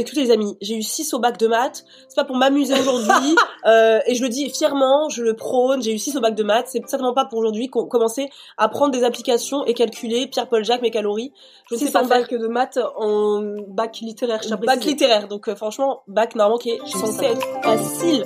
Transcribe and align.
Écoutez 0.00 0.22
les 0.22 0.30
amis, 0.30 0.56
j'ai 0.62 0.76
eu 0.76 0.82
6 0.82 1.12
au 1.12 1.18
bac 1.18 1.36
de 1.38 1.46
maths, 1.46 1.84
c'est 2.08 2.16
pas 2.16 2.24
pour 2.24 2.36
m'amuser 2.36 2.72
aujourd'hui, 2.72 3.36
euh, 3.66 3.98
et 4.06 4.14
je 4.14 4.22
le 4.22 4.28
dis 4.28 4.48
fièrement, 4.48 5.08
je 5.08 5.22
le 5.22 5.34
prône, 5.34 5.82
j'ai 5.82 5.92
eu 5.92 5.98
6 5.98 6.16
au 6.16 6.20
bac 6.20 6.34
de 6.34 6.42
maths, 6.42 6.68
c'est 6.68 6.80
certainement 6.88 7.12
pas 7.12 7.26
pour 7.26 7.38
aujourd'hui 7.38 7.68
qu'on 7.68 7.86
commencer 7.86 8.30
à 8.56 8.68
prendre 8.68 8.92
des 8.92 9.04
applications 9.04 9.66
et 9.66 9.74
calculer 9.74 10.26
Pierre-Paul 10.26 10.64
Jacques 10.64 10.82
mes 10.82 10.90
calories. 10.90 11.32
Je 11.68 11.74
ne 11.74 11.80
sais 11.80 11.90
pas 11.90 12.04
bac 12.04 12.32
de 12.32 12.46
maths 12.46 12.78
en 12.96 13.42
bac 13.68 13.98
littéraire, 14.00 14.40
je 14.42 14.54
Bac 14.54 14.84
littéraire, 14.84 15.28
donc 15.28 15.48
euh, 15.48 15.54
franchement, 15.54 16.02
bac 16.08 16.34
normalement 16.34 16.58
qui 16.58 16.70
est 16.70 16.86
censé 16.86 17.24
être 17.26 17.46
facile. 17.62 18.24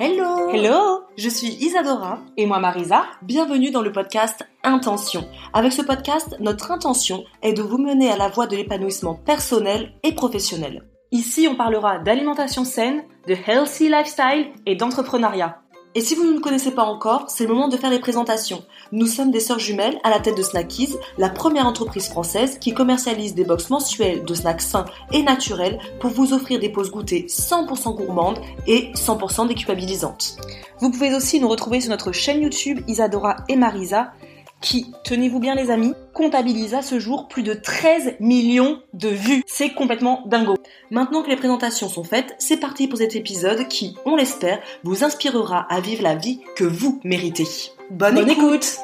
Hello 0.00 0.48
Hello 0.50 1.00
Je 1.16 1.28
suis 1.28 1.48
Isadora 1.60 2.20
et 2.36 2.46
moi 2.46 2.60
Marisa. 2.60 3.06
Bienvenue 3.22 3.72
dans 3.72 3.82
le 3.82 3.90
podcast 3.90 4.46
Intention. 4.62 5.26
Avec 5.52 5.72
ce 5.72 5.82
podcast, 5.82 6.36
notre 6.38 6.70
intention 6.70 7.24
est 7.42 7.52
de 7.52 7.62
vous 7.62 7.78
mener 7.78 8.08
à 8.08 8.16
la 8.16 8.28
voie 8.28 8.46
de 8.46 8.54
l'épanouissement 8.54 9.16
personnel 9.16 9.94
et 10.04 10.14
professionnel. 10.14 10.84
Ici, 11.10 11.48
on 11.50 11.56
parlera 11.56 11.98
d'alimentation 11.98 12.64
saine, 12.64 13.02
de 13.26 13.34
healthy 13.34 13.88
lifestyle 13.88 14.52
et 14.66 14.76
d'entrepreneuriat. 14.76 15.62
Et 15.94 16.00
si 16.00 16.14
vous 16.14 16.24
ne 16.24 16.32
nous 16.32 16.40
connaissez 16.40 16.70
pas 16.70 16.84
encore, 16.84 17.30
c'est 17.30 17.44
le 17.44 17.54
moment 17.54 17.68
de 17.68 17.76
faire 17.76 17.90
les 17.90 17.98
présentations. 17.98 18.62
Nous 18.92 19.06
sommes 19.06 19.30
des 19.30 19.40
sœurs 19.40 19.58
jumelles 19.58 19.98
à 20.04 20.10
la 20.10 20.20
tête 20.20 20.36
de 20.36 20.42
Snackies, 20.42 20.94
la 21.16 21.30
première 21.30 21.66
entreprise 21.66 22.08
française 22.08 22.58
qui 22.58 22.74
commercialise 22.74 23.34
des 23.34 23.44
box 23.44 23.70
mensuelles 23.70 24.24
de 24.24 24.34
snacks 24.34 24.60
sains 24.60 24.84
et 25.12 25.22
naturels 25.22 25.78
pour 26.00 26.10
vous 26.10 26.34
offrir 26.34 26.60
des 26.60 26.68
pauses 26.68 26.90
goûtées 26.90 27.26
100% 27.28 27.96
gourmandes 27.96 28.38
et 28.66 28.92
100% 28.92 29.48
déculpabilisantes. 29.48 30.36
Vous 30.80 30.90
pouvez 30.90 31.14
aussi 31.14 31.40
nous 31.40 31.48
retrouver 31.48 31.80
sur 31.80 31.90
notre 31.90 32.12
chaîne 32.12 32.42
YouTube 32.42 32.80
Isadora 32.86 33.36
et 33.48 33.56
Marisa 33.56 34.12
qui, 34.60 34.92
tenez-vous 35.04 35.40
bien 35.40 35.54
les 35.54 35.70
amis, 35.70 35.94
comptabilise 36.12 36.74
à 36.74 36.82
ce 36.82 36.98
jour 36.98 37.28
plus 37.28 37.42
de 37.42 37.54
13 37.54 38.16
millions 38.20 38.80
de 38.94 39.08
vues. 39.08 39.42
C'est 39.46 39.70
complètement 39.70 40.22
dingo. 40.26 40.56
Maintenant 40.90 41.22
que 41.22 41.30
les 41.30 41.36
présentations 41.36 41.88
sont 41.88 42.04
faites, 42.04 42.34
c'est 42.38 42.58
parti 42.58 42.88
pour 42.88 42.98
cet 42.98 43.14
épisode 43.14 43.68
qui, 43.68 43.96
on 44.04 44.16
l'espère, 44.16 44.60
vous 44.84 45.04
inspirera 45.04 45.66
à 45.70 45.80
vivre 45.80 46.02
la 46.02 46.14
vie 46.14 46.40
que 46.56 46.64
vous 46.64 47.00
méritez. 47.04 47.46
Bonne, 47.90 48.28
écoute 48.28 48.80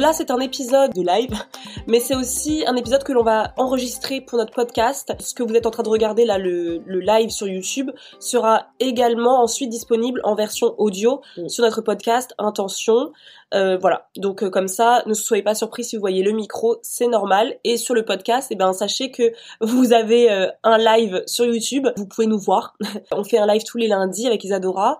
Là, 0.00 0.14
c'est 0.14 0.30
un 0.30 0.40
épisode 0.40 0.94
de 0.94 1.02
live, 1.02 1.34
mais 1.86 2.00
c'est 2.00 2.14
aussi 2.14 2.64
un 2.66 2.74
épisode 2.74 3.04
que 3.04 3.12
l'on 3.12 3.22
va 3.22 3.52
enregistrer 3.58 4.22
pour 4.22 4.38
notre 4.38 4.54
podcast. 4.54 5.12
Ce 5.20 5.34
que 5.34 5.42
vous 5.42 5.52
êtes 5.52 5.66
en 5.66 5.70
train 5.70 5.82
de 5.82 5.90
regarder 5.90 6.24
là, 6.24 6.38
le, 6.38 6.80
le 6.86 7.00
live 7.00 7.28
sur 7.28 7.46
YouTube, 7.46 7.90
sera 8.18 8.68
également 8.78 9.42
ensuite 9.42 9.68
disponible 9.68 10.22
en 10.24 10.34
version 10.34 10.74
audio 10.78 11.20
sur 11.48 11.64
notre 11.64 11.82
podcast 11.82 12.34
Intention. 12.38 13.12
Euh, 13.52 13.76
voilà, 13.76 14.08
donc 14.16 14.42
euh, 14.42 14.48
comme 14.48 14.68
ça, 14.68 15.02
ne 15.04 15.12
soyez 15.12 15.42
pas 15.42 15.54
surpris 15.54 15.84
si 15.84 15.96
vous 15.96 16.00
voyez 16.00 16.22
le 16.22 16.32
micro, 16.32 16.78
c'est 16.80 17.08
normal. 17.08 17.58
Et 17.64 17.76
sur 17.76 17.94
le 17.94 18.04
podcast, 18.04 18.48
eh 18.50 18.56
ben 18.56 18.72
sachez 18.72 19.10
que 19.10 19.32
vous 19.60 19.92
avez 19.92 20.30
euh, 20.30 20.48
un 20.62 20.78
live 20.78 21.22
sur 21.26 21.44
YouTube, 21.44 21.88
vous 21.96 22.06
pouvez 22.06 22.26
nous 22.26 22.38
voir. 22.38 22.74
On 23.12 23.22
fait 23.22 23.38
un 23.38 23.46
live 23.46 23.64
tous 23.64 23.76
les 23.76 23.88
lundis 23.88 24.26
avec 24.26 24.44
Isadora. 24.44 24.96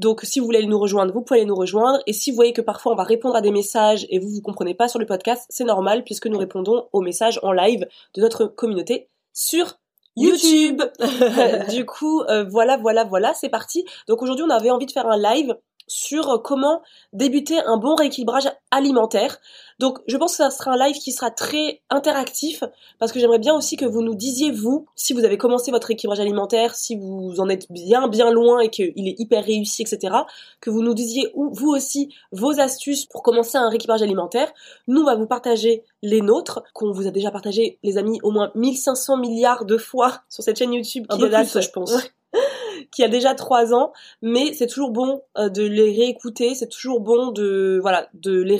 Donc 0.00 0.22
si 0.22 0.40
vous 0.40 0.46
voulez 0.46 0.64
nous 0.64 0.78
rejoindre, 0.78 1.12
vous 1.12 1.20
pouvez 1.20 1.40
aller 1.40 1.46
nous 1.46 1.54
rejoindre. 1.54 1.98
Et 2.06 2.14
si 2.14 2.30
vous 2.30 2.36
voyez 2.36 2.54
que 2.54 2.62
parfois 2.62 2.92
on 2.92 2.96
va 2.96 3.04
répondre 3.04 3.36
à 3.36 3.42
des 3.42 3.52
messages 3.52 4.06
et 4.08 4.18
vous 4.18 4.30
vous 4.30 4.40
comprenez 4.40 4.74
pas 4.74 4.88
sur 4.88 4.98
le 4.98 5.04
podcast, 5.04 5.44
c'est 5.50 5.64
normal 5.64 6.04
puisque 6.04 6.26
nous 6.26 6.38
répondons 6.38 6.88
aux 6.94 7.02
messages 7.02 7.38
en 7.42 7.52
live 7.52 7.86
de 8.14 8.20
notre 8.22 8.46
communauté 8.46 9.08
sur 9.34 9.78
YouTube. 10.16 10.82
du 11.70 11.84
coup, 11.84 12.22
euh, 12.22 12.44
voilà, 12.44 12.78
voilà, 12.78 13.04
voilà, 13.04 13.34
c'est 13.34 13.50
parti. 13.50 13.84
Donc 14.08 14.22
aujourd'hui, 14.22 14.42
on 14.42 14.50
avait 14.50 14.70
envie 14.70 14.86
de 14.86 14.90
faire 14.90 15.06
un 15.06 15.18
live 15.18 15.54
sur 15.90 16.40
comment 16.44 16.82
débuter 17.12 17.58
un 17.58 17.76
bon 17.76 17.96
rééquilibrage 17.96 18.48
alimentaire. 18.70 19.40
Donc 19.80 19.98
je 20.06 20.16
pense 20.16 20.32
que 20.32 20.36
ça 20.36 20.50
sera 20.50 20.74
un 20.74 20.86
live 20.86 20.96
qui 20.96 21.10
sera 21.10 21.32
très 21.32 21.82
interactif 21.90 22.62
parce 23.00 23.10
que 23.10 23.18
j'aimerais 23.18 23.40
bien 23.40 23.56
aussi 23.56 23.76
que 23.76 23.84
vous 23.84 24.00
nous 24.00 24.14
disiez 24.14 24.52
vous 24.52 24.86
si 24.94 25.12
vous 25.14 25.24
avez 25.24 25.36
commencé 25.36 25.72
votre 25.72 25.88
rééquilibrage 25.88 26.20
alimentaire, 26.20 26.76
si 26.76 26.94
vous 26.94 27.40
en 27.40 27.48
êtes 27.48 27.72
bien 27.72 28.06
bien 28.06 28.30
loin 28.30 28.60
et 28.60 28.68
qu'il 28.68 29.08
est 29.08 29.18
hyper 29.18 29.44
réussi, 29.44 29.82
etc. 29.82 30.14
Que 30.60 30.70
vous 30.70 30.82
nous 30.82 30.94
disiez 30.94 31.32
vous 31.34 31.70
aussi 31.70 32.14
vos 32.30 32.60
astuces 32.60 33.06
pour 33.06 33.24
commencer 33.24 33.58
un 33.58 33.68
rééquilibrage 33.68 34.02
alimentaire. 34.02 34.52
Nous 34.86 35.00
on 35.00 35.06
va 35.06 35.16
vous 35.16 35.26
partager 35.26 35.82
les 36.02 36.20
nôtres 36.20 36.62
qu'on 36.72 36.92
vous 36.92 37.08
a 37.08 37.10
déjà 37.10 37.32
partagé 37.32 37.80
les 37.82 37.98
amis 37.98 38.20
au 38.22 38.30
moins 38.30 38.52
1500 38.54 39.16
milliards 39.16 39.64
de 39.64 39.76
fois 39.76 40.20
sur 40.28 40.44
cette 40.44 40.56
chaîne 40.56 40.72
YouTube 40.72 41.06
Un 41.08 41.16
qui 41.16 41.22
peu 41.22 41.28
date, 41.30 41.50
plus, 41.50 41.62
je 41.62 41.70
pense. 41.70 41.92
qui 42.90 43.04
a 43.04 43.08
déjà 43.08 43.34
trois 43.34 43.72
ans, 43.74 43.92
mais 44.22 44.52
c'est 44.52 44.66
toujours 44.66 44.90
bon 44.90 45.22
euh, 45.38 45.48
de 45.48 45.62
les 45.62 45.92
réécouter, 45.92 46.54
c'est 46.54 46.68
toujours 46.68 47.00
bon 47.00 47.30
de 47.30 47.78
voilà 47.80 48.08
de 48.14 48.40
les 48.40 48.56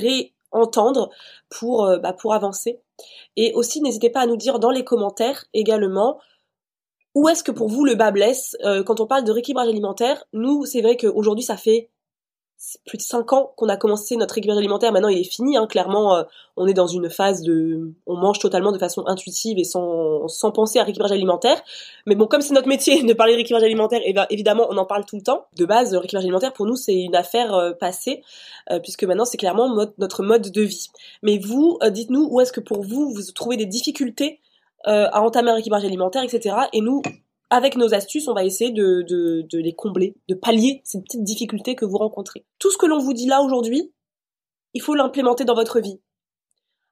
réentendre 0.52 1.10
pour 1.48 1.84
euh, 1.86 1.98
bah, 1.98 2.12
pour 2.12 2.34
avancer. 2.34 2.80
Et 3.36 3.52
aussi 3.54 3.80
n'hésitez 3.80 4.10
pas 4.10 4.20
à 4.20 4.26
nous 4.26 4.36
dire 4.36 4.58
dans 4.58 4.70
les 4.70 4.84
commentaires 4.84 5.44
également 5.54 6.18
où 7.14 7.28
est-ce 7.28 7.42
que 7.42 7.52
pour 7.52 7.68
vous 7.68 7.84
le 7.84 7.94
bas 7.96 8.12
blesse 8.12 8.56
Euh, 8.64 8.82
quand 8.84 9.00
on 9.00 9.06
parle 9.06 9.24
de 9.24 9.32
rééquilibrage 9.32 9.68
alimentaire. 9.68 10.24
Nous 10.32 10.64
c'est 10.66 10.82
vrai 10.82 10.96
qu'aujourd'hui 10.96 11.44
ça 11.44 11.56
fait 11.56 11.90
plus 12.86 12.98
de 12.98 13.02
cinq 13.02 13.32
ans 13.32 13.52
qu'on 13.56 13.68
a 13.68 13.76
commencé 13.76 14.16
notre 14.16 14.34
rééquilibrage 14.34 14.58
alimentaire. 14.58 14.92
Maintenant, 14.92 15.08
il 15.08 15.18
est 15.18 15.30
fini. 15.30 15.56
Hein. 15.56 15.66
Clairement, 15.66 16.14
euh, 16.14 16.22
on 16.56 16.66
est 16.66 16.74
dans 16.74 16.86
une 16.86 17.08
phase 17.08 17.42
de, 17.42 17.92
on 18.06 18.16
mange 18.16 18.38
totalement 18.38 18.72
de 18.72 18.78
façon 18.78 19.04
intuitive 19.06 19.58
et 19.58 19.64
sans 19.64 20.28
sans 20.28 20.52
penser 20.52 20.78
à 20.78 20.82
rééquilibrage 20.82 21.12
alimentaire. 21.12 21.62
Mais 22.06 22.14
bon, 22.14 22.26
comme 22.26 22.42
c'est 22.42 22.54
notre 22.54 22.68
métier 22.68 23.02
de 23.04 23.12
parler 23.12 23.32
de 23.32 23.36
rééquilibrage 23.36 23.64
alimentaire, 23.64 24.00
et 24.04 24.12
ben 24.12 24.26
évidemment, 24.30 24.66
on 24.70 24.76
en 24.76 24.86
parle 24.86 25.04
tout 25.04 25.16
le 25.16 25.22
temps. 25.22 25.46
De 25.56 25.64
base, 25.64 25.92
le 25.92 25.98
rééquilibrage 25.98 26.24
alimentaire 26.24 26.52
pour 26.52 26.66
nous, 26.66 26.76
c'est 26.76 27.00
une 27.00 27.16
affaire 27.16 27.54
euh, 27.54 27.72
passée, 27.72 28.22
euh, 28.70 28.78
puisque 28.78 29.04
maintenant, 29.04 29.24
c'est 29.24 29.38
clairement 29.38 29.74
notre 29.98 30.22
mode 30.22 30.50
de 30.50 30.62
vie. 30.62 30.88
Mais 31.22 31.38
vous, 31.38 31.78
euh, 31.82 31.90
dites-nous 31.90 32.28
où 32.30 32.40
est-ce 32.40 32.52
que 32.52 32.60
pour 32.60 32.82
vous, 32.82 33.12
vous 33.12 33.22
trouvez 33.34 33.56
des 33.56 33.66
difficultés 33.66 34.40
euh, 34.86 35.08
à 35.12 35.20
entamer 35.20 35.50
un 35.50 35.54
rééquilibrage 35.54 35.84
alimentaire, 35.84 36.22
etc. 36.22 36.56
Et 36.72 36.80
nous, 36.80 37.02
avec 37.50 37.76
nos 37.76 37.94
astuces, 37.94 38.28
on 38.28 38.34
va 38.34 38.44
essayer 38.44 38.70
de, 38.70 39.02
de, 39.02 39.42
de 39.50 39.58
les 39.58 39.74
combler, 39.74 40.14
de 40.28 40.34
pallier 40.34 40.80
ces 40.84 41.00
petites 41.02 41.24
difficultés 41.24 41.74
que 41.74 41.84
vous 41.84 41.98
rencontrez. 41.98 42.46
Tout 42.58 42.70
ce 42.70 42.78
que 42.78 42.86
l'on 42.86 42.98
vous 42.98 43.12
dit 43.12 43.26
là 43.26 43.42
aujourd'hui, 43.42 43.92
il 44.72 44.80
faut 44.80 44.94
l'implémenter 44.94 45.44
dans 45.44 45.54
votre 45.54 45.80
vie. 45.80 46.00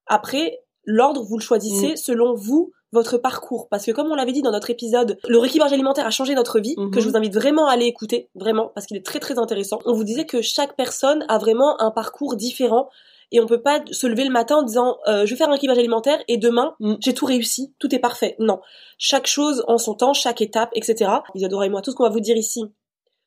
Après, 0.06 0.60
l'ordre, 0.84 1.22
vous 1.22 1.38
le 1.38 1.42
choisissez 1.42 1.96
selon 1.96 2.34
vous, 2.34 2.72
votre 2.92 3.18
parcours. 3.18 3.68
Parce 3.68 3.84
que 3.84 3.92
comme 3.92 4.10
on 4.10 4.14
l'avait 4.14 4.32
dit 4.32 4.42
dans 4.42 4.50
notre 4.50 4.70
épisode, 4.70 5.18
le 5.28 5.38
rééquilibrage 5.38 5.72
alimentaire 5.72 6.06
a 6.06 6.10
changé 6.10 6.34
notre 6.34 6.58
vie, 6.58 6.74
que 6.92 7.00
je 7.00 7.08
vous 7.08 7.16
invite 7.16 7.34
vraiment 7.34 7.68
à 7.68 7.72
aller 7.72 7.86
écouter, 7.86 8.30
vraiment, 8.34 8.72
parce 8.74 8.86
qu'il 8.86 8.96
est 8.96 9.04
très 9.04 9.20
très 9.20 9.38
intéressant. 9.38 9.78
On 9.84 9.92
vous 9.92 10.04
disait 10.04 10.24
que 10.24 10.40
chaque 10.40 10.74
personne 10.76 11.24
a 11.28 11.38
vraiment 11.38 11.80
un 11.80 11.90
parcours 11.90 12.34
différent. 12.36 12.88
Et 13.30 13.40
on 13.40 13.46
peut 13.46 13.60
pas 13.60 13.82
se 13.90 14.06
lever 14.06 14.24
le 14.24 14.30
matin 14.30 14.56
en 14.56 14.62
disant 14.62 14.98
euh, 15.06 15.26
je 15.26 15.30
vais 15.30 15.36
faire 15.36 15.50
un 15.50 15.54
équilibrage 15.54 15.78
alimentaire 15.78 16.22
et 16.28 16.38
demain 16.38 16.74
Mm. 16.80 16.94
j'ai 17.00 17.14
tout 17.14 17.26
réussi, 17.26 17.74
tout 17.78 17.94
est 17.94 17.98
parfait. 17.98 18.36
Non, 18.38 18.60
chaque 18.98 19.26
chose 19.26 19.64
en 19.68 19.78
son 19.78 19.94
temps, 19.94 20.14
chaque 20.14 20.40
étape, 20.40 20.70
etc. 20.74 21.10
Isadora 21.34 21.66
et 21.66 21.68
moi, 21.68 21.82
tout 21.82 21.90
ce 21.90 21.96
qu'on 21.96 22.04
va 22.04 22.10
vous 22.10 22.20
dire 22.20 22.36
ici, 22.36 22.64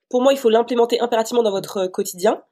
pour 0.10 0.22
moi, 0.22 0.34
il 0.34 0.40
faut 0.40 0.50
l'implémenter 0.50 1.00
impérativement 1.00 1.44
dans 1.44 1.52
votre 1.52 1.88
quotidien, 1.88 2.44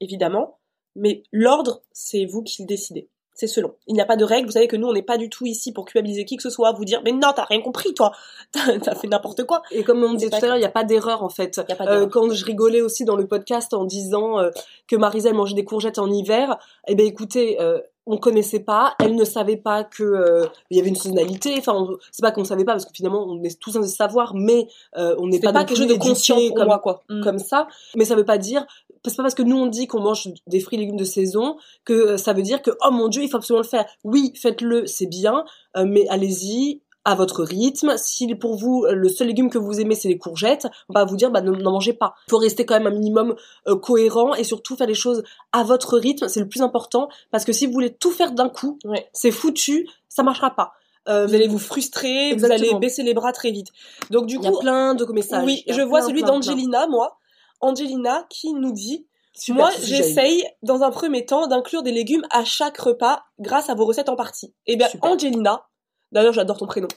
évidemment. 0.00 0.58
Mais 0.94 1.22
l'ordre, 1.30 1.82
c'est 1.92 2.24
vous 2.24 2.42
qui 2.42 2.62
le 2.62 2.66
décidez. 2.66 3.10
C'est 3.36 3.46
selon. 3.46 3.74
Il 3.86 3.94
n'y 3.94 4.00
a 4.00 4.06
pas 4.06 4.16
de 4.16 4.24
règle. 4.24 4.46
Vous 4.46 4.52
savez 4.52 4.66
que 4.66 4.76
nous, 4.76 4.88
on 4.88 4.94
n'est 4.94 5.02
pas 5.02 5.18
du 5.18 5.28
tout 5.28 5.46
ici 5.46 5.72
pour 5.72 5.84
culpabiliser 5.84 6.24
qui 6.24 6.36
que 6.36 6.42
ce 6.42 6.50
soit, 6.50 6.72
vous 6.72 6.86
dire 6.86 7.02
mais 7.04 7.12
non, 7.12 7.32
t'as 7.36 7.44
rien 7.44 7.60
compris, 7.60 7.94
toi. 7.94 8.12
T'as 8.52 8.94
fait 8.94 9.08
n'importe 9.08 9.44
quoi. 9.44 9.62
Et 9.70 9.84
comme 9.84 10.02
on 10.02 10.14
disait 10.14 10.30
tout 10.30 10.42
à 10.42 10.46
l'heure, 10.46 10.56
il 10.56 10.60
n'y 10.60 10.66
a 10.66 10.70
pas 10.70 10.84
d'erreur 10.84 11.22
en 11.22 11.28
fait. 11.28 11.60
Y 11.68 11.72
a 11.72 11.76
pas 11.76 11.86
Euh, 11.86 12.06
quand 12.06 12.32
je 12.32 12.44
rigolais 12.44 12.80
aussi 12.80 13.04
dans 13.04 13.16
le 13.16 13.26
podcast 13.26 13.74
en 13.74 13.84
disant 13.84 14.38
euh, 14.38 14.50
que 14.88 14.96
Marisa 14.96 15.28
elle 15.28 15.36
mangeait 15.36 15.54
des 15.54 15.64
courgettes 15.64 15.98
en 15.98 16.10
hiver, 16.10 16.58
eh 16.88 16.94
ben 16.94 17.06
écoutez, 17.06 17.60
euh, 17.60 17.80
on 18.06 18.18
connaissait 18.18 18.60
pas, 18.60 18.94
elle 19.00 19.16
ne 19.16 19.24
savait 19.24 19.56
pas 19.56 19.82
que 19.82 20.04
euh, 20.04 20.46
il 20.70 20.76
y 20.76 20.80
avait 20.80 20.88
une 20.88 20.96
saisonnalité. 20.96 21.56
Enfin, 21.58 21.88
c'est 22.12 22.22
pas 22.22 22.30
qu'on 22.30 22.44
savait 22.44 22.64
pas 22.64 22.72
parce 22.72 22.84
que 22.86 22.92
finalement 22.94 23.24
on 23.26 23.42
est 23.42 23.60
tous 23.60 23.72
censés 23.72 23.88
savoir, 23.88 24.34
mais 24.34 24.68
euh, 24.96 25.16
on 25.18 25.26
n'est 25.26 25.38
C'est 25.38 25.42
pas, 25.42 25.52
pas 25.52 25.64
quelque 25.64 25.78
chose 25.78 25.88
de 25.88 25.94
conscient 25.94 26.38
comme 26.54 26.66
moi, 26.66 26.78
quoi. 26.78 27.02
Mm. 27.08 27.22
comme 27.22 27.38
ça. 27.40 27.66
Mais 27.96 28.04
ça 28.04 28.14
veut 28.14 28.24
pas 28.24 28.38
dire 28.38 28.64
c'est 29.04 29.16
pas 29.16 29.22
parce 29.22 29.34
que 29.34 29.42
nous 29.42 29.56
on 29.56 29.66
dit 29.66 29.86
qu'on 29.86 30.00
mange 30.00 30.28
des 30.46 30.60
fruits 30.60 30.78
et 30.78 30.80
légumes 30.80 30.96
de 30.96 31.04
saison 31.04 31.56
que 31.84 31.92
euh, 31.92 32.16
ça 32.16 32.32
veut 32.32 32.42
dire 32.42 32.62
que 32.62 32.70
oh 32.84 32.90
mon 32.90 33.08
dieu 33.08 33.22
il 33.22 33.28
faut 33.28 33.36
absolument 33.36 33.62
le 33.62 33.68
faire. 33.68 33.86
Oui, 34.04 34.32
faites-le, 34.34 34.86
c'est 34.86 35.06
bien, 35.06 35.44
euh, 35.76 35.84
mais 35.86 36.06
allez-y 36.08 36.82
à 37.04 37.14
votre 37.14 37.44
rythme. 37.44 37.96
Si 37.96 38.34
pour 38.34 38.56
vous 38.56 38.84
le 38.90 39.08
seul 39.08 39.28
légume 39.28 39.48
que 39.48 39.58
vous 39.58 39.80
aimez 39.80 39.94
c'est 39.94 40.08
les 40.08 40.18
courgettes, 40.18 40.66
on 40.88 40.94
va 40.94 41.04
vous 41.04 41.16
dire 41.16 41.30
bah 41.30 41.40
n'en 41.40 41.70
mangez 41.70 41.92
pas. 41.92 42.14
Il 42.28 42.30
faut 42.30 42.38
rester 42.38 42.66
quand 42.66 42.74
même 42.74 42.86
un 42.86 42.96
minimum 42.96 43.36
euh, 43.68 43.76
cohérent 43.76 44.34
et 44.34 44.44
surtout 44.44 44.76
faire 44.76 44.88
les 44.88 44.94
choses 44.94 45.22
à 45.52 45.62
votre 45.62 45.98
rythme, 45.98 46.28
c'est 46.28 46.40
le 46.40 46.48
plus 46.48 46.62
important 46.62 47.08
parce 47.30 47.44
que 47.44 47.52
si 47.52 47.66
vous 47.66 47.72
voulez 47.72 47.94
tout 47.94 48.10
faire 48.10 48.32
d'un 48.32 48.48
coup, 48.48 48.78
c'est 49.12 49.30
foutu, 49.30 49.88
ça 50.08 50.22
marchera 50.22 50.50
pas. 50.50 50.72
Euh, 51.08 51.26
vous 51.26 51.34
allez 51.34 51.46
vous 51.46 51.58
frustrer, 51.58 52.34
vous 52.34 52.44
allez 52.44 52.74
baisser 52.80 53.02
les 53.02 53.14
bras 53.14 53.32
très 53.32 53.50
vite. 53.50 53.68
Donc 54.10 54.26
du 54.26 54.38
coup, 54.38 54.44
il 54.44 54.52
y 54.52 54.56
a 54.56 54.58
plein 54.58 54.94
de 54.94 55.04
messages. 55.12 55.44
Oui, 55.44 55.62
je 55.68 55.82
vois 55.82 56.02
celui 56.02 56.22
d'Angelina, 56.22 56.86
moi. 56.88 57.18
Angelina 57.60 58.26
qui 58.30 58.52
nous 58.52 58.72
dit 58.72 59.06
moi, 59.50 59.70
j'essaye, 59.82 60.44
dans 60.62 60.82
un 60.82 60.90
premier 60.90 61.26
temps, 61.26 61.46
d'inclure 61.46 61.82
des 61.82 61.92
légumes 61.92 62.24
à 62.30 62.44
chaque 62.44 62.78
repas 62.78 63.24
grâce 63.38 63.68
à 63.68 63.74
vos 63.74 63.84
recettes 63.84 64.08
en 64.08 64.16
partie. 64.16 64.54
Eh 64.66 64.76
bien, 64.76 64.88
Angelina, 65.02 65.66
d'ailleurs, 66.12 66.32
j'adore 66.32 66.56
ton 66.56 66.66
prénom. 66.66 66.88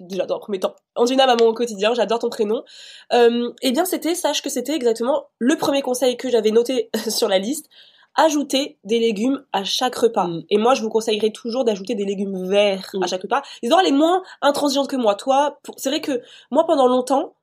Déjà, 0.00 0.26
dans 0.26 0.36
un 0.36 0.40
premier 0.40 0.58
temps. 0.58 0.74
Angelina, 0.96 1.26
maman 1.26 1.44
au 1.44 1.54
quotidien, 1.54 1.94
j'adore 1.94 2.18
ton 2.18 2.30
prénom. 2.30 2.64
Euh, 3.12 3.52
eh 3.62 3.70
bien, 3.70 3.84
c'était, 3.84 4.14
sache 4.14 4.42
que 4.42 4.50
c'était 4.50 4.74
exactement 4.74 5.26
le 5.38 5.56
premier 5.56 5.82
conseil 5.82 6.16
que 6.16 6.30
j'avais 6.30 6.50
noté 6.50 6.90
sur 7.08 7.28
la 7.28 7.38
liste. 7.38 7.68
Ajouter 8.16 8.78
des 8.84 9.00
légumes 9.00 9.44
à 9.52 9.64
chaque 9.64 9.94
repas. 9.96 10.28
Mm. 10.28 10.44
Et 10.50 10.58
moi, 10.58 10.74
je 10.74 10.82
vous 10.82 10.88
conseillerais 10.88 11.30
toujours 11.30 11.64
d'ajouter 11.64 11.94
des 11.94 12.04
légumes 12.04 12.48
verts 12.48 12.90
à 12.94 12.98
mm. 13.04 13.08
chaque 13.08 13.22
repas. 13.22 13.42
Ils 13.62 13.72
auront 13.72 13.82
les 13.82 13.92
moins 13.92 14.22
intransigeantes 14.40 14.88
que 14.88 14.96
moi. 14.96 15.14
Toi, 15.16 15.60
c'est 15.76 15.90
vrai 15.90 16.00
que 16.00 16.22
moi, 16.50 16.64
pendant 16.66 16.86
longtemps, 16.86 17.34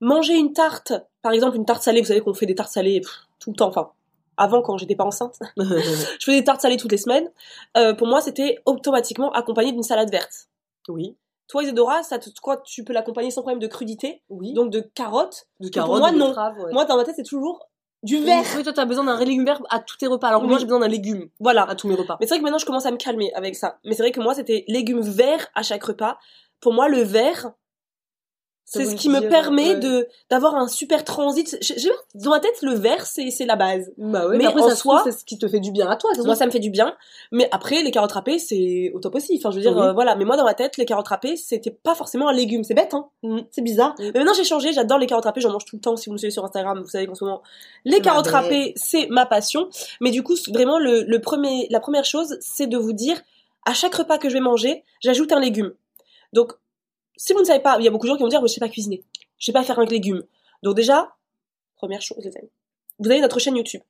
manger 0.00 0.36
une 0.36 0.52
tarte, 0.52 0.92
par 1.22 1.32
exemple 1.32 1.56
une 1.56 1.64
tarte 1.64 1.82
salée, 1.82 2.00
vous 2.00 2.06
savez 2.06 2.20
qu'on 2.20 2.34
fait 2.34 2.46
des 2.46 2.54
tartes 2.54 2.72
salées 2.72 3.00
tout 3.38 3.50
le 3.50 3.56
temps, 3.56 3.68
enfin 3.68 3.90
avant 4.36 4.62
quand 4.62 4.78
j'étais 4.78 4.96
pas 4.96 5.04
enceinte, 5.04 5.38
je 5.58 6.24
faisais 6.24 6.38
des 6.38 6.44
tartes 6.44 6.62
salées 6.62 6.78
toutes 6.78 6.92
les 6.92 6.98
semaines. 6.98 7.30
Euh, 7.76 7.94
pour 7.94 8.06
moi, 8.06 8.22
c'était 8.22 8.58
automatiquement 8.64 9.30
accompagné 9.32 9.72
d'une 9.72 9.82
salade 9.82 10.10
verte. 10.10 10.48
Oui. 10.88 11.16
Toi, 11.46 11.64
Isadora, 11.64 12.02
ça 12.02 12.18
te, 12.18 12.30
quoi, 12.40 12.56
tu 12.58 12.84
peux 12.84 12.92
l'accompagner 12.92 13.30
sans 13.30 13.42
problème 13.42 13.58
de 13.58 13.66
crudité, 13.66 14.22
oui. 14.30 14.54
donc 14.54 14.70
de 14.70 14.80
carottes. 14.80 15.46
De 15.58 15.68
carottes. 15.68 15.98
moi, 15.98 16.12
non. 16.12 16.34
Moi, 16.72 16.84
dans 16.86 16.96
ma 16.96 17.04
tête, 17.04 17.16
c'est 17.16 17.24
toujours 17.24 17.68
du 18.02 18.18
vert. 18.18 18.44
Oui, 18.56 18.62
toi, 18.62 18.72
t'as 18.72 18.86
besoin 18.86 19.04
d'un 19.04 19.18
légume 19.18 19.44
vert 19.44 19.60
à 19.68 19.80
tous 19.80 19.98
tes 19.98 20.06
repas. 20.06 20.28
Alors 20.28 20.42
moi, 20.44 20.58
j'ai 20.58 20.64
besoin 20.64 20.80
d'un 20.80 20.88
légume. 20.88 21.28
Voilà. 21.38 21.68
À 21.68 21.74
tous 21.74 21.88
mes 21.88 21.94
repas. 21.94 22.16
Mais 22.20 22.26
c'est 22.26 22.34
vrai 22.34 22.38
que 22.38 22.44
maintenant, 22.44 22.58
je 22.58 22.66
commence 22.66 22.86
à 22.86 22.90
me 22.92 22.96
calmer 22.96 23.32
avec 23.34 23.56
ça. 23.56 23.78
Mais 23.84 23.94
c'est 23.94 24.02
vrai 24.02 24.12
que 24.12 24.20
moi, 24.20 24.34
c'était 24.34 24.64
légumes 24.68 25.02
verts 25.02 25.48
à 25.54 25.62
chaque 25.62 25.84
repas. 25.84 26.18
Pour 26.60 26.72
moi, 26.72 26.88
le 26.88 27.02
vert, 27.02 27.52
c'est 28.72 28.86
ce 28.86 28.94
qui 28.94 29.08
me 29.08 29.28
permet 29.28 29.74
de 29.74 30.06
d'avoir 30.30 30.54
un 30.54 30.68
super 30.68 31.04
transit. 31.04 31.58
J'ai 31.60 31.90
dans 32.14 32.30
ma 32.30 32.38
tête 32.38 32.62
le 32.62 32.74
vert 32.74 33.04
c'est 33.04 33.30
c'est 33.30 33.44
la 33.44 33.56
base. 33.56 33.90
Bah 33.98 34.28
mais, 34.30 34.46
après, 34.46 34.62
en 34.62 34.74
soi 34.76 35.00
c'est 35.04 35.10
ce 35.10 35.24
qui 35.24 35.38
te 35.38 35.48
fait 35.48 35.58
du 35.58 35.72
bien 35.72 35.88
à 35.88 35.96
toi. 35.96 36.12
Moi 36.24 36.36
ça 36.36 36.46
me 36.46 36.52
fait 36.52 36.60
du 36.60 36.70
bien, 36.70 36.94
mais 37.32 37.48
après 37.50 37.82
les 37.82 37.90
carottes 37.90 38.12
râpées 38.12 38.38
c'est 38.38 38.92
au 38.94 39.00
top 39.00 39.16
aussi. 39.16 39.36
Enfin 39.38 39.50
je 39.50 39.56
veux 39.56 39.62
dire 39.62 39.76
euh, 39.76 39.92
voilà, 39.92 40.14
mais 40.14 40.24
moi 40.24 40.36
dans 40.36 40.44
ma 40.44 40.54
tête 40.54 40.76
les 40.76 40.84
carottes 40.84 41.08
râpées 41.08 41.36
c'était 41.36 41.72
pas 41.72 41.96
forcément 41.96 42.28
un 42.28 42.32
légume, 42.32 42.62
c'est 42.62 42.74
bête 42.74 42.94
hein. 42.94 43.08
Mm. 43.24 43.40
C'est 43.50 43.62
bizarre. 43.62 43.94
Mm. 43.98 44.02
Mais 44.14 44.20
maintenant 44.20 44.34
j'ai 44.34 44.44
changé, 44.44 44.72
j'adore 44.72 44.98
les 44.98 45.06
carottes 45.06 45.24
râpées, 45.24 45.40
j'en 45.40 45.50
mange 45.50 45.64
tout 45.64 45.74
le 45.74 45.82
temps 45.82 45.96
si 45.96 46.08
vous 46.08 46.12
me 46.12 46.18
suivez 46.18 46.30
sur 46.30 46.44
Instagram, 46.44 46.80
vous 46.80 46.88
savez 46.88 47.06
qu'en 47.06 47.16
ce 47.16 47.24
moment 47.24 47.42
les 47.84 48.00
carottes 48.00 48.28
râpées 48.28 48.72
c'est 48.76 49.08
ma 49.08 49.26
passion. 49.26 49.68
Mais 50.00 50.12
du 50.12 50.22
coup 50.22 50.36
vraiment 50.48 50.78
le, 50.78 51.02
le 51.02 51.20
premier 51.20 51.66
la 51.70 51.80
première 51.80 52.04
chose 52.04 52.36
c'est 52.40 52.68
de 52.68 52.78
vous 52.78 52.92
dire 52.92 53.20
à 53.66 53.74
chaque 53.74 53.96
repas 53.96 54.18
que 54.18 54.28
je 54.28 54.34
vais 54.34 54.40
manger, 54.40 54.84
j'ajoute 55.00 55.32
un 55.32 55.40
légume. 55.40 55.72
Donc 56.32 56.52
si 57.16 57.32
vous 57.32 57.40
ne 57.40 57.44
savez 57.44 57.60
pas, 57.60 57.76
il 57.78 57.84
y 57.84 57.88
a 57.88 57.90
beaucoup 57.90 58.06
de 58.06 58.10
gens 58.10 58.16
qui 58.16 58.22
vont 58.22 58.28
dire, 58.28 58.40
je 58.42 58.46
sais 58.46 58.60
pas 58.60 58.68
cuisiner, 58.68 59.02
je 59.38 59.46
sais 59.46 59.52
pas 59.52 59.62
faire 59.62 59.78
un 59.78 59.84
légume. 59.84 60.22
Donc 60.62 60.76
déjà, 60.76 61.14
première 61.76 62.02
chose, 62.02 62.18
les 62.24 62.36
amis, 62.36 62.50
vous 62.98 63.10
avez 63.10 63.20
notre 63.20 63.38
chaîne 63.38 63.56
YouTube. 63.56 63.82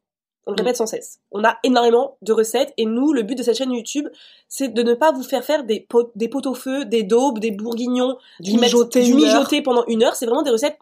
On 0.47 0.53
le 0.53 0.57
répète 0.57 0.77
sans 0.77 0.87
cesse. 0.87 1.21
On 1.33 1.45
a 1.45 1.59
énormément 1.65 2.17
de 2.23 2.33
recettes 2.33 2.73
et 2.79 2.87
nous, 2.87 3.13
le 3.13 3.23
but 3.23 3.37
de 3.37 3.43
cette 3.43 3.59
chaîne 3.59 3.73
YouTube, 3.73 4.09
c'est 4.49 4.69
de 4.69 4.83
ne 4.83 4.95
pas 4.95 5.13
vous 5.13 5.23
faire 5.23 5.45
faire 5.45 5.65
des 5.65 5.81
pots 5.81 6.11
au 6.17 6.55
feu, 6.55 6.87
des 6.87 7.03
daubes, 7.03 7.39
des 7.39 7.51
bourguignons, 7.51 8.17
du 8.41 8.57
mijoté, 8.57 9.03
du 9.03 9.15
mijoté 9.15 9.61
pendant 9.61 9.85
une 9.87 10.03
heure. 10.03 10.17
C'est 10.17 10.25
vraiment 10.25 10.43
des 10.43 10.51
recettes 10.51 10.79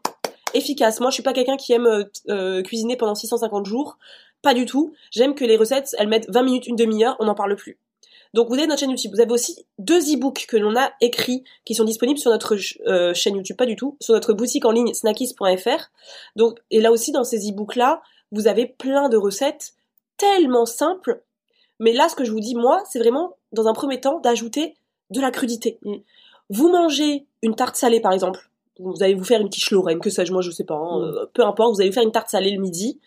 efficaces. 0.55 1.00
Moi, 1.00 1.11
je 1.11 1.14
suis 1.14 1.23
pas 1.23 1.32
quelqu'un 1.32 1.56
qui 1.56 1.73
aime 1.73 1.87
euh, 1.87 2.05
euh, 2.29 2.62
cuisiner 2.62 2.96
pendant 2.96 3.14
650 3.14 3.67
jours. 3.67 3.99
Pas 4.43 4.55
du 4.55 4.64
tout. 4.64 4.94
J'aime 5.11 5.34
que 5.34 5.44
les 5.44 5.56
recettes, 5.56 5.94
elles 5.99 6.08
mettent 6.08 6.31
20 6.31 6.43
minutes, 6.44 6.67
une 6.67 6.76
demi-heure, 6.76 7.17
on 7.19 7.25
n'en 7.25 7.34
parle 7.34 7.56
plus. 7.56 7.79
Donc 8.35 8.49
vous 8.49 8.55
avez 8.55 8.67
notre 8.67 8.81
chaîne 8.81 8.91
YouTube. 8.91 9.13
Vous 9.15 9.21
avez 9.21 9.33
aussi 9.33 9.67
deux 9.79 10.01
e-books 10.15 10.47
que 10.47 10.57
l'on 10.57 10.77
a 10.77 10.91
écrits 11.01 11.45
qui 11.65 11.75
sont 11.75 11.85
disponibles 11.85 12.19
sur 12.19 12.31
notre 12.31 12.57
euh, 12.87 13.15
chaîne 13.15 13.37
YouTube, 13.37 13.57
pas 13.57 13.67
du 13.67 13.77
tout, 13.77 13.97
sur 14.01 14.15
notre 14.15 14.33
boutique 14.33 14.65
en 14.65 14.71
ligne 14.71 14.93
snackies.fr. 14.93 15.91
Donc 16.37 16.59
et 16.71 16.81
là 16.81 16.93
aussi 16.93 17.13
dans 17.13 17.25
ces 17.25 17.49
e-books 17.49 17.77
là, 17.77 18.03
vous 18.33 18.49
avez 18.49 18.67
plein 18.67 19.09
de 19.09 19.17
recettes 19.17 19.75
tellement 20.17 20.67
simples. 20.67 21.23
Mais 21.81 21.93
là 21.93 22.09
ce 22.09 22.17
que 22.17 22.25
je 22.25 22.33
vous 22.33 22.41
dis 22.41 22.55
moi, 22.55 22.83
c'est 22.91 22.99
vraiment 22.99 23.37
dans 23.53 23.67
un 23.67 23.73
premier 23.73 24.01
temps 24.01 24.21
d'ajouter 24.21 24.75
de 25.11 25.21
la 25.21 25.31
crudité. 25.31 25.79
Vous 26.51 26.69
mangez 26.69 27.27
une 27.43 27.55
tarte 27.55 27.77
salée 27.77 28.01
par 28.01 28.13
exemple. 28.13 28.51
Vous 28.79 29.03
allez 29.03 29.15
vous 29.15 29.25
faire 29.25 29.41
une 29.41 29.49
quiche 29.49 29.71
Lorraine, 29.73 29.99
que 29.99 30.11
sais-je, 30.11 30.33
moi 30.33 30.41
je 30.41 30.51
sais 30.51 30.65
pas, 30.65 30.77
hein, 30.77 30.99
mm. 30.99 31.03
euh, 31.03 31.27
peu 31.35 31.45
importe, 31.45 31.75
vous 31.75 31.81
allez 31.81 31.91
vous 31.91 31.95
faire 31.95 32.05
une 32.05 32.13
tarte 32.13 32.29
salée 32.29 32.53
le 32.53 32.61
midi, 32.61 33.01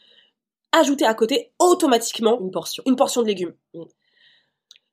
ajoutez 0.73 1.05
à 1.05 1.13
côté 1.13 1.51
automatiquement 1.59 2.39
une 2.41 2.51
portion, 2.51 2.83
une 2.85 2.97
portion 2.97 3.21
de 3.21 3.27
légumes. 3.27 3.53
Mm. 3.73 3.83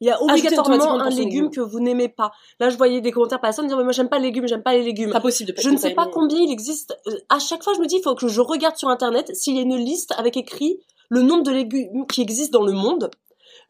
Il 0.00 0.06
y 0.06 0.10
a 0.10 0.22
obligatoirement 0.22 1.00
un 1.00 1.10
légume 1.10 1.50
que 1.50 1.60
vous 1.60 1.80
n'aimez 1.80 2.08
pas. 2.08 2.30
Là, 2.60 2.70
je 2.70 2.76
voyais 2.76 3.00
des 3.00 3.10
commentaires 3.10 3.40
personnes 3.40 3.66
dire 3.66 3.76
mais 3.76 3.84
moi 3.84 3.92
j'aime 3.92 4.08
pas 4.08 4.18
les 4.18 4.26
légumes, 4.26 4.46
j'aime 4.46 4.62
pas 4.62 4.72
les 4.72 4.82
légumes. 4.82 5.10
Pas 5.10 5.20
possible. 5.20 5.52
De 5.52 5.60
je 5.60 5.70
ne 5.70 5.76
sais 5.76 5.94
pas 5.94 6.06
combien 6.06 6.38
il 6.38 6.52
existe. 6.52 6.96
Euh, 7.08 7.18
à 7.28 7.38
chaque 7.38 7.62
fois, 7.62 7.74
je 7.74 7.80
me 7.80 7.86
dis 7.86 7.96
il 7.96 8.02
faut 8.02 8.14
que 8.14 8.28
je 8.28 8.40
regarde 8.40 8.76
sur 8.76 8.88
internet 8.88 9.34
s'il 9.34 9.56
y 9.56 9.58
a 9.58 9.62
une 9.62 9.76
liste 9.76 10.14
avec 10.16 10.36
écrit 10.36 10.78
le 11.08 11.22
nombre 11.22 11.42
de 11.42 11.50
légumes 11.50 12.06
qui 12.06 12.22
existent 12.22 12.58
dans 12.58 12.66
le 12.66 12.72
monde. 12.72 13.10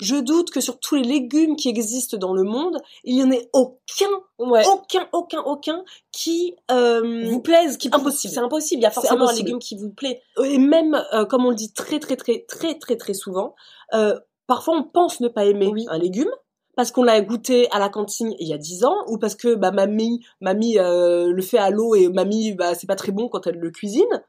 Je 0.01 0.15
doute 0.15 0.51
que 0.51 0.61
sur 0.61 0.79
tous 0.79 0.95
les 0.95 1.03
légumes 1.03 1.57
qui 1.57 1.69
existent 1.69 2.17
dans 2.17 2.33
le 2.33 2.45
monde, 2.45 2.79
il 3.03 3.17
n'y 3.17 3.25
en 3.25 3.33
ait 3.33 3.49
aucun, 3.53 4.07
aucun, 4.39 5.09
aucun, 5.13 5.41
aucun 5.41 5.85
qui 6.13 6.55
euh, 6.71 7.29
vous 7.29 7.41
plaise, 7.41 7.77
qui 7.79 7.89
impossible. 7.91 8.33
C'est 8.33 8.41
impossible. 8.41 8.81
Il 8.81 8.85
y 8.85 8.87
a 8.87 8.93
forcément 8.93 9.29
un 9.29 9.33
légume 9.33 9.59
qui 9.59 9.77
vous 9.77 9.91
plaît. 9.91 10.23
Et 10.45 10.59
même, 10.59 10.95
euh, 11.13 11.25
comme 11.25 11.45
on 11.45 11.51
le 11.51 11.57
dit 11.57 11.73
très, 11.73 11.99
très, 11.99 12.15
très, 12.15 12.45
très, 12.47 12.79
très, 12.79 12.97
très 12.97 13.15
souvent, 13.15 13.57
euh, 13.95 14.19
parfois 14.49 14.77
on 14.77 14.83
pense 14.83 15.21
ne 15.21 15.29
pas 15.29 15.45
aimer 15.45 15.71
un 15.89 15.99
légume 15.99 16.31
parce 16.75 16.91
qu'on 16.91 17.05
l'a 17.05 17.21
goûté 17.21 17.71
à 17.71 17.79
la 17.79 17.89
cantine 17.89 18.35
il 18.41 18.49
y 18.49 18.53
a 18.53 18.59
dix 18.59 18.85
ans 18.85 18.97
ou 19.07 19.19
parce 19.19 19.37
que 19.37 19.55
bah 19.55 19.71
mamie 19.71 20.25
mamie 20.41 20.79
euh, 20.79 21.33
le 21.33 21.43
fait 21.43 21.59
à 21.59 21.71
l'eau 21.71 21.95
et 21.95 22.09
mamie 22.09 22.55
bah 22.55 22.75
c'est 22.75 22.87
pas 22.87 22.97
très 22.97 23.13
bon 23.13 23.29
quand 23.29 23.47
elle 23.47 23.59
le 23.59 23.71
cuisine. 23.71 24.25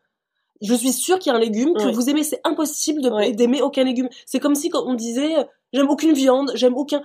Je 0.62 0.74
suis 0.74 0.92
sûre 0.92 1.20
qu'il 1.20 1.32
y 1.32 1.34
a 1.34 1.38
un 1.38 1.40
légume 1.40 1.74
que 1.74 1.90
vous 1.94 2.10
aimez. 2.10 2.24
C'est 2.24 2.42
impossible 2.44 3.02
d'aimer 3.34 3.62
aucun 3.62 3.86
légume. 3.86 4.10
C'est 4.26 4.42
comme 4.42 4.56
si 4.56 4.70
quand 4.70 4.84
on 4.86 4.94
disait 4.94 5.36
j'aime 5.72 5.90
aucune 5.90 6.12
viande 6.12 6.52
j'aime 6.54 6.76
aucun 6.76 7.02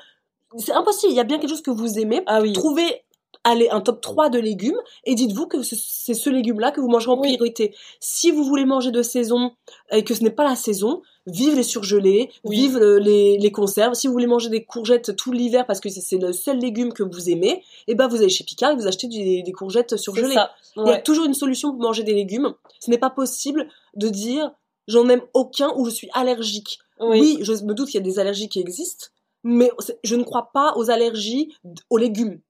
c'est 0.58 0.72
impossible. 0.72 1.12
Il 1.12 1.16
y 1.16 1.20
a 1.20 1.24
bien 1.24 1.38
quelque 1.38 1.50
chose 1.50 1.62
que 1.62 1.70
vous 1.70 1.98
aimez. 1.98 2.22
Ah 2.26 2.40
oui. 2.40 2.52
trouvez 2.52 3.04
allez 3.44 3.68
un 3.70 3.80
top 3.80 4.00
3 4.00 4.30
de 4.30 4.38
légumes 4.38 4.80
et 5.04 5.14
dites-vous 5.14 5.46
que 5.46 5.62
c'est 5.62 6.14
ce 6.14 6.30
légume-là 6.30 6.70
que 6.70 6.80
vous 6.80 6.88
mangerez 6.88 7.12
en 7.12 7.18
priorité. 7.18 7.74
Si 8.00 8.30
vous 8.30 8.42
voulez 8.42 8.64
manger 8.64 8.90
de 8.90 9.02
saison 9.02 9.52
et 9.92 10.02
que 10.02 10.14
ce 10.14 10.22
n'est 10.22 10.30
pas 10.30 10.44
la 10.44 10.56
saison, 10.56 11.02
vive 11.26 11.54
les 11.54 11.62
surgelés, 11.62 12.30
vive 12.44 12.78
les, 12.78 13.38
les, 13.38 13.52
conserves. 13.52 13.94
Si 13.94 14.06
vous 14.06 14.12
voulez 14.14 14.26
manger 14.26 14.48
des 14.48 14.64
courgettes 14.64 15.14
tout 15.14 15.30
l'hiver 15.30 15.66
parce 15.66 15.80
que 15.80 15.90
c'est 15.90 16.16
le 16.16 16.32
seul 16.32 16.58
légume 16.58 16.92
que 16.92 17.02
vous 17.02 17.30
aimez, 17.30 17.62
et 17.86 17.92
eh 17.92 17.94
ben 17.94 18.08
vous 18.08 18.16
allez 18.16 18.30
chez 18.30 18.44
Picard 18.44 18.72
et 18.72 18.76
vous 18.76 18.86
achetez 18.86 19.06
des, 19.08 19.52
courgettes 19.52 19.96
surgelées. 19.96 20.36
Il 20.76 20.86
y 20.86 20.90
a 20.90 20.98
toujours 20.98 21.26
une 21.26 21.34
solution 21.34 21.70
pour 21.70 21.80
manger 21.80 22.02
des 22.02 22.14
légumes. 22.14 22.54
Ce 22.80 22.90
n'est 22.90 22.98
pas 22.98 23.10
possible 23.10 23.68
de 23.94 24.08
dire 24.08 24.50
j'en 24.88 25.08
aime 25.08 25.22
aucun 25.34 25.72
ou 25.76 25.84
je 25.84 25.90
suis 25.90 26.08
allergique. 26.14 26.78
Oui, 26.98 27.38
je 27.42 27.52
me 27.64 27.74
doute 27.74 27.88
qu'il 27.88 28.00
y 28.00 28.02
a 28.02 28.06
des 28.06 28.18
allergies 28.18 28.48
qui 28.48 28.60
existent, 28.60 29.06
mais 29.42 29.70
je 30.02 30.16
ne 30.16 30.22
crois 30.22 30.50
pas 30.54 30.74
aux 30.76 30.90
allergies 30.90 31.54
aux 31.90 31.98
légumes 31.98 32.40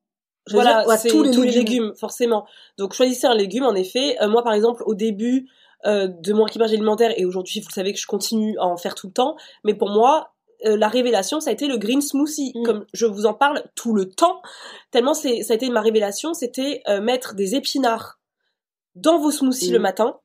voilà, 0.51 0.85
c'est 0.97 1.09
tous, 1.09 1.23
les, 1.23 1.51
légumes. 1.51 1.93
forcément. 1.99 2.47
Donc 2.77 2.93
choisissez 2.93 3.27
un 3.27 3.35
légume, 3.35 3.65
en 3.65 3.75
effet. 3.75 4.17
Euh, 4.21 4.29
moi, 4.29 4.43
par 4.43 4.53
exemple, 4.53 4.83
au 4.87 4.95
début 4.95 5.49
euh, 5.87 6.07
de 6.07 6.33
mon 6.33 6.47
équipage 6.47 6.73
alimentaire, 6.73 7.13
et 7.17 7.25
aujourd'hui, 7.25 7.61
vous 7.61 7.71
savez 7.71 7.93
que 7.93 7.99
je 7.99 8.07
continue 8.07 8.57
à 8.59 8.67
en 8.67 8.77
faire 8.77 8.95
tout 8.95 9.07
le 9.07 9.13
temps, 9.13 9.37
mais 9.65 9.75
pour 9.75 9.89
moi, 9.89 10.35
euh, 10.67 10.77
la 10.77 10.89
révélation, 10.89 11.41
ça 11.41 11.51
a 11.51 11.53
été 11.53 11.67
le 11.67 11.79
green 11.79 12.03
smoothie. 12.03 12.53
Mm. 12.55 12.63
Comme 12.65 12.87
je 12.93 13.07
vous 13.07 13.27
en 13.27 13.35
parle 13.35 13.65
tout 13.75 13.95
le 13.95 14.11
temps, 14.11 14.43
tellement 14.91 15.15
c'est, 15.15 15.43
ça 15.43 15.55
a 15.55 15.57
été 15.57 15.71
ma 15.71 15.81
révélation, 15.81 16.35
c'était 16.35 16.83
mettre 17.01 17.35
des 17.35 17.55
épinards 17.55 18.19
dans 18.95 19.19
vos 19.19 19.31
smoothies 19.31 19.71
le 19.71 19.79
mm. 19.79 19.83
matin. 19.83 20.21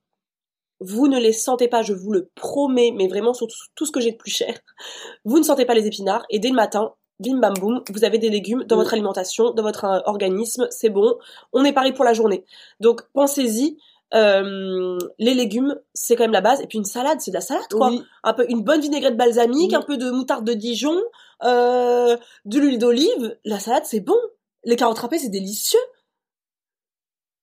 Vous 0.81 1.09
ne 1.09 1.19
les 1.19 1.33
sentez 1.33 1.67
pas, 1.67 1.81
je 1.81 1.93
vous 1.93 2.11
le 2.11 2.29
promets, 2.35 2.93
mais 2.95 3.07
vraiment 3.07 3.33
sur 3.33 3.47
tout 3.75 3.85
ce 3.85 3.91
que 3.91 3.99
j'ai 3.99 4.11
de 4.11 4.17
plus 4.17 4.31
cher. 4.31 4.57
Vous 5.25 5.37
ne 5.37 5.43
sentez 5.43 5.65
pas 5.65 5.73
les 5.73 5.87
épinards, 5.87 6.25
et 6.29 6.39
dès 6.39 6.49
le 6.49 6.55
matin, 6.55 6.93
bim 7.19 7.37
bam 7.39 7.53
boum, 7.53 7.83
vous 7.91 8.03
avez 8.03 8.17
des 8.17 8.29
légumes 8.29 8.63
dans 8.63 8.77
votre 8.77 8.93
alimentation, 8.93 9.51
dans 9.51 9.63
votre 9.63 9.85
euh, 9.85 9.99
organisme, 10.05 10.67
c'est 10.69 10.89
bon. 10.89 11.15
On 11.53 11.63
est 11.65 11.73
pareil 11.73 11.93
pour 11.93 12.05
la 12.05 12.13
journée. 12.13 12.45
Donc 12.79 13.01
pensez-y. 13.13 13.77
Euh, 14.15 14.97
les 15.19 15.35
légumes, 15.35 15.75
c'est 15.93 16.15
quand 16.15 16.23
même 16.23 16.31
la 16.31 16.41
base. 16.41 16.61
Et 16.61 16.67
puis 16.67 16.79
une 16.79 16.85
salade, 16.85 17.19
c'est 17.21 17.29
de 17.29 17.35
la 17.35 17.41
salade, 17.41 17.67
quoi. 17.69 17.91
Un 18.23 18.33
peu 18.33 18.45
une 18.49 18.63
bonne 18.63 18.81
vinaigrette 18.81 19.15
balsamique, 19.15 19.73
un 19.73 19.83
peu 19.83 19.97
de 19.97 20.09
moutarde 20.09 20.45
de 20.45 20.53
Dijon, 20.53 20.99
euh, 21.43 22.17
de 22.45 22.59
l'huile 22.59 22.79
d'olive. 22.79 23.37
La 23.45 23.59
salade, 23.59 23.83
c'est 23.85 23.99
bon. 23.99 24.17
Les 24.63 24.75
carottes 24.77 24.97
râpées, 24.97 25.19
c'est 25.19 25.29
délicieux. 25.29 25.79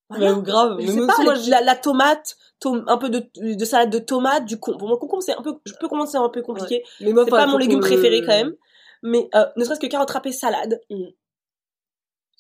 Voilà. 0.09 0.33
grave. 0.35 0.78
Je 0.80 0.90
sais 0.90 1.06
pas, 1.06 1.61
la, 1.62 1.76
tomate, 1.76 2.37
un 2.64 2.97
peu 2.97 3.11
de, 3.11 3.64
salade 3.64 3.90
de 3.90 4.00
tomate, 4.00 4.45
du 4.45 4.59
con. 4.59 4.76
Pour 4.76 4.88
mon 4.88 4.97
concombre, 4.97 5.23
c'est 5.23 5.37
un 5.37 5.42
peu, 5.42 5.54
je 5.64 5.73
peux 5.78 5.88
commencer 5.88 6.16
un 6.16 6.28
peu 6.28 6.42
compliqué. 6.42 6.83
Mais 7.00 7.12
moi, 7.12 7.25
c'est 7.25 7.30
pas 7.30 7.47
mon 7.47 7.59
légume 7.59 7.80
préféré 7.80 8.23
quand 8.23 8.28
même 8.28 8.56
mais 9.03 9.29
euh, 9.35 9.47
ne 9.57 9.65
serait-ce 9.65 9.81
que 9.81 9.87
carottes 9.87 10.11
râpées 10.11 10.33
salade. 10.33 10.81
Mm. 10.91 11.05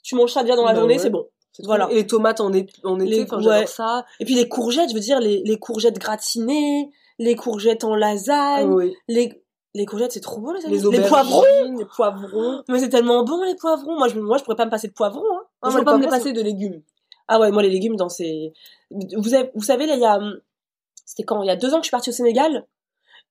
Tu 0.02 0.14
manges 0.14 0.32
ça 0.32 0.42
déjà 0.42 0.56
dans 0.56 0.64
la 0.64 0.72
bah 0.72 0.78
journée, 0.80 0.98
c'est 0.98 1.10
bon. 1.10 1.26
Voilà. 1.64 1.88
Et 1.90 1.94
les 1.96 2.06
tomates 2.06 2.40
en, 2.40 2.52
été, 2.52 2.72
en 2.84 3.00
été, 3.00 3.24
Les- 3.24 3.46
ouais. 3.46 3.66
ça. 3.66 4.04
Et 4.20 4.24
puis 4.24 4.34
les 4.34 4.48
courgettes, 4.48 4.90
je 4.90 4.94
veux 4.94 5.00
dire, 5.00 5.20
les, 5.20 5.42
les 5.44 5.58
courgettes 5.58 5.98
gratinées, 5.98 6.90
les 7.18 7.34
courgettes 7.34 7.82
en 7.84 7.94
lasagne, 7.94 8.68
Ah 8.70 8.74
oui. 8.74 8.94
les, 9.08 9.42
les 9.74 9.86
courgettes, 9.86 10.12
c'est 10.12 10.20
trop 10.20 10.40
beau, 10.40 10.52
les, 10.52 10.60
Les 10.60 10.66
amis. 10.66 10.86
aubergines, 10.86 11.08
poivrons. 11.08 11.76
les 11.78 11.84
poivrons. 11.86 12.62
Mais 12.68 12.78
c'est 12.78 12.90
tellement 12.90 13.24
bon, 13.24 13.42
les 13.42 13.54
poivrons. 13.54 13.96
Moi, 13.96 14.08
je, 14.08 14.18
moi, 14.20 14.36
je 14.38 14.44
pourrais 14.44 14.56
pas 14.56 14.66
me 14.66 14.70
passer 14.70 14.88
de 14.88 14.92
poivrons, 14.92 15.22
hein. 15.34 15.42
Ah, 15.62 15.68
Moi, 15.68 15.70
je 15.70 15.76
les 15.78 15.80
peux 15.80 15.90
pas 15.90 15.96
me 15.96 16.02
les 16.02 16.08
passer 16.08 16.32
de 16.32 16.42
légumes. 16.42 16.82
Ah 17.28 17.40
ouais, 17.40 17.50
moi 17.50 17.62
les 17.62 17.70
légumes 17.70 17.96
dans 17.96 18.08
ces. 18.08 18.52
Vous, 18.90 19.34
avez, 19.34 19.50
vous 19.54 19.64
savez 19.64 19.86
là, 19.86 19.94
il 19.94 20.00
y 20.00 20.04
a, 20.04 20.20
c'était 21.04 21.24
quand? 21.24 21.42
Il 21.42 21.46
y 21.46 21.50
a 21.50 21.56
deux 21.56 21.70
ans 21.74 21.78
que 21.78 21.82
je 21.82 21.86
suis 21.86 21.90
partie 21.90 22.10
au 22.10 22.12
Sénégal. 22.12 22.66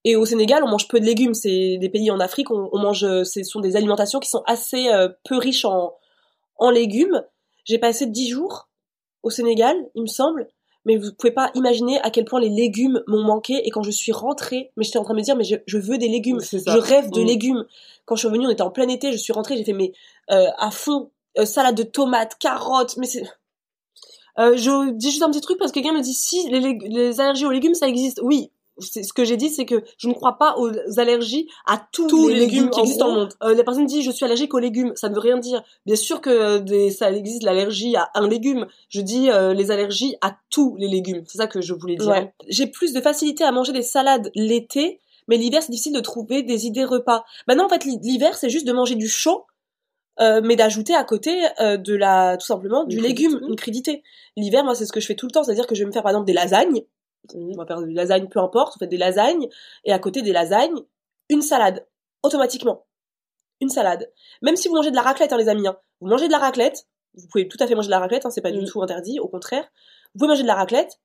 Et 0.05 0.15
au 0.15 0.25
Sénégal, 0.25 0.63
on 0.63 0.69
mange 0.69 0.87
peu 0.87 0.99
de 1.01 1.05
légumes. 1.05 1.33
C'est 1.33 1.77
des 1.79 1.89
pays 1.89 2.09
en 2.11 2.19
Afrique, 2.21 2.49
on, 2.51 2.69
on 2.71 2.79
mange, 2.79 3.03
euh, 3.03 3.23
ce 3.25 3.43
sont 3.43 3.59
des 3.59 3.75
alimentations 3.75 4.19
qui 4.19 4.29
sont 4.29 4.43
assez 4.45 4.87
euh, 4.89 5.09
peu 5.27 5.37
riches 5.37 5.65
en, 5.65 5.93
en 6.57 6.69
légumes. 6.69 7.23
J'ai 7.65 7.79
passé 7.79 8.05
dix 8.05 8.29
jours 8.29 8.69
au 9.23 9.29
Sénégal, 9.31 9.75
il 9.95 10.03
me 10.03 10.07
semble. 10.07 10.47
Mais 10.87 10.97
vous 10.97 11.11
pouvez 11.17 11.31
pas 11.33 11.49
imaginer 11.55 11.99
à 12.01 12.11
quel 12.11 12.25
point 12.25 12.39
les 12.39 12.49
légumes 12.49 13.03
m'ont 13.07 13.23
manqué. 13.23 13.55
Et 13.65 13.71
quand 13.71 13.81
je 13.81 13.89
suis 13.89 14.11
rentrée, 14.11 14.71
mais 14.77 14.83
j'étais 14.83 14.99
en 14.99 15.03
train 15.03 15.15
de 15.15 15.19
me 15.19 15.23
dire, 15.23 15.35
mais 15.35 15.43
je, 15.43 15.55
je 15.65 15.79
veux 15.79 15.97
des 15.97 16.07
légumes. 16.07 16.39
Je 16.39 16.77
rêve 16.77 17.09
de 17.09 17.21
Mm. 17.21 17.25
légumes. 17.25 17.65
Quand 18.05 18.15
je 18.15 18.19
suis 18.19 18.27
revenue, 18.27 18.45
on 18.45 18.51
était 18.51 18.61
en 18.61 18.69
plein 18.69 18.87
été. 18.87 19.11
Je 19.11 19.17
suis 19.17 19.33
rentrée, 19.33 19.57
j'ai 19.57 19.63
fait 19.63 19.73
mais 19.73 19.91
euh, 20.31 20.45
à 20.59 20.69
fond 20.69 21.09
euh, 21.39 21.45
salade 21.45 21.75
de 21.75 21.81
tomates, 21.83 22.37
carottes. 22.39 22.95
Mais 22.97 23.07
c'est 23.07 23.23
Euh, 24.37 24.55
je 24.57 24.91
dis 24.91 25.11
juste 25.11 25.23
un 25.23 25.31
petit 25.31 25.41
truc 25.41 25.57
parce 25.57 25.71
que 25.71 25.79
quelqu'un 25.79 25.93
me 25.93 26.01
dit 26.01 26.13
si 26.13 26.47
les, 26.49 27.19
allergies 27.21 27.45
aux 27.45 27.51
légumes 27.51 27.73
ça 27.73 27.87
existe. 27.87 28.19
Oui, 28.21 28.51
ce 28.79 29.13
que 29.13 29.23
j'ai 29.23 29.37
dit, 29.37 29.49
c'est 29.49 29.65
que 29.65 29.83
je 29.97 30.07
ne 30.09 30.13
crois 30.13 30.37
pas 30.37 30.55
aux 30.57 30.69
allergies 30.99 31.47
à 31.65 31.81
tous, 31.91 32.07
Tous 32.07 32.27
les, 32.27 32.33
les 32.35 32.39
légumes 32.41 32.55
légumes 32.55 32.69
qui 32.71 32.79
En 32.79 32.83
existent 32.83 33.07
le 33.07 33.13
monde. 33.19 33.33
Euh, 33.43 33.53
la 33.55 33.63
personne 33.63 33.85
dit 33.85 34.01
je 34.01 34.11
suis 34.11 34.25
allergique 34.25 34.53
aux 34.53 34.59
légumes, 34.59 34.91
ça 34.95 35.07
ne 35.09 35.13
veut 35.15 35.21
rien 35.21 35.37
dire. 35.37 35.63
Bien 35.85 35.95
sûr 35.95 36.19
que 36.21 36.29
euh, 36.29 36.59
des, 36.59 36.91
ça 36.91 37.11
existe 37.11 37.43
l'allergie 37.43 37.95
à 37.95 38.09
un 38.15 38.27
légume. 38.27 38.67
Je 38.89 39.01
dis 39.01 39.29
euh, 39.29 39.53
les 39.53 39.71
allergies 39.71 40.15
à 40.21 40.35
tous 40.49 40.75
les 40.77 40.87
légumes. 40.87 41.23
C'est 41.27 41.37
ça 41.37 41.47
que 41.47 41.61
je 41.61 41.73
voulais 41.73 41.95
dire. 41.95 42.09
Ouais. 42.09 42.33
J'ai 42.49 42.67
plus 42.67 42.91
de 42.93 43.01
facilité 43.01 43.43
à 43.43 43.51
manger 43.51 43.71
des 43.71 43.81
salades 43.81 44.29
l'été, 44.35 44.99
mais 45.27 45.37
l'hiver 45.37 45.61
c'est 45.63 45.71
difficile 45.71 45.93
de 45.93 46.01
trouver 46.01 46.43
des 46.43 46.65
idées 46.67 46.83
repas. 46.85 47.23
Maintenant 47.47 47.65
en 47.65 47.69
fait 47.69 47.85
l'hi- 47.85 47.99
l'hiver 48.03 48.35
c'est 48.37 48.49
juste 48.49 48.67
de 48.67 48.73
manger 48.73 48.95
du 48.95 49.07
chaud, 49.07 49.45
euh, 50.19 50.41
mais 50.43 50.55
d'ajouter 50.55 50.93
à 50.95 51.03
côté 51.03 51.41
euh, 51.59 51.77
de 51.77 51.93
la 51.95 52.37
tout 52.37 52.45
simplement 52.45 52.83
du 52.85 52.97
Une 52.97 53.03
légume, 53.03 53.31
crudité. 53.31 53.47
une 53.49 53.55
crudité. 53.55 54.03
L'hiver 54.37 54.63
moi 54.63 54.75
c'est 54.75 54.85
ce 54.85 54.91
que 54.91 54.99
je 54.99 55.07
fais 55.07 55.15
tout 55.15 55.25
le 55.25 55.31
temps, 55.31 55.43
c'est-à-dire 55.43 55.67
que 55.67 55.75
je 55.75 55.81
vais 55.83 55.87
me 55.87 55.91
faire 55.91 56.03
par 56.03 56.11
exemple 56.11 56.27
des 56.27 56.33
lasagnes. 56.33 56.81
On 57.33 57.57
va 57.57 57.65
faire 57.65 57.81
des 57.81 57.93
lasagnes 57.93 58.27
peu 58.27 58.39
importe, 58.39 58.73
on 58.75 58.79
fait 58.79 58.87
des 58.87 58.97
lasagnes 58.97 59.47
et 59.83 59.91
à 59.93 59.99
côté 59.99 60.21
des 60.21 60.31
lasagnes 60.33 60.79
une 61.29 61.41
salade 61.41 61.85
automatiquement. 62.23 62.85
Une 63.61 63.69
salade. 63.69 64.11
Même 64.41 64.55
si 64.55 64.67
vous 64.67 64.75
mangez 64.75 64.91
de 64.91 64.95
la 64.95 65.01
raclette 65.01 65.31
hein, 65.33 65.37
les 65.37 65.47
amis, 65.49 65.67
hein. 65.67 65.77
vous 66.01 66.07
mangez 66.07 66.27
de 66.27 66.31
la 66.31 66.39
raclette, 66.39 66.87
vous 67.15 67.27
pouvez 67.27 67.47
tout 67.47 67.57
à 67.61 67.67
fait 67.67 67.75
manger 67.75 67.87
de 67.87 67.91
la 67.91 67.99
raclette, 67.99 68.25
hein, 68.25 68.29
c'est 68.29 68.41
pas 68.41 68.51
du 68.51 68.61
Mm. 68.61 68.65
tout 68.65 68.81
interdit, 68.83 69.19
au 69.19 69.27
contraire. 69.27 69.63
Vous 70.13 70.19
pouvez 70.19 70.27
manger 70.29 70.43
de 70.43 70.47
la 70.47 70.55
raclette, 70.55 70.99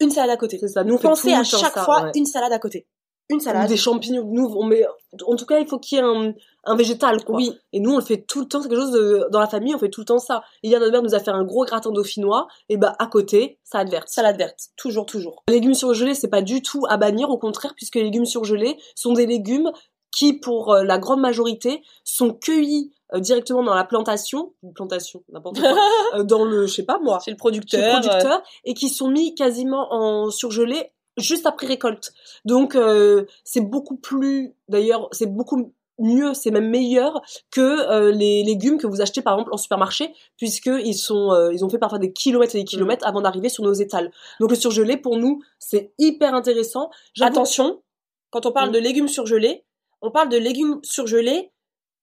une 0.00 0.10
salade 0.10 0.30
à 0.30 0.36
côté. 0.36 0.58
C'est 0.58 0.68
ça. 0.68 0.84
Nous 0.84 0.98
Pensez 0.98 1.32
à 1.32 1.42
chaque 1.42 1.72
ça, 1.72 1.84
fois 1.84 2.04
ouais. 2.04 2.10
une 2.14 2.26
salade 2.26 2.52
à 2.52 2.58
côté. 2.58 2.86
Une 3.28 3.38
Ou 3.38 3.40
salade. 3.40 3.68
des 3.68 3.76
champignons. 3.76 4.28
Nous 4.30 4.54
on 4.56 4.64
met. 4.64 4.84
En 5.26 5.36
tout 5.36 5.46
cas 5.46 5.58
il 5.58 5.66
faut 5.66 5.78
qu'il 5.78 5.98
y 5.98 6.00
ait 6.00 6.04
un, 6.04 6.32
un 6.64 6.76
végétal 6.76 7.24
quoi. 7.24 7.36
Oui. 7.36 7.52
Et 7.72 7.80
nous, 7.80 7.92
on 7.92 7.96
le 7.96 8.02
fait 8.04 8.24
tout 8.26 8.40
le 8.40 8.46
temps. 8.46 8.60
C'est 8.60 8.68
quelque 8.68 8.80
chose 8.80 8.92
de, 8.92 9.26
dans 9.30 9.40
la 9.40 9.48
famille, 9.48 9.74
on 9.74 9.78
fait 9.78 9.88
tout 9.88 10.00
le 10.00 10.06
temps 10.06 10.18
ça. 10.18 10.42
Hier, 10.62 10.78
notre 10.78 10.92
mère 10.92 11.02
nous 11.02 11.14
a 11.14 11.20
fait 11.20 11.30
un 11.30 11.44
gros 11.44 11.64
gratin 11.64 11.90
dauphinois. 11.90 12.46
Et 12.68 12.76
bah, 12.76 12.94
à 12.98 13.06
côté, 13.06 13.58
salade 13.64 13.90
verte. 13.90 14.08
Salade 14.08 14.36
verte. 14.36 14.68
Toujours, 14.76 15.06
toujours. 15.06 15.42
Les 15.48 15.54
légumes 15.54 15.74
surgelés, 15.74 16.14
c'est 16.14 16.28
pas 16.28 16.42
du 16.42 16.62
tout 16.62 16.84
à 16.88 16.96
bannir. 16.96 17.30
Au 17.30 17.38
contraire, 17.38 17.74
puisque 17.74 17.94
les 17.94 18.04
légumes 18.04 18.26
surgelés 18.26 18.76
sont 18.94 19.12
des 19.12 19.26
légumes 19.26 19.70
qui, 20.10 20.34
pour 20.34 20.72
euh, 20.72 20.82
la 20.82 20.98
grande 20.98 21.20
majorité, 21.20 21.82
sont 22.04 22.32
cueillis 22.32 22.92
euh, 23.14 23.20
directement 23.20 23.62
dans 23.62 23.74
la 23.74 23.84
plantation, 23.84 24.54
une 24.62 24.72
plantation, 24.72 25.22
n'importe 25.30 25.60
quoi, 25.60 25.76
euh, 26.14 26.24
dans 26.24 26.44
le, 26.44 26.66
je 26.66 26.72
sais 26.74 26.84
pas 26.84 26.98
moi, 27.02 27.18
C'est 27.22 27.30
le 27.30 27.34
chez 27.34 27.38
producteur. 27.38 28.00
le 28.00 28.08
producteur, 28.08 28.42
et 28.64 28.74
qui 28.74 28.88
sont 28.88 29.08
mis 29.08 29.34
quasiment 29.34 29.92
en 29.92 30.30
surgelé 30.30 30.90
juste 31.16 31.46
après 31.46 31.66
récolte. 31.66 32.12
Donc 32.44 32.74
euh, 32.74 33.24
c'est 33.44 33.60
beaucoup 33.60 33.96
plus, 33.96 34.54
d'ailleurs, 34.68 35.08
c'est 35.12 35.26
beaucoup 35.26 35.72
mieux, 35.98 36.34
c'est 36.34 36.50
même 36.50 36.68
meilleur 36.68 37.22
que 37.50 37.60
euh, 37.60 38.12
les 38.12 38.42
légumes 38.44 38.76
que 38.78 38.86
vous 38.86 39.00
achetez 39.00 39.22
par 39.22 39.34
exemple 39.34 39.54
en 39.54 39.56
supermarché, 39.56 40.12
puisque 40.36 40.66
ils 40.66 40.94
sont, 40.94 41.32
euh, 41.32 41.52
ils 41.54 41.64
ont 41.64 41.70
fait 41.70 41.78
parfois 41.78 41.98
des 41.98 42.12
kilomètres 42.12 42.54
et 42.54 42.58
des 42.58 42.64
kilomètres 42.64 43.06
avant 43.06 43.22
d'arriver 43.22 43.48
sur 43.48 43.64
nos 43.64 43.72
étals. 43.72 44.10
Donc 44.40 44.50
le 44.50 44.56
surgelé 44.56 44.96
pour 44.98 45.16
nous 45.16 45.42
c'est 45.58 45.92
hyper 45.98 46.34
intéressant. 46.34 46.90
Attention, 47.20 47.82
quand 48.30 48.44
on 48.46 48.52
parle 48.52 48.68
Mm. 48.70 48.72
de 48.72 48.78
légumes 48.78 49.08
surgelés, 49.08 49.64
on 50.02 50.10
parle 50.10 50.28
de 50.28 50.36
légumes 50.36 50.80
surgelés 50.82 51.50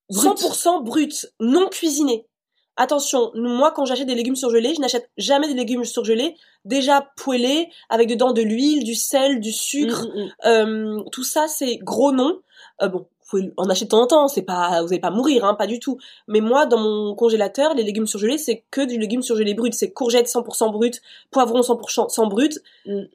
Bruts. 0.10 0.36
100% 0.36 0.84
bruts, 0.84 1.28
non 1.40 1.70
cuisinés. 1.70 2.28
Attention, 2.76 3.32
moi 3.36 3.72
quand 3.72 3.86
j'achète 3.86 4.08
des 4.08 4.16
légumes 4.16 4.36
surgelés, 4.36 4.74
je 4.76 4.82
n'achète 4.82 5.10
jamais 5.18 5.48
des 5.48 5.54
légumes 5.54 5.84
surgelés 5.84 6.36
déjà 6.66 7.08
poêlés 7.18 7.70
avec 7.90 8.10
dedans 8.10 8.34
de 8.34 8.42
l'huile, 8.42 8.84
du 8.84 8.96
sel, 8.96 9.40
du 9.40 9.52
sucre. 9.52 10.08
Mm, 10.08 10.20
mm, 10.20 10.24
mm. 10.24 10.32
Euh, 10.46 11.04
tout 11.12 11.24
ça 11.24 11.48
c'est 11.48 11.78
gros 11.78 12.12
non. 12.12 12.40
Euh, 12.82 12.88
bon, 12.88 13.00
vous 13.00 13.30
pouvez 13.30 13.54
en 13.58 13.70
acheter 13.70 13.86
de 13.86 13.90
temps 13.90 14.02
en 14.02 14.08
temps, 14.08 14.28
c'est 14.28 14.42
pas, 14.42 14.82
vous 14.82 14.88
allez 14.88 15.00
pas 15.00 15.12
mourir, 15.12 15.46
hein, 15.46 15.54
pas 15.54 15.68
du 15.68 15.80
tout. 15.80 16.00
Mais 16.28 16.42
moi, 16.42 16.66
dans 16.66 16.80
mon 16.80 17.14
congélateur, 17.16 17.76
les 17.76 17.84
légumes 17.84 18.08
surgelés, 18.08 18.38
c'est 18.38 18.64
que 18.72 18.82
du 18.82 18.98
légume 18.98 19.22
surgelé 19.22 19.54
brut. 19.54 19.74
C'est 19.74 19.92
courgettes 19.92 20.28
100% 20.28 20.72
brut, 20.72 21.02
poivrons 21.30 21.62
100% 21.62 22.28
brut, 22.28 22.60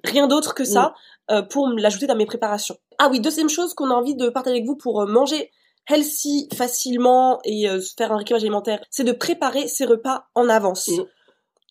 rien 0.04 0.28
d'autre 0.28 0.54
que 0.54 0.64
ça 0.64 0.94
euh, 1.30 1.42
pour 1.42 1.68
l'ajouter 1.68 2.06
dans 2.06 2.16
mes 2.16 2.26
préparations. 2.26 2.76
Ah 2.98 3.08
oui, 3.10 3.20
deuxième 3.20 3.48
chose 3.48 3.74
qu'on 3.74 3.90
a 3.90 3.94
envie 3.94 4.14
de 4.14 4.28
partager 4.28 4.56
avec 4.56 4.66
vous 4.66 4.76
pour 4.76 5.06
manger 5.06 5.50
healthy 5.88 6.48
facilement 6.54 7.40
et 7.44 7.68
euh, 7.68 7.80
faire 7.96 8.12
un 8.12 8.16
rééquilibrage 8.16 8.44
alimentaire, 8.44 8.80
c'est 8.90 9.04
de 9.04 9.12
préparer 9.12 9.68
ses 9.68 9.84
repas 9.86 10.26
en 10.34 10.48
avance. 10.48 10.88
Mm. 10.88 11.04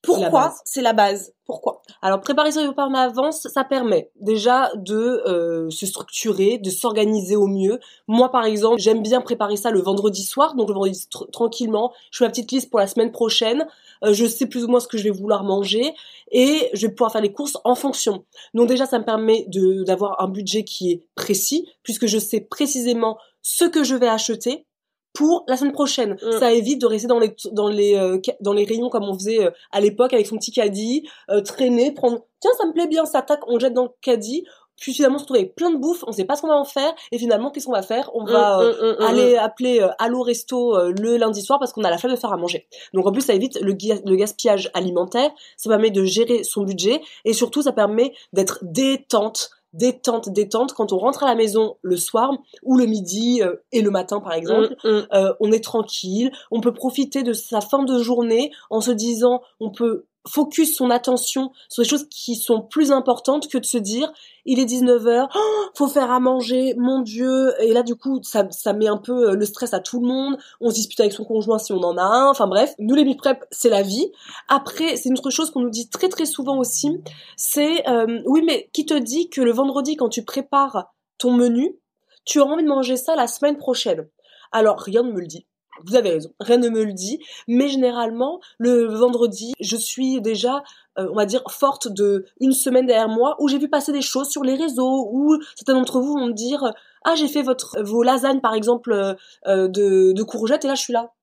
Pourquoi. 0.04 0.54
C'est 0.64 0.82
la 0.82 0.94
base? 0.94 1.34
Pourquoi? 1.46 1.82
Alors 2.02 2.22
préparer 2.22 2.52
ses 2.52 2.66
repas 2.66 2.86
en 2.86 2.94
avance, 2.94 3.48
ça 3.54 3.64
permet 3.64 4.12
déjà 4.20 4.72
de 4.76 5.22
euh, 5.26 5.70
se 5.70 5.86
structurer, 5.86 6.60
de 6.60 6.70
s'organiser 6.70 7.36
au 7.36 7.48
mieux. 7.48 7.80
Moi 8.08 8.32
par 8.32 8.46
exemple, 8.46 8.80
j'aime 8.80 9.02
bien 9.02 9.22
préparer 9.22 9.58
ça 9.58 9.72
le 9.72 9.82
vendredi 9.82 10.24
soir, 10.24 10.56
donc 10.56 10.70
le 10.70 10.76
vendredi 10.76 11.08
tr- 11.12 11.30
tranquillement, 11.32 11.94
je 12.12 12.20
fais 12.20 12.26
ma 12.26 12.30
petite 12.30 12.52
liste 12.52 12.70
pour 12.70 12.80
la 12.80 12.88
semaine 12.88 13.12
prochaine, 13.12 13.68
Euh, 14.04 14.14
je 14.14 14.28
sais 14.28 14.46
plus 14.46 14.64
ou 14.64 14.68
moins 14.68 14.80
ce 14.80 14.88
que 14.88 15.00
je 15.00 15.04
vais 15.04 15.10
vouloir 15.10 15.44
manger 15.44 15.96
et 16.32 16.70
je 16.74 16.86
vais 16.86 16.94
pouvoir 16.94 17.12
faire 17.12 17.22
les 17.24 17.34
courses 17.34 17.58
en 17.64 17.74
fonction. 17.74 18.24
Donc 18.54 18.68
déjà 18.70 18.86
ça 18.86 19.00
me 19.00 19.04
permet 19.04 19.46
de 19.48 19.84
d'avoir 19.84 20.22
un 20.22 20.28
budget 20.28 20.64
qui 20.64 20.92
est 20.92 21.02
précis 21.16 21.68
puisque 21.82 22.06
je 22.06 22.20
sais 22.20 22.42
précisément 22.42 23.18
ce 23.42 23.66
que 23.66 23.84
je 23.84 23.96
vais 23.96 24.08
acheter 24.08 24.66
pour 25.14 25.46
la 25.48 25.58
semaine 25.58 25.74
prochaine. 25.74 26.18
Mm. 26.22 26.40
Ça 26.40 26.52
évite 26.52 26.80
de 26.80 26.86
rester 26.86 27.08
dans 27.08 27.20
les 27.20 27.36
dans 27.52 27.70
les 27.70 27.96
euh, 27.96 28.20
dans 28.42 28.54
les 28.54 28.66
rayons 28.66 28.90
comme 28.90 29.04
on 29.04 29.16
faisait 29.16 29.44
euh, 29.44 29.52
à 29.72 29.82
l'époque 29.82 30.14
avec 30.14 30.28
son 30.28 30.38
petit 30.38 30.52
caddie, 30.52 31.08
euh, 31.30 31.42
traîner, 31.42 31.92
prendre 31.92 32.20
tiens 32.40 32.52
ça 32.58 32.66
me 32.66 32.74
plaît 32.74 32.88
bien, 32.88 33.06
ça 33.06 33.22
tac, 33.22 33.40
on 33.48 33.60
jette 33.60 33.74
dans 33.74 33.86
le 33.86 33.92
caddie. 34.02 34.46
Puis 34.80 34.94
finalement 34.94 35.16
on 35.16 35.20
se 35.20 35.24
retrouve 35.24 35.38
avec 35.38 35.56
plein 35.56 35.72
de 35.72 35.78
bouffe, 35.78 36.04
on 36.06 36.12
sait 36.12 36.26
pas 36.26 36.36
ce 36.36 36.42
qu'on 36.42 36.50
va 36.50 36.58
en 36.58 36.66
faire 36.66 36.94
et 37.12 37.18
finalement 37.18 37.50
qu'est-ce 37.50 37.66
qu'on 37.66 37.72
va 37.72 37.82
faire? 37.82 38.12
On 38.14 38.24
va 38.26 38.60
euh, 38.60 38.74
Mm, 38.74 38.86
mm, 38.86 38.90
mm, 38.90 38.96
mm, 39.00 39.08
aller 39.08 39.36
appeler 39.36 39.80
euh, 39.82 39.90
Allo 39.98 40.22
Resto 40.22 40.76
euh, 40.76 40.94
le 41.02 41.18
lundi 41.18 41.42
soir 41.42 41.58
parce 41.58 41.74
qu'on 41.74 41.84
a 41.84 41.90
la 41.90 41.98
flemme 41.98 42.14
de 42.14 42.20
faire 42.20 42.32
à 42.32 42.38
manger. 42.38 42.68
Donc 42.94 43.08
en 43.08 43.12
plus 43.12 43.22
ça 43.22 43.34
évite 43.34 43.60
le, 43.60 43.72
le 43.72 44.16
gaspillage 44.16 44.70
alimentaire, 44.76 45.32
ça 45.58 45.70
permet 45.70 45.90
de 45.90 46.04
gérer 46.04 46.44
son 46.44 46.62
budget 46.62 47.02
et 47.26 47.34
surtout 47.34 47.64
ça 47.64 47.72
permet 47.72 48.14
d'être 48.34 48.60
détente, 48.62 49.50
détente, 49.78 50.30
détente 50.30 50.74
quand 50.74 50.92
on 50.92 50.98
rentre 50.98 51.24
à 51.24 51.28
la 51.28 51.36
maison 51.36 51.78
le 51.82 51.98
soir 51.98 52.32
ou 52.64 52.78
le 52.78 52.86
midi 52.86 53.42
euh, 53.42 53.56
et 53.72 53.82
le 53.82 53.92
matin 53.92 54.20
par 54.20 54.34
exemple. 54.34 54.76
Mm, 54.84 54.90
mm. 54.90 55.08
Euh, 55.14 55.34
on 55.40 55.52
est 55.52 55.64
tranquille, 55.64 56.32
on 56.52 56.62
peut 56.62 56.74
profiter 56.74 57.24
de 57.24 57.34
sa 57.34 57.62
fin 57.62 57.84
de 57.84 58.00
journée 58.00 58.52
en 58.70 58.82
se 58.82 58.92
disant 58.92 59.42
on 59.60 59.72
peut 59.72 60.06
focus 60.28 60.76
son 60.76 60.90
attention 60.90 61.52
sur 61.70 61.84
des 61.84 61.90
choses 61.90 62.08
qui 62.10 62.36
sont 62.36 62.62
plus 62.62 62.92
importantes 62.92 63.48
que 63.48 63.58
de 63.58 63.66
se 63.66 63.78
dire 63.78 64.12
il 64.46 64.60
est 64.60 64.66
19h, 64.66 65.28
faut 65.76 65.88
faire 65.88 66.10
à 66.10 66.20
manger, 66.20 66.74
mon 66.78 67.02
dieu, 67.02 67.54
et 67.60 67.74
là 67.74 67.84
du 67.84 67.96
coup 67.96 68.22
ça, 68.24 68.48
ça 68.52 68.74
met 68.74 68.88
un 68.88 68.98
peu 68.98 69.30
euh, 69.30 69.36
le 69.36 69.46
stress 69.46 69.74
à 69.74 69.80
tout 69.80 70.00
le 70.00 70.08
monde, 70.08 70.38
on 70.62 70.70
se 70.70 70.76
dispute 70.76 71.00
avec 71.02 71.12
son 71.12 71.26
conjoint 71.26 71.60
si 71.60 71.74
on 71.74 71.82
en 71.82 71.98
a 71.98 72.04
un, 72.04 72.30
enfin 72.30 72.48
bref, 72.48 72.74
nous 72.80 72.96
les 72.96 73.04
meal 73.04 73.18
prep 73.18 73.44
c'est 73.52 73.70
la 73.70 73.82
vie. 73.82 74.12
Après 74.48 74.96
c'est 74.96 75.10
une 75.10 75.18
autre 75.18 75.32
chose 75.32 75.52
qu'on 75.52 75.62
nous 75.62 75.70
dit 75.70 75.90
très 75.90 76.10
très 76.10 76.26
souvent 76.26 76.58
aussi, 76.58 77.02
c'est 77.36 77.88
euh, 77.90 78.22
oui 78.26 78.42
mais 78.46 78.70
qui 78.74 78.86
te 78.86 78.94
dit 78.94 79.30
que 79.30 79.42
le 79.42 79.52
vendredi 79.52 79.96
quand 79.96 80.10
tu 80.10 80.24
prépares 80.24 80.94
ton 81.18 81.32
menu, 81.34 81.78
tu 82.26 82.40
auras 82.40 82.54
envie 82.54 82.64
de 82.64 82.70
manger 82.70 82.98
ça 82.98 83.16
la 83.16 83.28
semaine 83.28 83.58
prochaine? 83.58 84.08
Alors, 84.52 84.80
rien 84.80 85.04
ne 85.04 85.12
me 85.12 85.20
le 85.20 85.28
dit. 85.28 85.46
Vous 85.86 85.96
avez 85.96 86.12
raison, 86.12 86.34
rien 86.40 86.58
ne 86.58 86.70
me 86.70 86.84
le 86.84 86.94
dit. 86.94 87.20
Mais 87.48 87.68
généralement, 87.70 88.40
le 88.58 88.86
vendredi, 88.86 89.54
je 89.60 89.76
suis 89.76 90.22
déjà, 90.22 90.64
euh, 90.98 91.08
on 91.12 91.16
va 91.16 91.26
dire, 91.26 91.44
forte 91.50 91.88
de 91.88 92.26
une 92.40 92.54
semaine 92.54 92.86
derrière 92.86 93.10
moi 93.10 93.36
où 93.40 93.48
j'ai 93.48 93.58
vu 93.58 93.70
passer 93.70 93.92
des 93.92 94.02
choses 94.02 94.30
sur 94.30 94.44
les 94.44 94.56
réseaux 94.56 95.10
où 95.12 95.38
certains 95.56 95.74
d'entre 95.74 96.00
vous 96.00 96.14
vont 96.14 96.28
me 96.28 96.34
dire 96.34 96.74
ah 97.04 97.16
j'ai 97.16 97.28
fait 97.28 97.42
votre 97.42 97.82
vos 97.82 98.04
lasagnes 98.04 98.42
par 98.42 98.54
exemple 98.54 98.92
euh, 98.92 99.14
euh, 99.48 99.68
de, 99.68 100.12
de 100.12 100.24
courgettes 100.24 100.66
et 100.66 100.68
là 100.68 100.76
je 100.76 100.82
suis 100.82 100.94
là. 100.94 101.14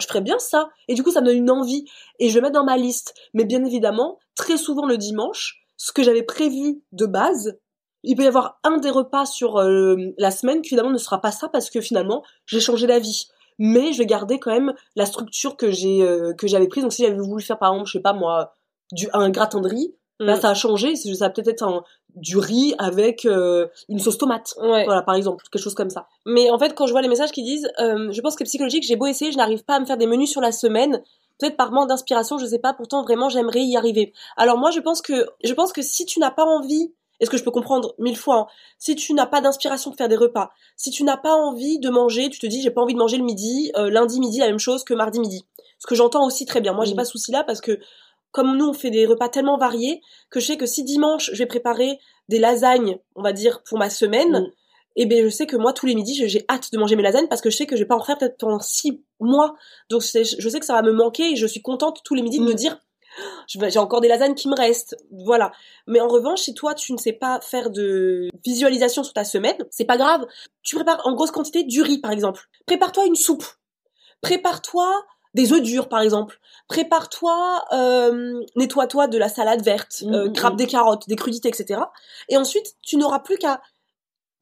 Je 0.00 0.06
ferais 0.06 0.22
bien 0.22 0.38
ça. 0.38 0.70
Et 0.88 0.94
du 0.94 1.02
coup, 1.02 1.10
ça 1.10 1.20
me 1.20 1.26
donne 1.26 1.36
une 1.36 1.50
envie. 1.50 1.84
Et 2.18 2.30
je 2.30 2.34
vais 2.34 2.40
mettre 2.40 2.54
dans 2.54 2.64
ma 2.64 2.78
liste. 2.78 3.12
Mais 3.34 3.44
bien 3.44 3.62
évidemment, 3.62 4.18
très 4.34 4.56
souvent 4.56 4.86
le 4.86 4.96
dimanche, 4.96 5.62
ce 5.76 5.92
que 5.92 6.02
j'avais 6.02 6.22
prévu 6.22 6.82
de 6.92 7.04
base, 7.04 7.58
il 8.04 8.16
peut 8.16 8.24
y 8.24 8.26
avoir 8.26 8.60
un 8.64 8.78
des 8.78 8.90
repas 8.90 9.26
sur 9.26 9.58
euh, 9.58 9.96
la 10.18 10.30
semaine 10.30 10.62
qui 10.62 10.70
finalement 10.70 10.90
ne 10.90 10.98
sera 10.98 11.20
pas 11.20 11.32
ça 11.32 11.48
parce 11.48 11.70
que 11.70 11.80
finalement 11.80 12.22
j'ai 12.46 12.60
changé 12.60 12.86
d'avis. 12.86 13.28
Mais 13.58 13.92
je 13.92 13.98
vais 13.98 14.06
garder 14.06 14.38
quand 14.38 14.52
même 14.52 14.74
la 14.96 15.06
structure 15.06 15.56
que 15.56 15.70
j'ai 15.70 16.02
euh, 16.02 16.32
que 16.34 16.46
j'avais 16.46 16.68
prise. 16.68 16.82
Donc 16.82 16.92
si 16.92 17.02
j'avais 17.04 17.18
voulu 17.18 17.42
faire 17.42 17.58
par 17.58 17.72
exemple, 17.72 17.88
je 17.88 17.92
sais 17.92 18.02
pas 18.02 18.12
moi, 18.12 18.54
du 18.92 19.08
un 19.12 19.30
gratin 19.30 19.60
de 19.60 19.68
riz, 19.68 19.94
là 20.18 20.36
Mm. 20.36 20.40
ça 20.40 20.50
a 20.50 20.54
changé. 20.54 20.94
Ça 20.96 21.30
peut-être 21.30 21.48
être 21.48 21.62
un, 21.62 21.82
du 22.14 22.38
riz 22.38 22.74
avec 22.78 23.24
euh, 23.24 23.66
une 23.88 23.98
sauce 23.98 24.18
tomate. 24.18 24.54
Ouais. 24.60 24.84
Voilà 24.84 25.02
par 25.02 25.14
exemple, 25.14 25.44
quelque 25.50 25.62
chose 25.62 25.74
comme 25.74 25.90
ça. 25.90 26.06
Mais 26.26 26.50
en 26.50 26.58
fait, 26.58 26.74
quand 26.74 26.86
je 26.86 26.92
vois 26.92 27.02
les 27.02 27.08
messages 27.08 27.32
qui 27.32 27.42
disent, 27.42 27.68
euh, 27.80 28.10
je 28.12 28.20
pense 28.20 28.36
que 28.36 28.44
psychologique, 28.44 28.84
j'ai 28.84 28.96
beau 28.96 29.06
essayer, 29.06 29.32
je 29.32 29.36
n'arrive 29.36 29.64
pas 29.64 29.76
à 29.76 29.80
me 29.80 29.86
faire 29.86 29.96
des 29.96 30.06
menus 30.06 30.30
sur 30.30 30.40
la 30.40 30.52
semaine. 30.52 31.02
Peut-être 31.40 31.56
par 31.56 31.72
manque 31.72 31.88
d'inspiration, 31.88 32.38
je 32.38 32.46
sais 32.46 32.60
pas. 32.60 32.74
Pourtant, 32.74 33.02
vraiment, 33.02 33.28
j'aimerais 33.28 33.62
y 33.62 33.76
arriver. 33.76 34.12
Alors 34.36 34.56
moi, 34.56 34.70
je 34.70 34.78
pense 34.78 35.02
que, 35.02 35.26
je 35.42 35.52
pense 35.52 35.72
que 35.72 35.82
si 35.82 36.06
tu 36.06 36.20
n'as 36.20 36.30
pas 36.30 36.44
envie, 36.44 36.92
est-ce 37.20 37.30
que 37.30 37.36
je 37.36 37.44
peux 37.44 37.50
comprendre 37.50 37.94
mille 37.98 38.16
fois, 38.16 38.36
hein, 38.36 38.46
si 38.78 38.96
tu 38.96 39.14
n'as 39.14 39.26
pas 39.26 39.40
d'inspiration 39.40 39.90
de 39.90 39.96
faire 39.96 40.08
des 40.08 40.16
repas, 40.16 40.50
si 40.76 40.90
tu 40.90 41.04
n'as 41.04 41.16
pas 41.16 41.34
envie 41.34 41.78
de 41.78 41.88
manger, 41.90 42.28
tu 42.30 42.38
te 42.40 42.46
dis, 42.46 42.60
j'ai 42.62 42.70
pas 42.70 42.82
envie 42.82 42.94
de 42.94 42.98
manger 42.98 43.16
le 43.18 43.24
midi, 43.24 43.70
euh, 43.76 43.88
lundi 43.90 44.18
midi 44.20 44.38
la 44.38 44.46
même 44.46 44.58
chose 44.58 44.84
que 44.84 44.94
mardi 44.94 45.20
midi. 45.20 45.44
Ce 45.78 45.86
que 45.86 45.94
j'entends 45.94 46.26
aussi 46.26 46.44
très 46.46 46.60
bien. 46.60 46.72
Moi, 46.72 46.84
j'ai 46.84 46.94
Mm. 46.94 46.96
pas 46.96 47.04
ce 47.04 47.12
souci 47.12 47.30
là 47.32 47.44
parce 47.44 47.60
que 47.60 47.78
comme 48.32 48.56
nous, 48.56 48.66
on 48.68 48.72
fait 48.72 48.90
des 48.90 49.06
repas 49.06 49.28
tellement 49.28 49.56
variés 49.58 50.00
que 50.30 50.40
je 50.40 50.46
sais 50.46 50.56
que 50.56 50.66
si 50.66 50.82
dimanche, 50.82 51.30
je 51.32 51.38
vais 51.38 51.46
préparer 51.46 52.00
des 52.28 52.38
lasagnes, 52.40 52.98
on 53.14 53.22
va 53.22 53.32
dire, 53.32 53.62
pour 53.62 53.78
ma 53.78 53.90
semaine, 53.90 54.50
et 54.96 55.06
ben 55.06 55.24
je 55.24 55.28
sais 55.28 55.46
que 55.46 55.56
moi 55.56 55.72
tous 55.72 55.86
les 55.86 55.94
midis 55.96 56.28
j'ai 56.28 56.44
hâte 56.48 56.72
de 56.72 56.78
manger 56.78 56.94
mes 56.94 57.02
lasagnes 57.02 57.26
parce 57.26 57.40
que 57.40 57.50
je 57.50 57.56
sais 57.56 57.66
que 57.66 57.74
je 57.76 57.82
vais 57.82 57.86
pas 57.88 57.96
en 57.96 58.02
faire 58.04 58.16
peut-être 58.16 58.38
pendant 58.38 58.60
six 58.60 59.02
mois 59.18 59.56
donc 59.90 60.02
je 60.02 60.48
sais 60.48 60.60
que 60.60 60.64
ça 60.66 60.72
va 60.72 60.82
me 60.82 60.92
manquer 60.92 61.32
et 61.32 61.36
je 61.36 61.46
suis 61.48 61.62
contente 61.62 62.00
tous 62.04 62.14
les 62.14 62.22
midis 62.22 62.38
de 62.38 62.44
me 62.44 62.52
Mm. 62.52 62.54
dire 62.54 62.78
j'ai 63.46 63.78
encore 63.78 64.00
des 64.00 64.08
lasagnes 64.08 64.34
qui 64.34 64.48
me 64.48 64.56
restent. 64.56 64.96
Voilà. 65.10 65.52
Mais 65.86 66.00
en 66.00 66.08
revanche 66.08 66.40
si 66.40 66.54
toi 66.54 66.74
tu 66.74 66.92
ne 66.92 66.98
sais 66.98 67.12
pas 67.12 67.40
faire 67.40 67.70
de 67.70 68.28
visualisation 68.44 69.02
sur 69.04 69.12
ta 69.12 69.24
semaine 69.24 69.56
c'est 69.70 69.84
pas 69.84 69.96
grave. 69.96 70.26
Tu 70.62 70.76
prépares 70.76 71.06
en 71.06 71.14
grosse 71.14 71.30
quantité 71.30 71.64
du 71.64 71.82
riz 71.82 71.98
par 71.98 72.10
exemple. 72.10 72.48
Prépare-toi 72.66 73.06
une 73.06 73.16
soupe. 73.16 73.44
Prépare-toi 74.20 75.04
des 75.34 75.52
œufs 75.52 75.62
durs 75.62 75.88
par 75.88 76.00
exemple. 76.00 76.38
Prépare-toi 76.68 77.64
euh, 77.72 78.40
nettoie-toi 78.56 79.08
de 79.08 79.18
la 79.18 79.28
salade 79.28 79.62
verte 79.62 79.94
Mm, 80.02 80.14
euh, 80.14 80.28
mm, 80.28 80.32
grappe 80.32 80.54
mm. 80.54 80.56
des 80.56 80.66
carottes 80.66 81.08
des 81.08 81.16
crudités 81.16 81.48
etc 81.48 81.80
et 82.28 82.36
ensuite 82.36 82.74
tu 82.82 82.96
n'auras 82.96 83.20
plus 83.20 83.38
qu'à 83.38 83.60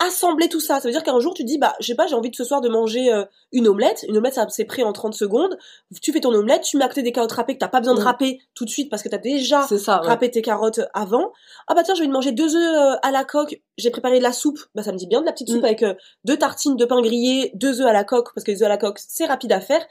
assembler 0.06 0.48
tout 0.48 0.60
ça. 0.60 0.80
Ça 0.80 0.88
veut 0.88 0.92
dire 0.92 1.02
qu'un 1.02 1.18
jour 1.20 1.34
tu 1.34 1.44
dis 1.44 1.58
bah 1.58 1.74
je 1.80 1.86
sais 1.86 1.94
pas 1.94 2.06
j'ai 2.06 2.14
envie 2.14 2.30
de 2.30 2.36
ce 2.36 2.44
soir 2.44 2.60
de 2.60 2.68
manger 2.68 3.12
euh, 3.12 3.24
une 3.52 3.68
omelette. 3.68 4.04
Une 4.08 4.16
omelette 4.16 4.34
ça 4.34 4.46
c'est 4.48 4.64
prêt 4.64 4.82
en 4.82 4.92
30 4.92 5.14
secondes. 5.14 5.56
Tu 6.00 6.12
fais 6.12 6.20
ton 6.20 6.32
omelette, 6.32 6.62
tu 6.62 6.76
mets 6.76 6.84
à 6.84 6.88
côté 6.88 7.02
des 7.02 7.12
carottes 7.12 7.32
râpées 7.32 7.54
que 7.54 7.58
t'as 7.58 7.68
pas 7.68 7.80
besoin 7.80 7.94
de 7.94 8.00
Mm. 8.00 8.04
râper 8.04 8.40
tout 8.54 8.64
de 8.64 8.70
suite 8.70 8.90
parce 8.90 9.02
que 9.02 9.08
t'as 9.08 9.18
déjà 9.18 9.62
C'est 9.68 9.78
ça. 9.78 10.00
ouais. 10.02 10.08
râpé 10.08 10.30
tes 10.30 10.42
carottes 10.42 10.80
avant. 10.94 11.32
Ah 11.68 11.74
bah 11.74 11.82
tiens 11.84 11.94
envie 11.94 12.06
de 12.08 12.12
manger 12.12 12.32
deux 12.32 12.56
œufs 12.56 12.76
euh, 12.76 12.96
à 13.02 13.10
la 13.10 13.24
coque. 13.24 13.60
J'ai 13.78 13.90
préparé 13.90 14.18
de 14.18 14.22
la 14.22 14.32
soupe. 14.32 14.58
Bah 14.74 14.82
ça 14.82 14.92
me 14.92 14.96
dit 14.98 15.06
bien 15.06 15.20
de 15.20 15.26
la 15.26 15.32
petite 15.32 15.48
soupe 15.48 15.62
Mm. 15.62 15.64
avec 15.66 15.82
euh, 15.82 15.94
deux 16.24 16.36
tartines 16.36 16.76
de 16.76 16.84
pain 16.84 17.00
grillé, 17.00 17.50
deux 17.54 17.80
œufs 17.80 17.86
à 17.86 17.92
la 17.92 18.04
coque 18.04 18.34
parce 18.34 18.44
que 18.44 18.50
les 18.50 18.62
œufs 18.62 18.66
à 18.66 18.68
la 18.70 18.78
coque 18.78 18.98
c'est 18.98 19.26
rapide 19.26 19.52
à 19.52 19.60
faire. 19.60 19.84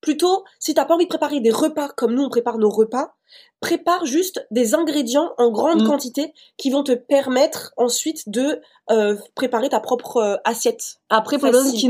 Plutôt, 0.00 0.44
si 0.58 0.74
t'as 0.74 0.84
pas 0.84 0.94
envie 0.94 1.04
de 1.04 1.08
préparer 1.08 1.40
des 1.40 1.50
repas 1.50 1.88
comme 1.88 2.14
nous 2.14 2.22
on 2.22 2.28
prépare 2.28 2.58
nos 2.58 2.70
repas, 2.70 3.14
prépare 3.60 4.04
juste 4.04 4.46
des 4.50 4.74
ingrédients 4.74 5.32
en 5.38 5.50
grande 5.50 5.82
Mm. 5.82 5.86
quantité 5.86 6.32
qui 6.56 6.70
vont 6.70 6.82
te 6.82 6.92
permettre 6.92 7.72
ensuite 7.76 8.28
de 8.28 8.60
euh, 8.90 9.16
préparer 9.34 9.68
ta 9.68 9.80
propre 9.80 10.18
euh, 10.18 10.36
assiette. 10.44 10.98
Après, 11.08 11.38
pour 11.38 11.50
personnes 11.50 11.72
qui 11.72 11.88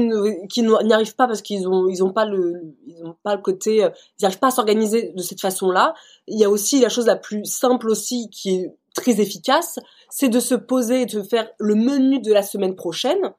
qui 0.49 0.63
n'y 0.63 0.93
arrivent 0.93 1.17
pas 1.17 1.27
parce 1.27 1.43
qu'ils 1.43 1.69
ont 1.69 1.89
ils 1.89 2.03
ont 2.03 2.13
pas 2.13 2.25
le 2.25 2.75
ils 2.87 3.05
ont 3.05 3.17
pas 3.23 3.35
le 3.35 3.43
côté 3.43 3.85
euh, 3.85 3.91
ils 4.19 4.23
n'arrivent 4.23 4.39
pas 4.39 4.49
à 4.49 4.53
s'organiser 4.53 5.13
de 5.15 5.23
cette 5.23 5.41
façon-là. 5.41 5.95
Il 6.29 6.39
y 6.39 6.45
a 6.45 6.51
aussi 6.51 6.81
la 6.81 6.89
chose 6.89 7.07
la 7.07 7.17
plus 7.17 7.45
simple 7.45 7.91
aussi 7.91 8.31
qui 8.31 8.57
est 8.57 8.75
très 8.95 9.21
efficace, 9.21 9.79
c'est 10.09 10.31
de 10.31 10.41
se 10.41 10.55
poser 10.55 11.03
et 11.03 11.07
de 11.07 11.23
faire 11.23 11.49
le 11.59 11.75
menu 11.75 12.19
de 12.21 12.33
la 12.33 12.43
semaine 12.43 12.77
prochaine 12.77 13.33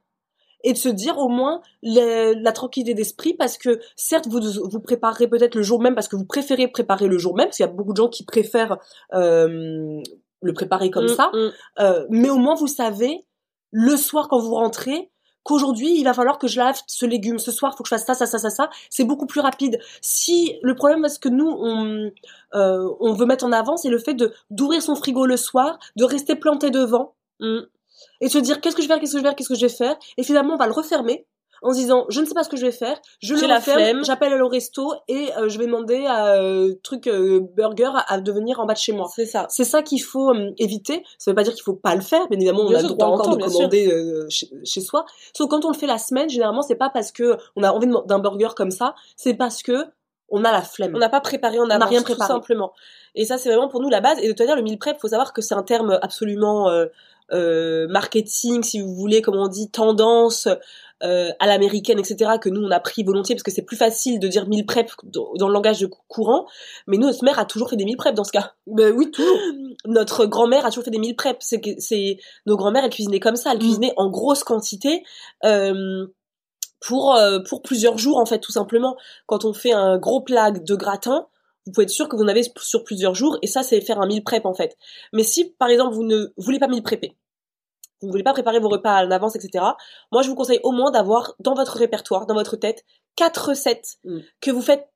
et 0.68 0.74
de 0.74 0.78
se 0.78 0.90
dire 0.90 1.18
au 1.18 1.30
moins 1.30 1.62
la, 1.82 2.34
la 2.34 2.52
tranquillité 2.52 2.94
d'esprit 2.94 3.34
parce 3.34 3.58
que 3.58 3.80
certes 3.96 4.28
vous 4.28 4.42
vous 4.70 4.82
préparerez 4.82 5.30
peut-être 5.30 5.56
le 5.56 5.62
jour 5.62 5.82
même 5.82 5.96
parce 5.96 6.10
que 6.10 6.18
vous 6.18 6.26
préférez 6.26 6.68
préparer 6.68 7.08
le 7.08 7.18
jour 7.18 7.38
même 7.38 7.46
parce 7.46 7.56
qu'il 7.56 7.66
y 7.66 7.70
a 7.70 7.72
beaucoup 7.72 7.94
de 7.94 7.98
gens 7.98 8.10
qui 8.10 8.26
préfèrent 8.26 8.78
euh, 9.14 10.02
le 10.42 10.54
préparer 10.54 10.92
comme 10.92 11.06
Mm, 11.06 11.16
ça 11.16 11.32
mm. 11.34 11.52
euh, 11.80 12.06
mais 12.10 12.30
au 12.30 12.36
moins 12.36 12.56
vous 12.56 12.68
savez 12.68 13.26
le 13.72 13.96
soir 13.96 14.28
quand 14.28 14.40
vous 14.40 14.56
rentrez 14.56 15.10
qu'aujourd'hui 15.44 15.98
il 15.98 16.04
va 16.04 16.14
falloir 16.14 16.38
que 16.38 16.50
je 16.50 16.60
lave 16.60 16.82
ce 16.86 17.06
légume 17.06 17.40
ce 17.40 17.52
soir 17.52 17.78
faut 17.78 17.84
que 17.84 17.88
je 17.88 17.96
fasse 17.96 18.06
ça 18.06 18.14
ça 18.14 18.26
ça 18.26 18.38
ça 18.38 18.50
ça 18.50 18.70
c'est 18.90 19.06
beaucoup 19.06 19.26
plus 19.26 19.40
rapide 19.40 19.80
si 20.02 20.60
le 20.64 20.76
problème 20.76 21.02
parce 21.02 21.18
que 21.18 21.30
nous 21.30 21.50
on 21.50 22.12
euh, 22.56 22.90
on 23.00 23.14
veut 23.14 23.26
mettre 23.26 23.46
en 23.46 23.54
avant 23.54 23.78
c'est 23.78 23.90
le 23.90 24.00
fait 24.00 24.16
de 24.16 24.34
d'ouvrir 24.50 24.82
son 24.82 24.96
frigo 24.96 25.26
le 25.26 25.38
soir 25.38 25.80
de 25.96 26.04
rester 26.04 26.36
planté 26.36 26.72
devant 26.72 27.14
Mm. 27.40 27.60
Et 28.22 28.30
se 28.30 28.38
dire 28.38 28.62
qu'est-ce 28.62 28.76
que 28.76 28.82
je 28.82 28.88
vais 28.88 28.94
faire 28.94 29.00
qu'est-ce 29.00 29.14
que 29.14 29.20
je 29.20 29.24
vais 29.24 29.30
faire 29.30 29.36
qu'est-ce 29.36 29.50
que 29.50 29.56
je 29.56 29.66
vais 29.66 29.74
faire? 29.74 29.98
Et 30.18 30.24
finalement 30.24 30.54
on 30.56 30.58
va 30.58 30.68
le 30.68 30.74
refermer 30.74 31.26
en 31.62 31.72
se 31.72 31.78
disant 31.78 32.06
je 32.10 32.22
ne 32.22 32.26
sais 32.26 32.34
pas 32.34 32.44
ce 32.44 32.50
que 32.50 32.58
je 32.58 32.66
vais 32.66 32.72
faire 32.72 33.00
je 33.22 33.34
le 33.34 33.48
la 33.48 33.62
flemme. 33.62 34.04
j'appelle 34.04 34.34
à 34.34 34.44
au 34.44 34.48
resto 34.48 34.94
et 35.08 35.30
euh, 35.38 35.50
je 35.50 35.58
vais 35.58 35.66
demander 35.66 36.06
à 36.06 36.36
euh, 36.36 36.76
truc 36.84 37.08
euh, 37.08 37.42
burger 37.56 37.92
à, 38.08 38.20
devenir 38.20 38.60
en 38.60 38.66
bas 38.66 38.74
de 38.74 38.80
chez 38.80 38.94
moi 38.94 39.08
C'est 39.14 39.26
ça. 39.26 39.48
c'est 39.50 39.64
ça 39.64 39.82
qu'il 39.82 40.02
faut 40.02 40.34
euh, 40.34 40.52
éviter. 40.58 41.04
Ça 41.18 41.32
veut 41.32 41.36
pas 41.36 41.44
dire 41.44 41.54
qu'il 41.54 41.64
faut 41.64 41.76
pas 41.76 41.96
le 41.96 42.02
faire, 42.02 42.28
bien 42.28 42.38
évidemment, 42.38 42.64
on 42.64 42.70
Bien 42.70 42.80
a 42.80 42.82
le 42.82 42.88
droit 42.90 43.08
en 43.08 43.14
encore 43.14 43.38
de 43.38 43.44
commander 43.44 43.92
chez, 44.30 44.50
chez 44.64 44.82
soi. 44.82 45.06
Sauf 45.36 45.50
quand 45.50 45.66
on 45.66 45.72
le 45.72 45.78
fait 45.78 45.88
la 45.88 45.98
semaine, 45.98 46.30
généralement, 46.30 46.62
c'est 46.62 46.76
pas 46.76 46.90
parce 46.90 47.12
que 47.12 47.38
on 47.56 47.64
a 47.64 47.72
envie 47.72 47.88
d'un 48.06 48.20
burger 48.20 48.50
comme 48.56 48.72
ça, 48.72 48.96
c'est 49.16 49.34
parce 49.34 49.64
que 49.64 49.86
on 50.30 50.44
a 50.44 50.52
la 50.52 50.62
flemme. 50.62 50.94
On 50.94 51.00
n'a 51.00 51.10
pas 51.10 51.22
préparé 51.22 51.60
en 51.60 51.66
n'a 51.66 51.78
rien 51.86 52.00
tout 52.00 52.06
préparé. 52.06 52.28
simplement. 52.28 52.74
Et 53.16 53.26
ça, 53.26 53.38
c'est 53.38 53.50
vraiment 53.50 53.70
pour 53.70 53.82
nous 53.82 53.90
la 53.90 54.02
base. 54.02 54.20
Et 54.20 54.24
de 54.24 54.28
toute 54.28 54.40
manière, 54.40 54.58
le 54.58 54.62
meal 54.62 54.78
prep, 54.78 55.00
faut 55.00 55.08
savoir 55.08 55.32
que 55.32 55.42
c'est 55.42 55.56
un 55.56 55.64
terme 55.64 55.98
absolument 56.02 56.70
euh, 57.32 57.88
marketing, 57.88 58.64
si 58.64 58.82
vous 58.82 58.94
voulez, 58.94 59.22
comme 59.22 59.36
on 59.36 59.48
dit, 59.48 59.70
tendance 59.70 60.48
euh, 61.04 61.32
à 61.40 61.48
l'américaine, 61.48 62.00
etc., 62.00 62.32
que 62.42 62.50
nous, 62.50 62.62
on 62.62 62.72
a 62.72 62.80
pris 62.80 63.04
volontiers, 63.04 63.36
parce 63.36 63.44
que 63.44 63.52
c'est 63.52 63.62
plus 63.62 63.78
facile 63.78 64.20
de 64.20 64.28
dire 64.28 64.48
meal 64.48 64.66
prep 64.66 64.90
dans, 65.04 65.34
dans 65.36 65.48
le 65.48 65.54
langage 65.54 65.80
de 65.80 65.90
courant. 66.08 66.48
Mais 66.88 66.98
nous, 66.98 67.08
notre 67.08 67.24
mère 67.24 67.38
a 67.38 67.46
toujours 67.46 67.70
fait 67.70 67.76
des 67.76 67.86
meal 67.86 67.98
prep 67.98 68.16
dans 68.16 68.24
ce 68.24 68.32
cas. 68.32 68.54
Ben 68.66 68.94
oui, 68.96 69.12
toujours. 69.12 69.38
Notre 69.86 70.26
grand-mère 70.26 70.66
a 70.66 70.70
toujours 70.70 70.86
fait 70.86 70.92
des 70.92 70.98
meal 70.98 71.16
prep. 71.16 71.38
C'est 71.40 72.18
nos 72.48 72.58
grand-mères, 72.58 72.84
elles 72.84 72.90
cuisinaient 72.90 73.20
comme 73.20 73.36
ça. 73.36 73.52
Elles 73.52 73.58
Mm. 73.58 73.62
cuisinaient 73.62 73.94
en 73.98 74.10
grosse 74.10 74.44
quantité. 74.44 75.04
Euh, 75.46 76.08
pour 76.80 77.16
euh, 77.16 77.40
pour 77.48 77.62
plusieurs 77.62 77.98
jours 77.98 78.18
en 78.18 78.26
fait 78.26 78.40
tout 78.40 78.52
simplement 78.52 78.98
quand 79.26 79.46
on 79.46 79.54
fait 79.54 79.74
un 79.74 79.98
gros 79.98 80.22
plat 80.22 80.52
de 80.52 80.76
gratin 80.76 81.28
vous 81.68 81.74
pouvez 81.74 81.84
être 81.84 81.92
sûr 81.92 82.10
que 82.10 82.16
vous 82.16 82.24
en 82.24 82.28
avez 82.28 82.42
sur 82.58 82.84
plusieurs 82.84 83.14
jours 83.14 83.38
et 83.44 83.48
ça 83.48 83.62
c'est 83.62 83.80
faire 83.82 84.00
un 84.02 84.08
meal 84.08 84.24
prep 84.24 84.46
en 84.46 84.54
fait 84.56 84.76
mais 85.14 85.24
si 85.24 85.52
par 85.60 85.70
exemple 85.70 85.94
vous 85.94 86.04
ne 86.04 86.28
voulez 86.38 86.58
pas 86.60 86.68
meal 86.68 86.82
prepper 86.82 87.16
vous 88.02 88.08
ne 88.08 88.12
voulez 88.12 88.24
pas 88.24 88.34
préparer 88.34 88.60
vos 88.60 88.70
repas 88.70 89.06
en 89.06 89.12
avance 89.12 89.36
etc 89.36 89.64
moi 90.12 90.22
je 90.24 90.30
vous 90.30 90.36
conseille 90.36 90.60
au 90.64 90.72
moins 90.72 90.92
d'avoir 90.92 91.36
dans 91.40 91.54
votre 91.54 91.78
répertoire 91.78 92.26
dans 92.26 92.34
votre 92.36 92.56
tête 92.56 92.84
quatre 93.16 93.50
recettes 93.50 93.98
Mm. 94.04 94.20
que 94.42 94.52
vous 94.52 94.62
faites 94.62 94.88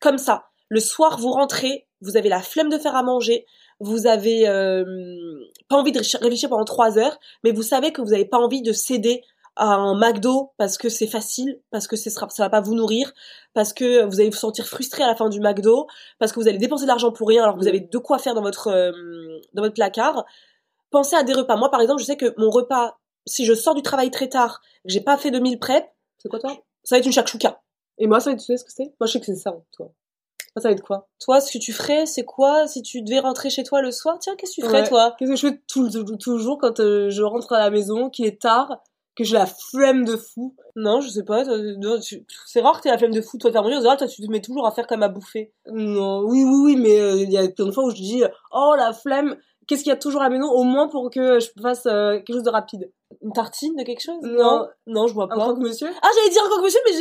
comme 0.00 0.18
ça 0.18 0.44
le 0.68 0.80
soir 0.80 1.18
vous 1.18 1.30
rentrez 1.32 1.88
vous 2.00 2.16
avez 2.16 2.28
la 2.28 2.40
flemme 2.40 2.68
de 2.70 2.78
faire 2.78 2.94
à 2.94 3.02
manger 3.02 3.44
vous 3.80 4.06
avez 4.06 4.46
euh, 4.46 4.84
pas 5.68 5.76
envie 5.76 5.92
de 5.92 5.98
réfléchir 5.98 6.48
pendant 6.48 6.64
trois 6.64 6.98
heures 6.98 7.18
mais 7.44 7.50
vous 7.50 7.62
savez 7.62 7.92
que 7.92 8.00
vous 8.02 8.10
n'avez 8.10 8.24
pas 8.26 8.38
envie 8.38 8.62
de 8.62 8.72
céder 8.72 9.22
à 9.56 9.74
un 9.74 9.98
McDo 9.98 10.52
parce 10.56 10.78
que 10.78 10.88
c'est 10.88 11.06
facile, 11.06 11.60
parce 11.70 11.86
que 11.86 11.96
sera, 11.96 12.28
ça 12.30 12.44
va 12.44 12.50
pas 12.50 12.60
vous 12.60 12.74
nourrir, 12.74 13.12
parce 13.52 13.72
que 13.72 14.04
vous 14.04 14.20
allez 14.20 14.30
vous 14.30 14.36
sentir 14.36 14.66
frustré 14.66 15.02
à 15.02 15.06
la 15.06 15.14
fin 15.16 15.28
du 15.28 15.40
McDo, 15.40 15.86
parce 16.18 16.32
que 16.32 16.40
vous 16.40 16.48
allez 16.48 16.58
dépenser 16.58 16.84
de 16.84 16.88
l'argent 16.88 17.12
pour 17.12 17.28
rien 17.28 17.42
alors 17.42 17.56
que 17.56 17.60
vous 17.60 17.68
avez 17.68 17.80
de 17.80 17.98
quoi 17.98 18.18
faire 18.18 18.34
dans 18.34 18.42
votre 18.42 18.68
euh, 18.68 18.92
dans 19.54 19.62
votre 19.62 19.74
placard. 19.74 20.24
Pensez 20.90 21.16
à 21.16 21.22
des 21.22 21.32
repas. 21.34 21.56
Moi 21.56 21.70
par 21.70 21.80
exemple, 21.80 22.00
je 22.00 22.06
sais 22.06 22.16
que 22.16 22.34
mon 22.38 22.50
repas, 22.50 22.98
si 23.26 23.44
je 23.44 23.54
sors 23.54 23.74
du 23.74 23.82
travail 23.82 24.10
très 24.10 24.28
tard, 24.28 24.60
que 24.84 24.90
j'ai 24.90 25.00
pas 25.00 25.16
fait 25.16 25.30
de 25.30 25.38
meal 25.38 25.58
prep, 25.58 25.86
C'est 26.18 26.28
quoi 26.28 26.38
toi? 26.38 26.56
ça 26.82 26.96
va 26.96 27.00
être 27.00 27.06
une 27.06 27.12
shakshuka. 27.12 27.60
Et 27.98 28.06
moi, 28.06 28.18
ça 28.20 28.30
va 28.30 28.34
être, 28.34 28.40
tu 28.40 28.46
sais 28.46 28.56
ce 28.56 28.64
que 28.64 28.72
c'est? 28.72 28.94
Moi, 28.98 29.06
je 29.06 29.12
sais 29.12 29.20
que 29.20 29.26
c'est 29.26 29.36
ça, 29.36 29.54
toi. 29.72 29.90
Moi, 30.56 30.62
ça 30.62 30.68
va 30.68 30.72
être 30.72 30.82
quoi? 30.82 31.06
Toi, 31.20 31.40
ce 31.42 31.52
que 31.52 31.58
tu 31.58 31.72
ferais, 31.74 32.06
c'est 32.06 32.24
quoi? 32.24 32.66
Si 32.66 32.80
tu 32.82 33.02
devais 33.02 33.18
rentrer 33.20 33.50
chez 33.50 33.62
toi 33.62 33.82
le 33.82 33.90
soir? 33.92 34.16
Tiens, 34.18 34.34
qu'est-ce 34.36 34.52
que 34.56 34.62
tu 34.62 34.66
ferais 34.66 34.80
Ouais. 34.80 34.88
toi? 34.88 35.14
Qu'est-ce 35.18 35.30
que 35.30 35.36
je 35.36 35.48
fais 35.48 35.60
tout, 35.68 35.90
tout- 35.90 36.16
toujours 36.16 36.56
quand 36.58 36.80
euh, 36.80 37.10
je 37.10 37.22
rentre 37.22 37.52
à 37.52 37.58
la 37.58 37.68
maison, 37.70 38.08
qu'il 38.08 38.24
est 38.24 38.40
tard, 38.40 38.78
que 39.16 39.24
j'ai 39.24 39.34
la 39.34 39.46
flemme 39.46 40.04
de 40.04 40.16
fou 40.16 40.54
Non, 40.76 41.00
je 41.00 41.08
sais 41.08 41.24
pas. 41.24 41.44
tu- 42.00 42.24
C'est 42.46 42.60
rare 42.60 42.78
que 42.78 42.82
t'aies 42.84 42.90
la 42.90 42.98
flemme 42.98 43.12
de 43.12 43.20
fou, 43.20 43.38
toi, 43.38 43.50
de 43.50 43.52
faire 43.52 43.62
manger. 43.62 43.74
En 43.76 43.78
général, 43.80 43.98
toi, 43.98 44.06
tu 44.06 44.22
te 44.22 44.30
mets 44.30 44.40
toujours 44.40 44.66
à 44.66 44.70
faire 44.70 44.86
comme 44.86 45.02
à 45.02 45.08
bouffer. 45.08 45.52
Non, 45.70 46.20
oui, 46.24 46.44
oui, 46.44 46.60
oui, 46.64 46.76
mais 46.76 46.98
euh, 47.00 47.16
il 47.16 47.30
y 47.30 47.36
a 47.38 47.48
plein 47.48 47.66
de 47.66 47.72
fois 47.72 47.84
où 47.84 47.90
je 47.90 47.96
dis, 47.96 48.22
oh 48.52 48.74
la 48.78 48.92
flemme, 48.92 49.36
qu'est-ce 49.66 49.82
qu'il 49.82 49.90
y 49.90 49.92
a 49.92 49.96
toujours 49.96 50.20
à 50.22 50.24
la 50.24 50.30
maison, 50.30 50.48
au 50.50 50.62
moins 50.62 50.88
pour 50.88 51.10
que 51.10 51.38
je 51.40 51.48
fasse 51.60 51.86
euh, 51.86 52.14
quelque 52.18 52.34
chose 52.34 52.42
de 52.44 52.50
rapide. 52.50 52.90
Une 53.22 53.32
tartine 53.32 53.74
de 53.76 53.82
quelque 53.82 54.00
chose? 54.00 54.20
Non. 54.22 54.66
non, 54.86 55.06
je 55.08 55.12
vois 55.14 55.24
Un 55.24 55.36
pas. 55.36 55.40
croque-monsieur? 55.42 55.88
Ah, 56.00 56.08
j'allais 56.14 56.30
dire 56.30 56.42
un 56.44 56.48
croque-monsieur, 56.48 56.80
mais 56.86 56.92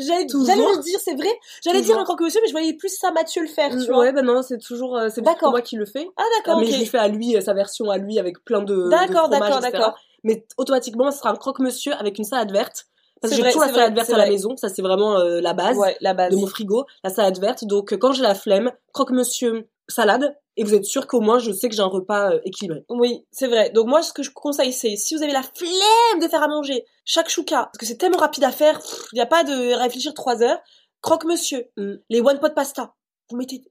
j'allais 0.00 0.24
le 0.24 0.82
dire, 0.82 0.98
c'est 0.98 1.14
vrai. 1.14 1.28
J'allais 1.62 1.82
dire 1.82 1.98
un 1.98 2.04
croque-monsieur, 2.04 2.40
mais 2.42 2.48
je 2.48 2.52
voyais 2.52 2.72
plus 2.72 2.88
ça 2.88 3.10
Mathieu 3.12 3.42
le 3.42 3.48
faire, 3.48 3.70
tu 3.70 3.86
vois. 3.88 3.98
Ouais, 4.00 4.12
bah 4.12 4.22
non, 4.22 4.42
c'est 4.42 4.58
toujours, 4.58 4.96
euh, 4.96 5.08
c'est 5.10 5.20
moi 5.20 5.60
qui 5.60 5.76
le 5.76 5.84
fait. 5.84 6.08
Ah, 6.16 6.24
d'accord, 6.38 6.58
mais 6.60 6.66
ok. 6.66 6.72
je 6.72 6.78
lui 6.78 6.86
fais 6.86 6.98
à 6.98 7.08
lui, 7.08 7.40
sa 7.42 7.52
version 7.52 7.90
à 7.90 7.98
lui, 7.98 8.18
avec 8.18 8.42
plein 8.44 8.62
de 8.62 8.88
D'accord, 8.88 9.28
d'accord, 9.28 9.60
d'accord. 9.60 9.94
Mais 10.24 10.46
automatiquement, 10.56 11.10
ce 11.10 11.18
sera 11.18 11.30
un 11.30 11.36
croque-monsieur 11.36 11.92
avec 11.94 12.18
une 12.18 12.24
salade 12.24 12.52
verte. 12.52 12.86
Parce 13.20 13.32
que 13.34 13.42
j'ai 13.42 13.48
toujours 13.50 13.62
la 13.62 13.72
salade 13.72 13.94
verte 13.94 14.10
à 14.10 14.16
la 14.16 14.24
vrai. 14.24 14.30
maison, 14.30 14.56
ça 14.56 14.68
c'est 14.68 14.80
vraiment 14.82 15.18
euh, 15.18 15.40
la 15.40 15.52
base 15.52 15.76
Ouais, 15.76 15.96
la 16.00 16.14
base. 16.14 16.32
de 16.32 16.36
mon 16.36 16.46
frigo, 16.46 16.86
la 17.02 17.10
salade 17.10 17.38
verte. 17.40 17.64
Donc 17.64 17.92
euh, 17.92 17.96
quand 17.96 18.12
j'ai 18.12 18.22
la 18.22 18.34
flemme, 18.36 18.70
croque-monsieur 18.92 19.68
salade 19.88 20.36
et 20.56 20.62
vous 20.64 20.74
êtes 20.74 20.84
sûr 20.84 21.06
qu'au 21.08 21.20
moins 21.20 21.38
je 21.40 21.50
sais 21.50 21.68
que 21.68 21.74
j'ai 21.74 21.82
un 21.82 21.86
repas 21.86 22.30
euh, 22.32 22.40
équilibré. 22.44 22.84
Oui, 22.90 23.24
c'est 23.32 23.48
vrai. 23.48 23.70
Donc 23.70 23.86
moi, 23.88 24.02
ce 24.02 24.12
que 24.12 24.22
je 24.22 24.30
conseille, 24.30 24.72
c'est 24.72 24.94
si 24.96 25.16
vous 25.16 25.22
avez 25.24 25.32
la 25.32 25.42
flemme 25.42 26.20
de 26.22 26.28
faire 26.28 26.42
à 26.44 26.48
manger, 26.48 26.84
chaque 27.04 27.28
chouka, 27.28 27.64
parce 27.64 27.78
que 27.78 27.86
c'est 27.86 27.96
tellement 27.96 28.18
rapide 28.18 28.44
à 28.44 28.52
faire, 28.52 28.78
il 29.12 29.16
n'y 29.16 29.20
a 29.20 29.26
pas 29.26 29.42
de 29.42 29.74
réfléchir 29.74 30.14
trois 30.14 30.40
heures. 30.42 30.58
Croque-monsieur, 31.02 31.68
Mm. 31.76 31.94
les 32.10 32.20
one 32.20 32.38
pot 32.40 32.54
pasta, 32.54 32.94
vous 33.30 33.36
mettez. 33.36 33.62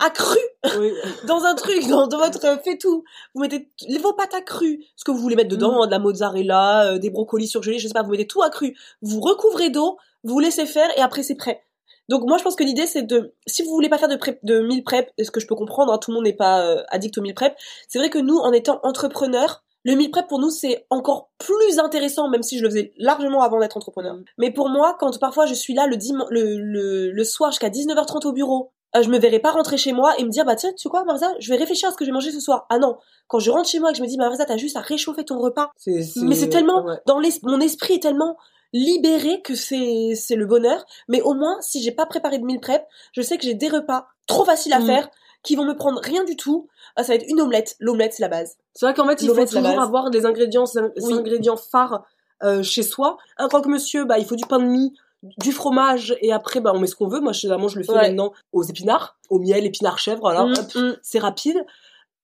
Accru 0.00 0.38
Oui. 0.78 0.92
dans 1.26 1.44
un 1.44 1.54
truc, 1.54 1.86
dans, 1.88 2.06
dans 2.06 2.18
votre 2.18 2.44
euh, 2.44 2.56
fait 2.58 2.76
tout. 2.78 3.02
Vous 3.34 3.40
mettez 3.42 3.70
vos 4.00 4.12
pâtes 4.12 4.34
accrues, 4.34 4.84
ce 4.96 5.04
que 5.04 5.10
vous 5.10 5.18
voulez 5.18 5.36
mettre 5.36 5.48
dedans, 5.50 5.72
Mm. 5.78 5.82
hein, 5.82 5.86
de 5.86 5.90
la 5.90 5.98
mozzarella, 5.98 6.92
euh, 6.92 6.98
des 6.98 7.10
brocolis 7.10 7.48
surgelés, 7.48 7.78
je 7.78 7.88
sais 7.88 7.94
pas, 7.94 8.02
vous 8.02 8.10
mettez 8.10 8.26
tout 8.26 8.42
accru. 8.42 8.76
Vous 9.02 9.20
recouvrez 9.20 9.70
d'eau, 9.70 9.96
vous 10.24 10.38
laissez 10.38 10.66
faire 10.66 10.88
et 10.96 11.00
après 11.00 11.22
c'est 11.22 11.34
prêt. 11.36 11.62
Donc 12.08 12.24
moi 12.26 12.38
je 12.38 12.42
pense 12.42 12.56
que 12.56 12.64
l'idée 12.64 12.86
c'est 12.86 13.02
de, 13.02 13.34
si 13.46 13.62
vous 13.62 13.70
voulez 13.70 13.88
pas 13.88 13.96
faire 13.96 14.08
de 14.08 14.16
prep, 14.16 14.38
de 14.42 14.60
meal 14.60 14.82
prep, 14.82 15.10
ce 15.22 15.30
que 15.30 15.38
je 15.40 15.46
peux 15.46 15.54
comprendre, 15.54 15.92
hein, 15.92 15.98
tout 15.98 16.10
le 16.10 16.16
monde 16.16 16.24
n'est 16.24 16.32
pas 16.32 16.60
euh, 16.62 16.82
addict 16.88 17.16
au 17.18 17.22
meal 17.22 17.34
prep, 17.34 17.54
c'est 17.88 17.98
vrai 18.00 18.10
que 18.10 18.18
nous 18.18 18.36
en 18.36 18.52
étant 18.52 18.80
entrepreneurs, 18.82 19.62
le 19.84 19.94
meal 19.94 20.10
prep 20.10 20.26
pour 20.26 20.40
nous 20.40 20.50
c'est 20.50 20.86
encore 20.90 21.30
plus 21.38 21.78
intéressant, 21.78 22.28
même 22.28 22.42
si 22.42 22.58
je 22.58 22.64
le 22.64 22.68
faisais 22.70 22.92
largement 22.98 23.42
avant 23.42 23.60
d'être 23.60 23.76
entrepreneur. 23.76 24.14
Mm. 24.14 24.24
Mais 24.38 24.50
pour 24.50 24.68
moi, 24.68 24.96
quand 24.98 25.16
parfois 25.20 25.46
je 25.46 25.54
suis 25.54 25.72
là 25.72 25.86
le, 25.86 25.96
dim- 25.96 26.26
le, 26.30 26.58
le, 26.58 27.12
le 27.12 27.24
soir 27.24 27.52
jusqu'à 27.52 27.68
19h30 27.70 28.26
au 28.26 28.32
bureau, 28.32 28.72
je 28.94 29.08
me 29.08 29.18
verrais 29.18 29.38
pas 29.38 29.50
rentrer 29.52 29.76
chez 29.78 29.92
moi 29.92 30.14
et 30.18 30.24
me 30.24 30.30
dire 30.30 30.44
bah 30.44 30.56
tiens 30.56 30.70
tu 30.72 30.78
sais 30.82 30.88
quoi 30.88 31.04
Marisa 31.04 31.32
je 31.38 31.48
vais 31.50 31.56
réfléchir 31.56 31.88
à 31.88 31.92
ce 31.92 31.96
que 31.96 32.04
je 32.04 32.10
vais 32.10 32.14
manger 32.14 32.32
ce 32.32 32.40
soir 32.40 32.66
ah 32.70 32.78
non 32.78 32.96
quand 33.28 33.38
je 33.38 33.50
rentre 33.50 33.68
chez 33.68 33.78
moi 33.78 33.90
et 33.90 33.92
que 33.92 33.98
je 33.98 34.02
me 34.02 34.08
dis 34.08 34.16
Marisa 34.18 34.44
t'as 34.44 34.56
juste 34.56 34.76
à 34.76 34.80
réchauffer 34.80 35.24
ton 35.24 35.38
repas 35.38 35.70
C'est, 35.76 36.02
c'est- 36.02 36.20
mais 36.22 36.34
c'est 36.34 36.48
tellement 36.48 36.84
ouais. 36.84 36.96
dans 37.06 37.18
l'es- 37.20 37.38
mon 37.44 37.60
esprit 37.60 37.94
est 37.94 38.02
tellement 38.02 38.36
libéré 38.72 39.42
que 39.42 39.54
c'est 39.54 40.14
c'est 40.14 40.36
le 40.36 40.46
bonheur 40.46 40.84
mais 41.08 41.20
au 41.22 41.34
moins 41.34 41.56
si 41.60 41.82
j'ai 41.82 41.92
pas 41.92 42.06
préparé 42.06 42.38
de 42.38 42.44
meal 42.44 42.60
prep 42.60 42.84
je 43.12 43.22
sais 43.22 43.36
que 43.36 43.44
j'ai 43.44 43.54
des 43.54 43.68
repas 43.68 44.06
trop 44.26 44.44
faciles 44.44 44.72
à 44.72 44.80
Mm. 44.80 44.86
faire 44.86 45.08
qui 45.42 45.56
vont 45.56 45.64
me 45.64 45.74
prendre 45.74 46.00
rien 46.02 46.24
du 46.24 46.36
tout 46.36 46.68
Ah, 46.96 47.02
ça 47.04 47.12
va 47.12 47.16
être 47.16 47.26
une 47.28 47.40
omelette 47.40 47.76
l'omelette 47.80 48.12
c'est 48.14 48.22
la 48.22 48.28
base 48.28 48.56
C'est 48.74 48.86
vrai 48.86 48.94
qu'en 48.94 49.06
fait, 49.06 49.14
il 49.22 49.26
faut 49.28 49.34
L'omelette, 49.34 49.50
toujours 49.50 49.80
avoir 49.80 50.10
des 50.10 50.26
ingrédients, 50.26 50.64
Oui. 51.00 51.14
ingrédients 51.14 51.56
phares 51.56 52.04
euh, 52.42 52.62
chez 52.62 52.82
soi. 52.82 53.16
Un 53.38 53.48
croque-monsieur, 53.48 54.04
bah, 54.04 54.18
il 54.18 54.24
faut 54.26 54.34
du 54.36 54.46
pain 54.46 54.58
de 54.58 54.64
mie, 54.64 54.94
du 55.22 55.52
fromage, 55.52 56.16
et 56.20 56.32
après, 56.32 56.60
bah, 56.60 56.72
on 56.74 56.78
met 56.80 56.86
ce 56.86 56.94
qu'on 56.96 57.08
veut. 57.08 57.20
Moi, 57.20 57.32
généralement, 57.32 57.68
je 57.68 57.78
le 57.78 57.84
fais 57.84 57.92
Ouais. 57.92 58.08
maintenant 58.08 58.32
aux 58.52 58.62
épinards, 58.62 59.18
au 59.28 59.38
miel, 59.38 59.64
épinards 59.66 59.98
chèvre, 59.98 60.20
voilà. 60.20 60.44
Mm, 60.46 60.54
mm. 60.74 60.96
c'est 61.02 61.18
rapide. 61.18 61.64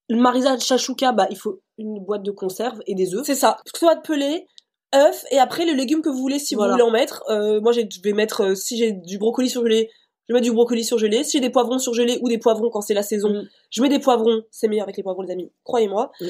Le 0.09 0.17
marisa 0.19 0.59
chachouka, 0.59 1.13
bah, 1.13 1.27
il 1.31 1.37
faut 1.37 1.61
une 1.79 1.99
boîte 2.05 2.23
de 2.23 2.31
conserve 2.31 2.81
et 2.87 2.95
des 2.95 3.15
œufs. 3.15 3.25
C'est 3.27 3.35
ça. 3.35 3.59
Soit 3.75 3.97
de 3.97 4.01
pelé, 4.03 4.47
œuf 4.95 5.25
et 5.31 5.39
après 5.39 5.67
le 5.67 5.73
légume 5.73 6.01
que 6.01 6.09
vous 6.09 6.19
voulez 6.19 6.39
si 6.39 6.55
Voilà. 6.55 6.73
vous 6.73 6.79
voulez 6.79 6.89
en 6.89 6.93
mettre. 6.93 7.23
Euh, 7.29 7.61
moi 7.61 7.73
je 7.73 7.81
vais 8.03 8.13
mettre 8.13 8.43
euh, 8.43 8.55
si 8.55 8.79
j'ai 8.79 8.93
du 8.93 9.19
brocoli 9.19 9.51
surgelé, 9.51 9.91
je 10.29 10.35
mettre 10.35 10.45
du 10.45 10.53
brocoli 10.53 10.85
surgelé. 10.85 11.25
Si 11.25 11.33
j'ai 11.39 11.41
des 11.41 11.51
poivrons 11.51 11.79
surgelés 11.79 12.19
ou 12.23 12.29
des 12.29 12.39
poivrons 12.39 12.71
quand 12.71 12.81
c'est 12.81 12.95
la 12.95 13.03
saison, 13.03 13.29
Mm. 13.31 13.49
je 13.71 13.83
mets 13.83 13.89
des 13.89 13.99
poivrons. 14.01 14.43
C'est 14.51 14.69
meilleur 14.69 14.85
avec 14.85 14.97
les 14.97 15.03
poivrons 15.03 15.23
les 15.23 15.33
amis. 15.33 15.53
Croyez-moi. 15.65 16.11
Oui. 16.21 16.29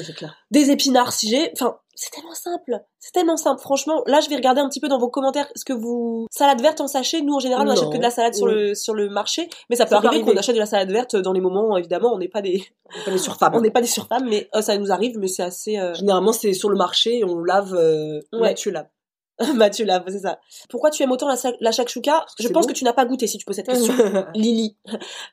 Des 0.51 0.71
épinards 0.71 1.13
si 1.13 1.29
j'ai. 1.29 1.51
Enfin 1.53 1.77
c'est 1.99 2.11
tellement 2.11 2.35
simple. 2.35 2.79
C'est 2.99 3.11
tellement 3.11 3.37
simple. 3.37 3.59
Franchement 3.59 4.03
là 4.05 4.19
je 4.19 4.29
vais 4.29 4.35
regarder 4.35 4.61
un 4.61 4.69
petit 4.69 4.79
peu 4.79 4.87
dans 4.87 4.99
vos 4.99 5.09
commentaires 5.09 5.47
ce 5.55 5.65
que 5.65 5.73
vous 5.73 6.27
salade 6.29 6.61
verte 6.61 6.79
en 6.79 6.87
sachet. 6.87 7.21
Nous 7.21 7.33
en 7.33 7.39
général 7.39 7.67
on 7.67 7.71
achète 7.71 7.89
que 7.91 7.97
de 7.97 8.03
la 8.03 8.11
salade 8.11 8.35
sur 8.35 8.45
le 8.45 8.75
sur 8.75 8.93
le 8.93 9.09
marché, 9.09 9.49
mais 9.71 9.75
ça 9.75 9.85
peut 9.85 9.95
Ça 9.95 10.01
peut 10.01 10.07
arriver 10.07 10.23
qu'on 10.31 10.37
achète 10.37 10.53
de 10.53 10.59
la 10.59 10.67
salade 10.67 10.91
verte 10.91 11.15
dans 11.15 11.33
les 11.33 11.41
moments 11.41 11.75
évidemment 11.75 12.13
on 12.13 12.19
n'est 12.19 12.27
pas 12.27 12.43
des 12.43 12.63
On 12.93 12.99
est 12.99 13.03
pas 13.05 13.11
des 13.11 13.17
surfemmes. 13.17 13.55
on 13.55 13.61
n'est 13.61 13.71
pas 13.71 13.81
des 13.81 13.87
surfemmes 13.87 14.27
mais 14.29 14.47
euh, 14.55 14.61
ça 14.61 14.77
nous 14.77 14.91
arrive 14.91 15.17
mais 15.17 15.27
c'est 15.27 15.41
assez. 15.43 15.79
euh, 15.79 15.95
Généralement, 15.95 16.33
c'est 16.33 16.53
sur 16.53 16.69
le 16.69 16.77
marché 16.77 17.23
on 17.25 17.39
lave, 17.39 17.73
euh, 17.73 18.19
Ouais. 18.31 18.41
Mathieu 18.41 18.69
lave. 18.71 18.85
Mathieu 19.55 19.85
Lave, 19.85 20.03
c'est 20.07 20.19
ça. 20.19 20.39
Pourquoi 20.69 20.89
tu 20.89 21.03
aimes 21.03 21.11
autant 21.11 21.27
la, 21.27 21.35
la 21.59 21.71
shakshuka? 21.71 22.25
Je 22.39 22.47
pense 22.47 22.65
bon. 22.65 22.73
que 22.73 22.77
tu 22.77 22.83
n'as 22.83 22.93
pas 22.93 23.05
goûté 23.05 23.27
si 23.27 23.37
tu 23.37 23.45
poses 23.45 23.57
cette 23.57 23.67
question. 23.67 23.93
Lily. 24.35 24.75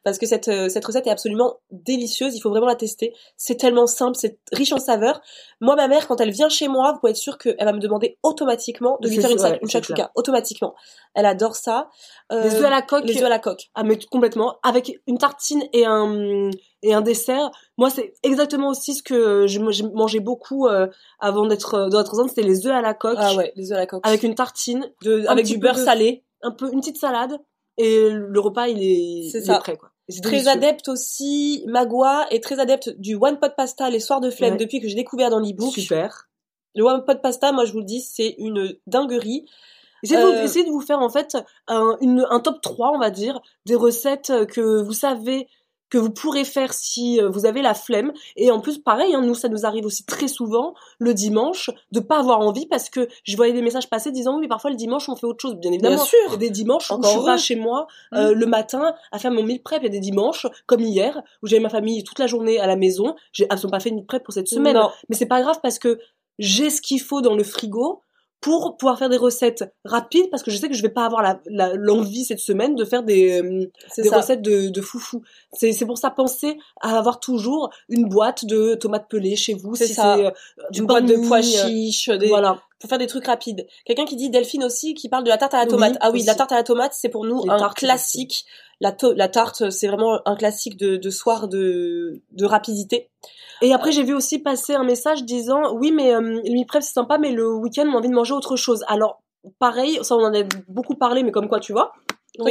Parce 0.02 0.18
que 0.18 0.26
cette, 0.26 0.48
euh, 0.48 0.68
cette 0.68 0.84
recette 0.84 1.06
est 1.06 1.10
absolument 1.10 1.60
délicieuse, 1.70 2.34
il 2.36 2.40
faut 2.40 2.50
vraiment 2.50 2.66
la 2.66 2.76
tester. 2.76 3.14
C'est 3.36 3.56
tellement 3.56 3.86
simple, 3.86 4.16
c'est 4.16 4.38
riche 4.52 4.72
en 4.72 4.78
saveurs. 4.78 5.20
Moi, 5.60 5.76
ma 5.76 5.88
mère, 5.88 6.06
quand 6.06 6.20
elle 6.20 6.30
vient 6.30 6.48
chez 6.48 6.68
moi, 6.68 6.92
vous 6.92 7.00
pouvez 7.00 7.10
être 7.10 7.16
sûr 7.16 7.38
qu'elle 7.38 7.56
va 7.58 7.72
me 7.72 7.80
demander 7.80 8.18
automatiquement 8.22 8.98
de 9.00 9.08
lui 9.08 9.16
faire 9.20 9.30
une, 9.30 9.40
ouais, 9.40 9.58
une 9.62 9.70
shakshuka. 9.70 10.10
Automatiquement. 10.14 10.74
Elle 11.14 11.26
adore 11.26 11.56
ça. 11.56 11.88
Euh, 12.32 12.42
Les 12.42 12.54
œufs 12.56 12.64
à 12.64 12.70
la 12.70 12.82
coque. 12.82 13.04
Les 13.04 13.18
œufs 13.18 13.24
à 13.24 13.28
la 13.28 13.38
coque. 13.38 13.70
Ah 13.74 13.84
mais 13.84 13.98
complètement 14.10 14.56
avec 14.62 15.00
une 15.06 15.18
tartine 15.18 15.62
et 15.72 15.86
un 15.86 16.50
et 16.84 16.94
un 16.94 17.00
dessert. 17.00 17.50
Moi 17.78 17.90
c'est 17.90 18.14
exactement 18.22 18.68
aussi 18.68 18.94
ce 18.94 19.02
que 19.02 19.46
je, 19.46 19.58
je 19.72 19.82
mangeais 19.84 20.20
beaucoup 20.20 20.66
euh, 20.68 20.86
avant 21.18 21.46
d'être 21.46 21.74
euh, 21.74 21.88
dans 21.88 22.04
zone, 22.04 22.28
c'était 22.28 22.42
les 22.42 22.66
œufs 22.66 22.72
à 22.74 22.80
la 22.82 22.94
coque 22.94 23.16
Ah 23.18 23.34
ouais, 23.34 23.52
les 23.56 23.72
œufs 23.72 23.76
à 23.76 23.80
la 23.80 23.86
coque. 23.86 24.06
avec 24.06 24.22
une 24.22 24.34
tartine, 24.34 24.90
De- 25.02 25.22
un 25.26 25.32
avec 25.32 25.46
du 25.46 25.58
beurre 25.58 25.74
de- 25.76 25.84
salé. 25.84 26.24
un 26.42 26.50
peu 26.52 26.70
une 26.72 26.80
petite 26.80 26.98
salade 26.98 27.38
et 27.78 28.10
le 28.10 28.38
repas 28.40 28.68
il 28.68 28.80
est, 28.82 29.30
C'est 29.30 29.40
ça. 29.42 29.56
est 29.56 29.58
prêt 29.60 29.76
quoi. 29.76 29.90
Très 30.22 30.30
délicieux. 30.32 30.50
adepte 30.50 30.88
aussi, 30.88 31.64
Magua 31.66 32.26
est 32.30 32.42
très 32.44 32.60
adepte 32.60 32.90
du 32.98 33.14
one 33.18 33.38
pot 33.40 33.52
pasta 33.56 33.88
les 33.88 34.00
soirs 34.00 34.20
de 34.20 34.28
flemme 34.30 34.52
Ouais. 34.52 34.58
depuis 34.58 34.80
que 34.80 34.86
j'ai 34.86 34.94
découvert 34.96 35.30
dans 35.30 35.40
l'ebook. 35.40 35.72
Super. 35.72 36.28
Le 36.74 36.84
one 36.84 37.04
pot 37.06 37.20
pasta, 37.22 37.52
moi 37.52 37.64
je 37.64 37.72
vous 37.72 37.78
le 37.78 37.84
dis, 37.86 38.02
c'est 38.02 38.34
une 38.38 38.76
dinguerie. 38.86 39.46
Essayez, 40.02 40.20
de 40.20 40.26
vous, 40.26 40.32
Euh, 40.32 40.42
essayez 40.42 40.64
de 40.66 40.70
vous 40.70 40.82
faire 40.82 40.98
en 40.98 41.08
fait 41.08 41.38
un, 41.68 41.96
une, 42.02 42.26
un 42.28 42.38
top 42.40 42.60
3 42.60 42.92
on 42.94 42.98
va 42.98 43.08
dire 43.10 43.40
des 43.64 43.74
recettes 43.76 44.30
que 44.48 44.82
vous 44.82 44.92
savez 44.92 45.48
que 45.94 45.98
vous 45.98 46.11
pourrez 46.11 46.44
faire 46.44 46.72
si 46.74 47.20
euh, 47.20 47.28
vous 47.30 47.46
avez 47.46 47.62
la 47.62 47.72
flemme 47.72 48.12
et 48.35 48.50
en 48.50 48.59
plus 48.59 48.78
pareil 48.78 49.14
hein, 49.14 49.20
nous 49.22 49.35
ça 49.37 49.48
nous 49.48 49.64
arrive 49.64 49.87
aussi 49.87 50.04
très 50.04 50.26
souvent 50.26 50.74
le 50.98 51.14
dimanche 51.14 51.70
de 51.92 52.00
pas 52.00 52.18
avoir 52.18 52.40
envie 52.40 52.66
parce 52.66 52.90
que 52.90 53.07
je 53.22 53.37
voyais 53.37 53.52
des 53.52 53.62
messages 53.62 53.88
passer 53.88 54.11
disant 54.11 54.35
oui 54.35 54.40
mais 54.42 54.48
parfois 54.48 54.70
le 54.70 54.76
dimanche 54.76 55.09
on 55.09 55.14
fait 55.14 55.26
autre 55.26 55.40
chose 55.40 55.54
bien 55.54 55.70
évidemment 55.70 55.94
Bien 55.94 56.04
sûr. 56.04 56.18
il 56.26 56.33
y 56.33 56.35
a 56.35 56.38
des 56.38 56.50
dimanches 56.50 56.90
où 56.90 56.94
Encore 56.94 57.04
je 57.04 57.09
suis 57.11 57.24
pas 57.24 57.30
heureux. 57.30 57.38
chez 57.38 57.57
moi 57.57 57.87
euh, 58.14 58.30
Mm. 58.35 58.38
le 58.40 58.46
matin 58.46 58.94
à 59.12 59.18
faire 59.20 59.30
mon 59.30 59.44
meal 59.44 59.62
prep 59.62 59.83
il 59.83 59.85
y 59.85 59.88
a 59.88 59.90
des 59.92 60.00
dimanches 60.00 60.46
comme 60.66 60.80
hier 60.80 61.22
où 61.42 61.46
j'avais 61.46 61.62
ma 61.62 61.68
famille 61.68 62.02
toute 62.02 62.18
la 62.18 62.26
journée 62.26 62.59
à 62.59 62.66
la 62.66 62.74
maison 62.76 63.14
j'ai 63.33 63.46
absolument 63.48 63.76
pas 63.76 63.80
fait 63.80 63.92
meal 63.92 64.04
prep 64.04 64.24
pour 64.24 64.35
cette 64.35 64.48
semaine 64.48 64.74
Non. 64.74 64.90
mais 65.09 65.14
c'est 65.16 65.26
pas 65.26 65.40
grave 65.42 65.61
parce 65.62 65.78
que 65.78 66.00
j'ai 66.40 66.70
ce 66.70 66.80
qu'il 66.83 67.00
faut 67.00 67.20
dans 67.20 67.37
le 67.37 67.44
frigo 67.44 68.00
pour 68.44 68.76
pouvoir 68.76 68.98
faire 68.98 69.09
des 69.09 69.16
recettes 69.16 69.64
rapides 69.87 70.28
parce 70.30 70.42
que 70.42 70.50
je 70.50 70.59
sais 70.59 70.68
que 70.68 70.74
je 70.74 70.83
vais 70.83 70.90
pas 70.90 71.07
avoir 71.07 71.22
la- 71.22 71.40
la- 71.46 71.72
l'envie 71.74 72.26
cette 72.26 72.40
semaine 72.40 72.74
de 72.74 72.85
faire 72.85 73.02
des, 73.02 73.40
euh, 73.42 73.70
des 73.96 74.09
recettes 74.11 74.42
de, 74.42 74.68
de 74.68 74.80
foufou. 74.83 75.22
C'est 75.54 75.72
c'est 75.72 75.87
pour 75.87 75.96
ça 75.96 76.11
penser 76.11 76.59
à 76.83 76.98
avoir 76.98 77.20
toujours 77.20 77.70
une 77.88 78.07
boîte 78.07 78.44
de 78.44 78.74
tomates 78.74 79.09
pelées 79.09 79.35
chez 79.37 79.54
vous. 79.54 79.74
C'est 79.76 79.87
si 79.87 79.94
ça. 79.94 80.16
c'est, 80.18 80.26
euh, 80.26 80.85
poids 80.87 80.98
pain 81.00 81.07
de 81.07 81.16
pois 81.26 81.38
euh, 81.38 81.42
chiches, 81.42 82.11
des... 82.11 82.26
Voilà. 82.28 82.61
pour 82.80 82.90
faire 82.90 82.98
des 82.98 83.07
trucs 83.07 83.24
rapides. 83.26 83.66
Quelqu'un 83.87 84.04
qui 84.04 84.16
dit 84.16 84.28
Delphine 84.28 84.64
aussi, 84.64 84.92
qui 84.92 85.09
parle 85.09 85.24
de 85.24 85.30
la 85.30 85.38
tarte 85.38 85.54
à 85.54 85.59
la 85.59 85.62
Oui, 85.64 85.70
tomate. 85.70 85.96
ah 86.02 86.11
oui, 86.11 86.18
aussi. 86.18 86.26
la 86.26 86.35
tarte 86.35 86.52
à 86.52 86.57
la 86.57 86.64
tomate, 86.64 86.92
c'est 86.94 87.09
pour 87.09 87.24
nous 87.24 87.42
Les 87.44 87.50
un 87.50 87.57
tartes, 87.57 87.78
classique. 87.78 88.44
La, 88.80 88.94
la 89.16 89.28
tarte, 89.28 89.70
c'est 89.70 89.87
vraiment 89.88 90.20
un 90.26 90.37
classique 90.37 90.76
de, 90.76 90.96
de 90.96 91.10
soir 91.10 91.48
de, 91.48 92.20
de 92.32 92.44
rapidité. 92.44 93.10
Et 93.62 93.72
après, 93.72 93.92
j'ai 93.92 94.02
vu 94.02 94.14
aussi 94.14 94.38
passer 94.40 94.74
un 94.74 94.84
message 94.84 95.24
disant 95.24 95.72
oui, 95.74 95.92
mais 95.92 96.14
euh, 96.14 96.20
le 96.20 96.52
meal 96.52 96.66
prep 96.66 96.82
c'est 96.82 96.92
sympa, 96.92 97.18
mais 97.18 97.30
le 97.32 97.54
week-end, 97.54 97.84
on 97.88 97.94
a 97.94 97.98
envie 97.98 98.08
de 98.08 98.14
manger 98.14 98.34
autre 98.34 98.56
chose. 98.56 98.84
Alors, 98.88 99.22
pareil, 99.58 99.98
ça 100.02 100.16
on 100.16 100.24
en 100.24 100.34
a 100.34 100.42
beaucoup 100.68 100.96
parlé, 100.96 101.22
mais 101.22 101.30
comme 101.32 101.48
quoi, 101.48 101.60
tu 101.60 101.72
vois. 101.72 101.92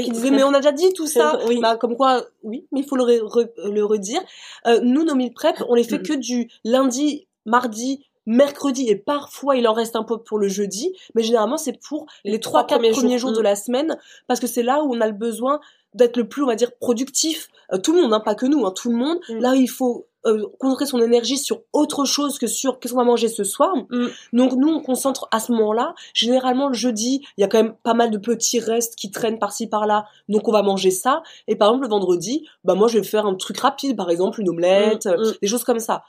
Qui 0.01 0.11
disais, 0.11 0.31
mais 0.31 0.43
on 0.43 0.53
a 0.53 0.59
déjà 0.59 0.71
dit 0.71 0.93
tout 0.93 1.07
ça. 1.07 1.39
Oui. 1.45 1.59
Bah, 1.59 1.75
comme 1.75 1.97
quoi, 1.97 2.23
oui, 2.43 2.65
mais 2.71 2.79
il 2.79 2.87
faut 2.87 2.95
le, 2.95 3.03
re- 3.03 3.19
re- 3.21 3.69
le 3.69 3.83
redire. 3.83 4.21
Euh, 4.65 4.79
nous, 4.81 5.03
nos 5.03 5.13
meal 5.13 5.33
prep, 5.33 5.61
on 5.67 5.75
les 5.75 5.83
fait 5.83 6.01
que 6.01 6.13
du 6.13 6.49
lundi, 6.63 7.27
mardi, 7.45 8.05
mercredi 8.25 8.87
et 8.87 8.95
parfois 8.95 9.57
il 9.57 9.67
en 9.67 9.73
reste 9.73 9.97
un 9.97 10.03
peu 10.03 10.17
pour 10.23 10.39
le 10.39 10.47
jeudi, 10.47 10.95
mais 11.13 11.23
généralement 11.23 11.57
c'est 11.57 11.77
pour 11.85 12.05
les 12.23 12.39
trois, 12.39 12.65
quatre 12.65 12.79
premiers 12.91 13.17
jours. 13.17 13.33
de 13.33 13.41
Mm. 13.41 13.43
la 13.43 13.55
semaine 13.57 13.97
parce 14.27 14.39
que 14.39 14.47
c'est 14.47 14.63
là 14.63 14.81
où 14.81 14.95
on 14.95 15.01
a 15.01 15.07
le 15.07 15.11
besoin 15.13 15.59
d'être 15.93 16.17
le 16.17 16.27
plus, 16.27 16.43
on 16.43 16.47
va 16.47 16.55
dire, 16.55 16.71
productif. 16.79 17.49
Euh, 17.71 17.77
tout 17.77 17.93
le 17.93 18.01
monde, 18.01 18.13
hein, 18.13 18.19
pas 18.19 18.35
que 18.35 18.45
nous, 18.45 18.65
hein, 18.65 18.73
tout 18.75 18.89
le 18.89 18.95
monde. 18.95 19.19
Mm. 19.29 19.39
Là, 19.39 19.55
il 19.55 19.69
faut 19.69 20.07
euh, 20.25 20.45
concentrer 20.59 20.85
son 20.85 21.01
énergie 21.01 21.37
sur 21.37 21.61
autre 21.73 22.05
chose 22.05 22.39
que 22.39 22.47
sur 22.47 22.79
qu'est-ce 22.79 22.93
qu'on 22.93 22.99
va 22.99 23.05
manger 23.05 23.27
ce 23.27 23.43
soir. 23.43 23.75
Mm. 23.89 24.07
Donc 24.33 24.53
nous, 24.53 24.69
on 24.69 24.81
concentre 24.81 25.27
à 25.31 25.39
ce 25.39 25.51
moment-là. 25.51 25.95
Généralement, 26.13 26.69
le 26.69 26.73
jeudi, 26.73 27.25
il 27.37 27.41
y 27.41 27.43
a 27.43 27.47
quand 27.47 27.61
même 27.61 27.75
pas 27.83 27.93
mal 27.93 28.09
de 28.09 28.17
petits 28.17 28.59
restes 28.59 28.95
qui 28.95 29.11
traînent 29.11 29.39
par-ci 29.39 29.67
par-là. 29.67 30.05
Donc 30.29 30.47
on 30.47 30.51
va 30.51 30.61
manger 30.61 30.91
ça. 30.91 31.23
Et 31.47 31.55
par 31.55 31.69
exemple, 31.69 31.83
le 31.83 31.89
vendredi, 31.89 32.47
bah 32.63 32.75
moi, 32.75 32.87
je 32.87 32.99
vais 32.99 33.03
faire 33.03 33.25
un 33.25 33.35
truc 33.35 33.59
rapide, 33.59 33.95
par 33.95 34.09
exemple 34.09 34.41
une 34.41 34.49
omelette, 34.49 35.03
Mm, 35.05 35.09
euh, 35.09 35.33
des 35.41 35.47
choses 35.47 35.63
comme 35.63 35.79
ça. 35.79 36.03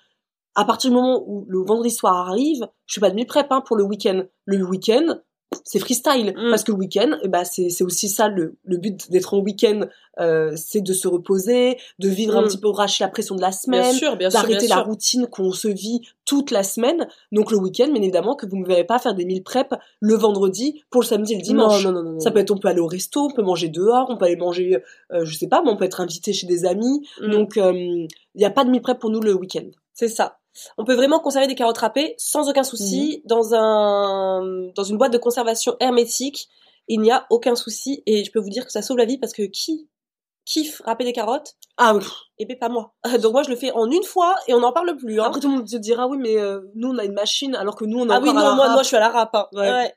À 0.54 0.64
partir 0.64 0.90
du 0.90 0.96
moment 0.96 1.22
où 1.26 1.44
le 1.48 1.58
vendredi 1.58 1.90
soir 1.90 2.28
arrive, 2.28 2.68
je 2.86 2.94
fais 2.94 3.00
pas 3.00 3.10
de 3.10 3.16
meal 3.16 3.26
prep 3.26 3.50
hein, 3.50 3.60
pour 3.60 3.76
le 3.76 3.82
week-end. 3.82 4.22
Le 4.44 4.64
week-end, 4.64 5.18
c'est 5.64 5.78
freestyle 5.78 6.34
Mm. 6.36 6.50
parce 6.50 6.64
que 6.64 6.72
le 6.72 6.78
week-end, 6.78 7.16
ben, 7.26 7.44
c'est 7.44 7.70
c'est 7.70 7.84
aussi 7.84 8.08
ça 8.08 8.28
le, 8.28 8.56
le 8.64 8.76
but 8.76 9.10
d'être 9.10 9.34
en 9.34 9.38
week-end, 9.38 9.82
euh, 10.20 10.52
c'est 10.56 10.80
de 10.80 10.92
se 10.92 11.06
reposer, 11.08 11.78
de 11.98 12.08
vivre 12.08 12.36
un 12.36 12.42
Mm. 12.42 12.48
petit 12.48 12.58
peu 12.58 12.68
relâcher 12.68 13.04
la 13.04 13.08
pression 13.08 13.34
de 13.36 13.40
la 13.40 13.48
Bien 13.48 13.56
semaine, 13.56 13.94
sûr, 13.94 14.16
bien 14.16 14.30
sûr, 14.30 14.40
d'arrêter 14.40 14.66
la 14.68 14.76
sûr. 14.76 14.84
routine 14.86 15.26
qu'on 15.28 15.52
se 15.52 15.68
vit 15.68 16.00
toute 16.24 16.50
la 16.50 16.62
semaine. 16.64 17.06
Donc 17.32 17.50
le 17.50 17.56
week-end, 17.56 17.86
bien 17.92 18.02
évidemment, 18.02 18.34
que 18.34 18.46
vous 18.46 18.56
ne 18.56 18.66
verrez 18.66 18.84
pas 18.84 18.98
faire 18.98 19.14
des 19.14 19.24
meal 19.24 19.42
prep 19.42 19.74
le 20.00 20.14
vendredi 20.14 20.82
pour 20.90 21.00
le 21.02 21.06
samedi 21.06 21.32
et 21.34 21.36
le 21.36 21.42
dimanche. 21.42 21.84
Non, 21.84 21.92
non, 21.92 22.02
non, 22.02 22.12
non. 22.12 22.20
Ça 22.20 22.30
peut 22.30 22.40
être, 22.40 22.50
on 22.50 22.58
peut 22.58 22.68
aller 22.68 22.80
au 22.80 22.86
resto, 22.86 23.22
on 23.22 23.30
peut 23.34 23.42
manger 23.42 23.68
dehors, 23.68 24.06
on 24.10 24.16
peut 24.16 24.24
aller 24.26 24.36
manger, 24.36 24.78
euh, 25.12 25.24
je 25.24 25.34
sais 25.36 25.48
pas, 25.48 25.62
mais 25.64 25.70
on 25.70 25.76
peut 25.76 25.84
être 25.84 26.00
invité 26.00 26.32
chez 26.32 26.46
des 26.46 26.64
amis. 26.66 27.06
Mm. 27.20 27.30
Donc 27.30 27.56
il 27.56 28.08
n'y 28.34 28.44
a 28.44 28.50
pas 28.50 28.64
de 28.64 28.70
meal 28.70 28.82
prep 28.82 28.98
pour 28.98 29.10
nous 29.10 29.20
le 29.20 29.32
week-end. 29.34 29.66
C'est 29.94 30.08
ça. 30.08 30.38
On 30.78 30.84
peut 30.84 30.94
vraiment 30.94 31.20
conserver 31.20 31.46
des 31.46 31.54
carottes 31.54 31.78
râpées 31.78 32.14
sans 32.18 32.48
aucun 32.48 32.62
souci 32.62 33.22
dans 33.24 33.54
un 33.54 34.40
dans 34.74 34.84
une 34.84 34.96
boîte 34.98 35.12
de 35.12 35.18
conservation 35.18 35.76
hermétique. 35.80 36.48
Il 36.88 37.00
n'y 37.00 37.10
a 37.10 37.26
aucun 37.30 37.54
souci 37.56 38.02
et 38.06 38.24
je 38.24 38.30
peux 38.30 38.40
vous 38.40 38.50
dire 38.50 38.64
que 38.66 38.72
ça 38.72 38.82
sauve 38.82 38.98
la 38.98 39.04
vie 39.06 39.18
parce 39.18 39.32
que 39.32 39.42
qui 39.42 39.88
kiffe 40.44 40.82
râper 40.84 41.04
des 41.04 41.14
carottes? 41.14 41.54
Ah 41.78 41.94
oui. 41.94 42.04
Et 42.38 42.44
ben 42.44 42.58
pas 42.58 42.68
moi. 42.68 42.92
Donc 43.22 43.32
moi 43.32 43.42
je 43.42 43.48
le 43.50 43.56
fais 43.56 43.72
en 43.72 43.90
une 43.90 44.04
fois 44.04 44.34
et 44.46 44.54
on 44.54 44.60
n'en 44.60 44.72
parle 44.72 44.94
plus. 44.96 45.18
Hein. 45.20 45.24
Après 45.24 45.40
tout 45.40 45.48
le 45.48 45.56
monde 45.56 45.66
te 45.68 45.76
dira 45.76 46.06
oui 46.06 46.18
mais 46.18 46.36
euh, 46.38 46.60
nous 46.74 46.90
on 46.90 46.98
a 46.98 47.04
une 47.04 47.14
machine 47.14 47.54
alors 47.56 47.74
que 47.76 47.84
nous 47.86 47.98
on 47.98 48.08
a 48.10 48.16
ah 48.16 48.20
oui 48.20 48.28
à 48.28 48.32
non 48.34 48.40
la 48.42 48.54
moi 48.54 48.68
moi 48.70 48.82
je 48.82 48.88
suis 48.88 48.96
à 48.96 49.00
la 49.00 49.08
râpe. 49.08 49.34
hein. 49.34 49.46
Ouais. 49.54 49.70
Ouais. 49.70 49.94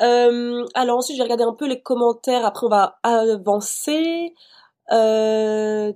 Euh, 0.00 0.64
alors 0.74 0.98
ensuite 0.98 1.16
je 1.16 1.20
vais 1.20 1.24
regarder 1.24 1.44
un 1.44 1.52
peu 1.54 1.66
les 1.66 1.82
commentaires. 1.82 2.46
Après 2.46 2.66
on 2.66 2.70
va 2.70 2.98
avancer. 3.02 4.34
Euh... 4.92 5.92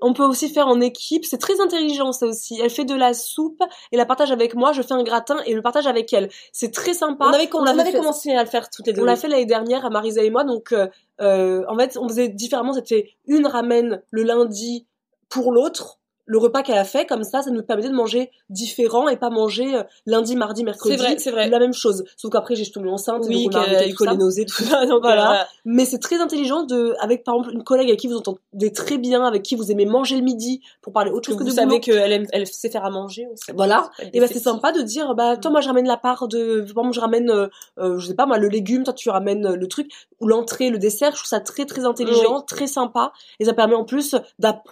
On 0.00 0.12
peut 0.12 0.24
aussi 0.24 0.48
faire 0.48 0.68
en 0.68 0.80
équipe, 0.80 1.24
c'est 1.24 1.38
très 1.38 1.60
intelligent 1.60 2.12
ça 2.12 2.26
aussi. 2.26 2.60
Elle 2.62 2.70
fait 2.70 2.84
de 2.84 2.94
la 2.94 3.14
soupe 3.14 3.62
et 3.92 3.96
la 3.96 4.04
partage 4.06 4.30
avec 4.30 4.54
moi, 4.54 4.72
je 4.72 4.82
fais 4.82 4.92
un 4.92 5.02
gratin 5.02 5.38
et 5.46 5.54
le 5.54 5.62
partage 5.62 5.86
avec 5.86 6.12
elle. 6.12 6.28
C'est 6.52 6.72
très 6.72 6.94
sympa. 6.94 7.26
On 7.26 7.32
avait, 7.32 7.48
on 7.54 7.64
l'avait 7.64 7.80
avait 7.80 7.92
fait- 7.92 7.98
commencé 7.98 8.32
à 8.32 8.42
le 8.42 8.48
faire 8.48 8.68
toutes 8.68 8.86
les 8.86 8.92
deux. 8.92 9.02
On 9.02 9.04
l'a 9.04 9.16
fait 9.16 9.28
l'année 9.28 9.46
dernière 9.46 9.86
à 9.86 9.90
Marisa 9.90 10.22
et 10.22 10.30
moi, 10.30 10.44
donc 10.44 10.72
euh, 10.72 10.86
euh, 11.20 11.64
en 11.68 11.76
fait 11.78 11.96
on 11.96 12.08
faisait 12.08 12.28
différemment. 12.28 12.72
C'était 12.72 13.10
une 13.26 13.46
ramène 13.46 14.02
le 14.10 14.22
lundi 14.22 14.86
pour 15.28 15.52
l'autre. 15.52 15.98
Le 16.26 16.38
repas 16.38 16.62
qu'elle 16.62 16.78
a 16.78 16.84
fait, 16.84 17.06
comme 17.06 17.24
ça, 17.24 17.42
ça 17.42 17.50
nous 17.50 17.62
permettait 17.62 17.88
de 17.88 17.94
manger 17.94 18.30
différent 18.50 19.08
et 19.08 19.16
pas 19.16 19.30
manger 19.30 19.74
euh, 19.74 19.82
lundi, 20.06 20.36
mardi, 20.36 20.64
mercredi. 20.64 20.96
C'est 20.96 21.02
vrai, 21.02 21.18
c'est 21.18 21.30
vrai. 21.30 21.48
La 21.48 21.58
même 21.58 21.74
chose. 21.74 22.04
Sauf 22.16 22.30
qu'après 22.32 22.54
j'ai 22.56 22.70
tombé 22.70 22.88
enceinte. 22.88 23.24
Oui, 23.28 23.44
donc 23.44 23.54
on 23.54 23.56
a 23.56 23.60
arrêté 23.60 23.84
tout 23.84 23.90
ça. 23.90 24.10
collait 24.10 24.16
nausée, 24.16 24.44
tout 24.44 24.62
ça. 24.62 24.86
Donc 24.86 25.02
Voilà. 25.02 25.24
voilà. 25.24 25.48
Mais 25.64 25.84
c'est 25.84 25.98
très 25.98 26.20
intelligent 26.20 26.64
de, 26.64 26.94
avec 27.00 27.24
par 27.24 27.36
exemple 27.36 27.54
une 27.54 27.64
collègue 27.64 27.88
avec 27.88 28.00
qui 28.00 28.08
vous 28.08 28.16
entendez 28.16 28.72
très 28.72 28.98
bien, 28.98 29.24
avec 29.24 29.42
qui 29.42 29.54
vous 29.54 29.70
aimez 29.70 29.86
manger 29.86 30.16
le 30.16 30.22
midi 30.22 30.60
pour 30.82 30.92
parler 30.92 31.10
autre 31.10 31.26
chose 31.26 31.36
que 31.36 31.42
vous 31.42 31.50
de 31.50 31.54
savez 31.54 31.66
boulot. 31.66 31.80
qu'elle 31.80 32.12
aime, 32.12 32.26
elle 32.32 32.46
sait 32.46 32.70
faire 32.70 32.84
à 32.84 32.90
manger 32.90 33.26
aussi. 33.32 33.52
Voilà. 33.54 33.90
Et 34.12 34.20
fait 34.20 34.34
c'est 34.34 34.40
sympa 34.40 34.72
de 34.72 34.80
dire 34.82 35.14
bah 35.14 35.36
toi 35.36 35.50
moi 35.50 35.60
je 35.60 35.68
ramène 35.68 35.86
la 35.86 35.96
part 35.96 36.28
de 36.28 36.62
exemple 36.62 36.92
je 36.92 37.00
ramène 37.00 37.30
euh, 37.30 37.48
euh, 37.78 37.98
je 37.98 38.06
sais 38.06 38.14
pas 38.14 38.26
moi 38.26 38.38
le 38.38 38.48
légume 38.48 38.84
toi 38.84 38.92
tu 38.92 39.10
ramènes 39.10 39.46
euh, 39.46 39.56
le 39.56 39.68
truc 39.68 39.90
ou 40.20 40.26
l'entrée 40.26 40.70
le 40.70 40.78
dessert 40.78 41.12
je 41.12 41.16
trouve 41.16 41.28
ça 41.28 41.40
très 41.40 41.66
très 41.66 41.84
intelligent 41.84 42.42
très 42.42 42.66
sympa 42.66 43.12
et 43.40 43.44
ça 43.44 43.52
permet 43.52 43.74
en 43.74 43.84
plus 43.84 44.16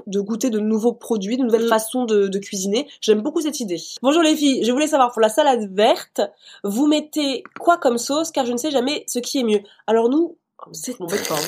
de 0.07 0.21
goûter 0.21 0.51
de 0.51 0.59
nouveaux 0.59 0.93
produits 0.93 1.37
de 1.42 1.46
nouvelles 1.46 1.66
Mm. 1.66 1.68
façons 1.68 2.05
de, 2.05 2.26
de 2.28 2.38
cuisiner 2.38 2.88
j'aime 3.00 3.20
beaucoup 3.20 3.40
cette 3.40 3.61
idée 3.61 3.81
Bonjour 4.02 4.22
les 4.22 4.35
filles, 4.37 4.64
je 4.64 4.72
voulais 4.72 4.87
savoir 4.87 5.12
pour 5.12 5.20
la 5.20 5.28
salade 5.28 5.72
verte, 5.74 6.20
vous 6.64 6.87
mettez 6.87 7.42
quoi 7.61 7.76
comme 7.78 7.98
sauce? 7.98 8.31
Car 8.31 8.46
je 8.46 8.52
ne 8.52 8.57
sais 8.57 8.70
jamais 8.70 9.05
ce 9.07 9.18
qui 9.18 9.38
est 9.38 9.44
mieux. 9.44 9.62
Alors 9.87 10.09
nous, 10.09 10.38
c'est 10.72 10.98
M'embête 11.00 11.22
très 11.24 11.35
hein. 11.35 11.38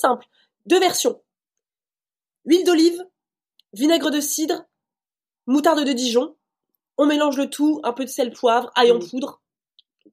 simple. 0.00 0.26
Deux 0.66 0.80
versions. 0.80 1.20
Huile 2.46 2.64
d'olive, 2.64 3.02
vinaigre 3.72 4.10
de 4.10 4.20
cidre, 4.20 4.64
moutarde 5.46 5.84
de 5.84 5.92
Dijon. 5.92 6.36
On 6.98 7.06
mélange 7.06 7.36
le 7.36 7.48
tout, 7.50 7.80
un 7.84 7.92
peu 7.92 8.04
de 8.04 8.10
sel, 8.10 8.32
poivre, 8.32 8.70
ail 8.76 8.92
en 8.92 8.96
Mm. 8.98 9.08
poudre 9.08 9.42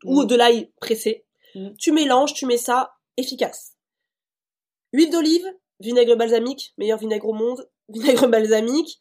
ou 0.06 0.22
Mm. 0.24 0.26
de 0.28 0.36
l'ail 0.36 0.72
pressé. 0.80 1.26
Mm. 1.56 1.70
Tu 1.78 1.92
mélanges, 1.92 2.34
tu 2.34 2.46
mets 2.46 2.58
ça, 2.58 2.94
efficace. 3.18 3.74
Huile 4.94 5.10
d'olive, 5.12 5.46
vinaigre 5.80 6.16
balsamique, 6.16 6.74
meilleur 6.78 6.98
vinaigre 7.00 7.28
au 7.28 7.34
monde, 7.34 7.70
vinaigre 7.90 8.28
balsamique, 8.28 9.00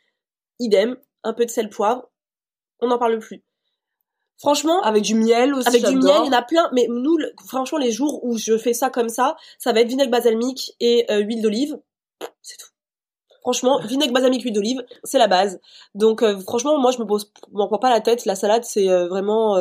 idem, 0.60 0.96
un 1.24 1.32
peu 1.32 1.44
de 1.44 1.50
sel, 1.50 1.68
poivre. 1.68 2.08
On 2.80 2.86
n'en 2.88 2.98
parle 2.98 3.18
plus. 3.18 3.42
Franchement, 4.38 4.80
avec 4.82 5.02
du 5.02 5.14
miel 5.14 5.52
aussi 5.52 5.68
avec 5.68 5.84
du 5.84 5.96
miel, 5.96 6.16
il 6.22 6.26
y 6.26 6.28
en 6.30 6.32
a 6.32 6.42
plein, 6.42 6.70
mais 6.72 6.86
nous, 6.88 7.18
le- 7.18 7.32
franchement, 7.46 7.76
les 7.76 7.92
jours 7.92 8.24
où 8.24 8.38
je 8.38 8.56
fais 8.56 8.72
ça 8.72 8.88
comme 8.88 9.10
ça, 9.10 9.36
ça 9.58 9.72
va 9.72 9.80
être 9.80 9.88
vinaigre 9.88 10.10
balsamique 10.10 10.72
et 10.80 11.04
euh, 11.10 11.18
huile 11.18 11.42
d'olive. 11.42 11.78
C'est 12.40 12.56
tout. 12.56 12.68
Franchement, 13.42 13.80
vinaigre 13.84 14.14
balsamique, 14.14 14.42
huile 14.42 14.54
d'olive, 14.54 14.82
c'est 15.04 15.18
la 15.18 15.28
base. 15.28 15.60
Donc, 15.94 16.22
euh, 16.22 16.38
franchement, 16.40 16.78
moi, 16.78 16.90
je 16.90 16.98
me 16.98 17.04
pose, 17.04 17.30
m'en 17.52 17.66
prends 17.66 17.78
pas 17.78 17.90
la 17.90 18.00
tête. 18.00 18.24
La 18.24 18.34
salade, 18.34 18.64
c'est 18.64 18.88
euh, 18.88 19.08
vraiment 19.08 19.56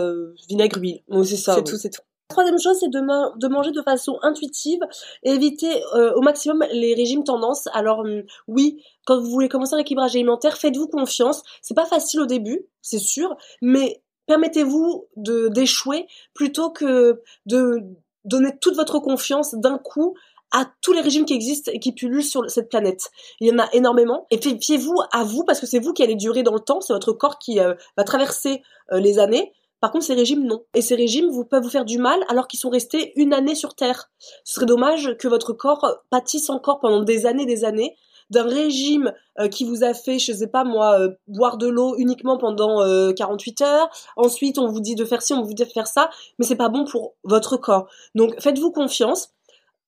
vinaigre, 0.47 0.79
huile. 0.79 1.01
C'est 1.25 1.35
ça 1.35 1.55
c'est 1.55 1.59
oui. 1.59 1.63
tout, 1.65 1.77
c'est 1.77 1.89
tout. 1.89 2.01
Troisième 2.29 2.59
chose, 2.59 2.77
c'est 2.79 2.89
de, 2.91 3.01
ma- 3.01 3.33
de 3.37 3.47
manger 3.47 3.71
de 3.71 3.81
façon 3.81 4.19
intuitive 4.21 4.79
et 5.23 5.31
éviter 5.31 5.83
euh, 5.95 6.13
au 6.13 6.21
maximum 6.21 6.63
les 6.71 6.93
régimes 6.93 7.23
tendance. 7.23 7.67
Alors 7.73 7.99
hum, 7.99 8.21
oui, 8.47 8.83
quand 9.05 9.19
vous 9.19 9.29
voulez 9.31 9.49
commencer 9.49 9.73
un 9.73 9.79
équilibrage 9.79 10.15
alimentaire, 10.15 10.57
faites-vous 10.57 10.87
confiance. 10.87 11.41
C'est 11.63 11.73
pas 11.73 11.87
facile 11.87 12.21
au 12.21 12.27
début, 12.27 12.67
c'est 12.83 12.99
sûr, 12.99 13.35
mais 13.63 14.03
permettez-vous 14.27 15.07
de 15.15 15.47
d'échouer 15.47 16.05
plutôt 16.35 16.69
que 16.69 17.21
de 17.47 17.79
donner 18.25 18.51
toute 18.61 18.75
votre 18.75 18.99
confiance 18.99 19.55
d'un 19.55 19.79
coup 19.79 20.13
à 20.51 20.65
tous 20.81 20.93
les 20.93 21.01
régimes 21.01 21.25
qui 21.25 21.33
existent 21.33 21.71
et 21.73 21.79
qui 21.79 21.93
pullulent 21.93 22.23
sur 22.23 22.47
cette 22.49 22.69
planète. 22.69 23.09
Il 23.39 23.47
y 23.47 23.51
en 23.51 23.59
a 23.59 23.69
énormément. 23.73 24.27
Et 24.29 24.39
fi- 24.39 24.59
fiez-vous 24.59 24.95
à 25.11 25.23
vous 25.23 25.43
parce 25.43 25.59
que 25.59 25.65
c'est 25.65 25.79
vous 25.79 25.93
qui 25.93 26.03
allez 26.03 26.15
durer 26.15 26.43
dans 26.43 26.53
le 26.53 26.59
temps. 26.59 26.81
C'est 26.81 26.93
votre 26.93 27.11
corps 27.13 27.39
qui 27.39 27.59
euh, 27.59 27.73
va 27.97 28.03
traverser 28.03 28.61
euh, 28.91 28.99
les 28.99 29.19
années. 29.19 29.51
Par 29.81 29.91
contre, 29.91 30.05
ces 30.05 30.13
régimes, 30.13 30.45
non. 30.45 30.63
Et 30.73 30.81
ces 30.81 30.95
régimes 30.95 31.29
vous, 31.29 31.45
peuvent 31.45 31.63
vous 31.63 31.69
faire 31.69 31.85
du 31.85 31.97
mal 31.97 32.19
alors 32.27 32.47
qu'ils 32.47 32.59
sont 32.59 32.69
restés 32.69 33.13
une 33.15 33.33
année 33.33 33.55
sur 33.55 33.75
Terre. 33.75 34.09
Ce 34.43 34.55
serait 34.55 34.65
dommage 34.65 35.15
que 35.17 35.27
votre 35.27 35.53
corps 35.53 36.03
pâtisse 36.09 36.49
encore 36.49 36.79
pendant 36.79 37.01
des 37.01 37.25
années 37.25 37.45
des 37.45 37.63
années 37.63 37.95
d'un 38.29 38.43
régime 38.43 39.11
euh, 39.39 39.47
qui 39.47 39.65
vous 39.65 39.83
a 39.83 39.93
fait, 39.93 40.19
je 40.19 40.31
sais 40.31 40.47
pas 40.47 40.63
moi, 40.63 40.99
euh, 40.99 41.09
boire 41.27 41.57
de 41.57 41.67
l'eau 41.67 41.95
uniquement 41.97 42.37
pendant 42.37 42.81
euh, 42.81 43.11
48 43.11 43.61
heures. 43.61 43.89
Ensuite, 44.17 44.59
on 44.59 44.67
vous 44.67 44.81
dit 44.81 44.95
de 44.95 45.05
faire 45.05 45.21
ci, 45.21 45.33
on 45.33 45.41
vous 45.41 45.53
dit 45.53 45.63
de 45.63 45.69
faire 45.69 45.87
ça, 45.87 46.09
mais 46.37 46.45
c'est 46.45 46.55
pas 46.55 46.69
bon 46.69 46.85
pour 46.85 47.15
votre 47.23 47.57
corps. 47.57 47.87
Donc, 48.15 48.39
faites-vous 48.39 48.71
confiance. 48.71 49.29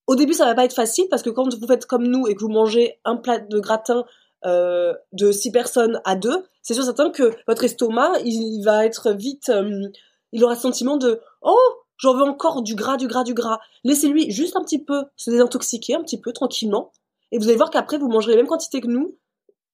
Au 0.08 0.15
début, 0.15 0.34
ça 0.34 0.45
va 0.45 0.56
pas 0.56 0.65
être 0.65 0.73
facile 0.73 1.06
parce 1.10 1.21
que 1.21 1.30
quand 1.30 1.54
vous 1.56 1.67
faites 1.67 1.86
comme 1.86 2.08
nous 2.08 2.27
et 2.27 2.36
que 2.36 2.41
vous 2.41 2.49
mangez 2.49 2.99
un 3.06 3.15
plat 3.15 3.39
de 3.39 3.60
gratin 3.60 4.04
euh, 4.45 4.93
de 5.13 5.32
six 5.32 5.51
personnes 5.51 6.01
à 6.06 6.15
deux, 6.15 6.45
c'est 6.62 6.73
sûr 6.73 6.84
certain 6.84 7.10
que 7.10 7.32
votre 7.47 7.63
estomac, 7.63 8.19
il, 8.23 8.62
va 8.63 8.86
être 8.86 9.12
vite, 9.12 9.49
euh, 9.49 9.88
il 10.32 10.43
aura 10.43 10.56
ce 10.56 10.62
sentiment 10.62 10.97
de 10.97 11.21
oh, 11.41 11.58
j'en 11.97 12.15
veux 12.15 12.23
encore 12.23 12.62
du 12.62 12.75
gras, 12.75 12.97
du 12.97 13.08
gras, 13.08 13.23
du 13.23 13.34
gras. 13.34 13.60
Laissez-lui 13.84 14.32
juste 14.32 14.56
un 14.56 14.63
petit 14.63 14.84
peu 14.84 15.04
se 15.15 15.30
désintoxiquer, 15.30 15.95
un 15.95 16.01
petit 16.01 16.19
peu 16.19 16.34
tranquillement, 16.34 16.91
et 17.32 17.38
vous 17.38 17.47
allez 17.47 17.58
voir 17.58 17.69
qu'après 17.69 17.97
vous 17.97 18.10
mangerez 18.10 18.32
les 18.34 18.38
mêmes 18.38 18.47
quantités 18.47 18.82
que 18.82 18.88
nous, 18.88 19.17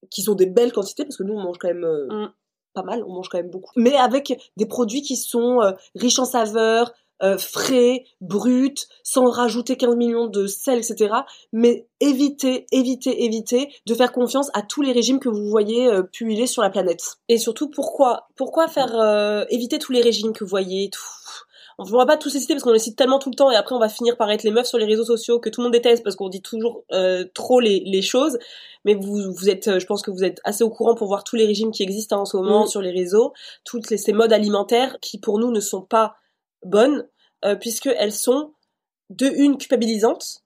qui 0.10 0.22
sont 0.22 0.36
des 0.36 0.46
belles 0.46 0.74
quantités 0.74 1.04
parce 1.04 1.18
que 1.18 1.24
nous 1.24 1.34
on 1.34 1.42
mange 1.42 1.58
quand 1.58 1.70
même 1.70 1.86
euh, 1.86 2.26
Mm. 2.26 2.34
pas 2.74 2.84
mal, 2.84 3.04
on 3.08 3.14
mange 3.14 3.30
quand 3.30 3.38
même 3.38 3.50
beaucoup, 3.50 3.72
mais 3.76 3.96
avec 3.96 4.38
des 4.58 4.66
produits 4.66 5.02
qui 5.02 5.16
sont 5.16 5.60
riches 5.96 6.20
en 6.20 6.26
saveurs. 6.26 6.94
Euh, 7.24 7.38
frais, 7.38 8.06
bruts, 8.22 8.88
sans 9.04 9.30
rajouter 9.30 9.78
15 9.78 9.96
millions 9.96 10.28
de 10.28 10.48
sel, 10.48 10.80
etc. 10.80 11.14
Mais 11.52 11.88
évitez, 12.00 12.66
évitez, 12.72 13.26
évitez 13.26 13.70
de 13.86 13.94
faire 13.94 14.12
confiance 14.12 14.50
à 14.54 14.62
tous 14.62 14.82
les 14.82 14.92
régimes 14.92 15.20
que 15.20 15.30
vous 15.30 15.50
voyez 15.50 15.88
euh, 15.88 16.04
puller 16.04 16.48
sur 16.48 16.62
la 16.62 16.70
planète. 16.70 17.18
Et 17.30 17.38
surtout, 17.38 17.70
pourquoi 17.70 18.28
Pourquoi 18.36 18.68
faire 18.68 19.00
euh, 19.00 19.46
éviter 19.50 19.80
tous 19.80 19.92
les 19.92 20.02
régimes 20.02 20.34
que 20.34 20.44
vous 20.44 20.50
voyez 20.50 20.90
tout? 20.90 21.02
On 21.80 21.86
ne 21.86 21.90
va 21.92 22.08
pas 22.08 22.18
tous 22.18 22.34
les 22.34 22.40
citer 22.40 22.56
parce 22.56 22.64
qu'on 22.64 22.72
les 22.72 22.80
cite 22.80 22.98
tellement 22.98 23.20
tout 23.20 23.30
le 23.30 23.36
temps 23.36 23.52
et 23.52 23.56
après 23.56 23.76
on 23.76 23.80
va 23.80 23.90
finir 23.90 24.18
par 24.18 24.32
être 24.32 24.42
les 24.42 24.50
meufs 24.50 24.66
sur 24.66 24.80
les 24.80 24.86
réseaux 24.86 25.06
sociaux 25.06 25.40
que 25.40 25.50
tout 25.50 25.62
le 25.62 25.66
monde 25.66 25.74
déteste 25.74 26.04
parce 26.04 26.16
qu'on 26.16 26.28
dit 26.28 26.42
toujours 26.42 26.84
euh, 26.92 27.24
trop 27.36 27.60
les, 27.60 27.84
les 27.86 28.02
choses. 28.02 28.40
Mais 28.84 28.96
vous, 28.96 29.32
vous 29.32 29.50
êtes, 29.50 29.68
euh, 29.68 29.80
je 29.80 29.86
pense 29.86 30.02
que 30.02 30.10
vous 30.10 30.24
êtes 30.24 30.40
assez 30.44 30.64
au 30.64 30.72
courant 30.72 30.96
pour 30.96 31.08
voir 31.08 31.24
tous 31.24 31.36
les 31.36 31.46
régimes 31.46 31.72
qui 31.72 31.84
existent 31.84 32.18
hein, 32.18 32.22
en 32.22 32.26
ce 32.26 32.36
moment 32.38 32.64
Mm. 32.64 32.68
sur 32.68 32.82
les 32.82 32.92
réseaux, 32.92 33.34
toutes 33.64 33.90
les, 33.92 33.98
ces 33.98 34.14
modes 34.14 34.34
alimentaires 34.34 34.98
qui 35.02 35.20
pour 35.20 35.38
nous 35.38 35.52
ne 35.52 35.60
sont 35.60 35.82
pas 35.82 36.16
bonnes 36.64 37.08
euh, 37.46 37.56
puisque 37.56 37.88
elles 37.88 38.14
sont 38.14 38.54
de 39.10 39.28
une 39.28 39.58
culpabilisantes 39.58 40.44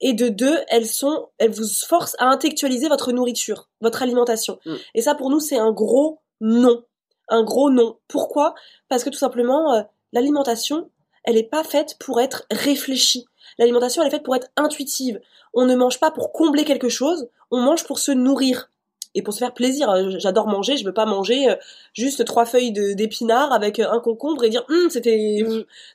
et 0.00 0.12
de 0.12 0.28
deux 0.28 0.58
elles 0.68 0.86
sont 0.86 1.28
elles 1.38 1.50
vous 1.50 1.66
forcent 1.66 2.16
à 2.18 2.26
intellectualiser 2.26 2.88
votre 2.88 3.12
nourriture, 3.12 3.68
votre 3.80 4.02
alimentation. 4.02 4.58
Mm. 4.64 4.74
Et 4.94 5.02
ça 5.02 5.14
pour 5.14 5.30
nous 5.30 5.40
c'est 5.40 5.58
un 5.58 5.72
gros 5.72 6.20
non, 6.40 6.84
un 7.28 7.42
gros 7.42 7.70
non. 7.70 7.98
Pourquoi? 8.08 8.54
Parce 8.88 9.04
que 9.04 9.10
tout 9.10 9.18
simplement 9.18 9.74
euh, 9.74 9.82
l'alimentation 10.12 10.90
elle 11.24 11.34
n'est 11.34 11.42
pas 11.42 11.64
faite 11.64 11.96
pour 11.98 12.20
être 12.20 12.46
réfléchie. 12.50 13.26
L'alimentation 13.58 14.02
elle 14.02 14.08
est 14.08 14.12
faite 14.12 14.22
pour 14.22 14.36
être 14.36 14.50
intuitive. 14.56 15.20
On 15.54 15.66
ne 15.66 15.74
mange 15.74 15.98
pas 15.98 16.10
pour 16.10 16.32
combler 16.32 16.64
quelque 16.64 16.88
chose, 16.88 17.28
on 17.50 17.60
mange 17.60 17.84
pour 17.84 17.98
se 17.98 18.12
nourrir 18.12 18.70
et 19.18 19.22
pour 19.22 19.34
se 19.34 19.40
faire 19.40 19.52
plaisir. 19.52 19.90
Euh, 19.90 20.12
J'adore 20.18 20.46
manger, 20.46 20.76
je 20.76 20.84
veux 20.84 20.94
pas 20.94 21.06
manger 21.06 21.50
euh, 21.50 21.56
juste 21.92 22.24
trois 22.24 22.46
feuilles 22.46 22.72
d'épinards 22.72 23.52
avec 23.52 23.80
euh, 23.80 23.90
un 23.90 24.00
concombre 24.00 24.44
et 24.44 24.48
dire 24.48 24.64
Hum, 24.70 24.88
c'était 24.88 25.44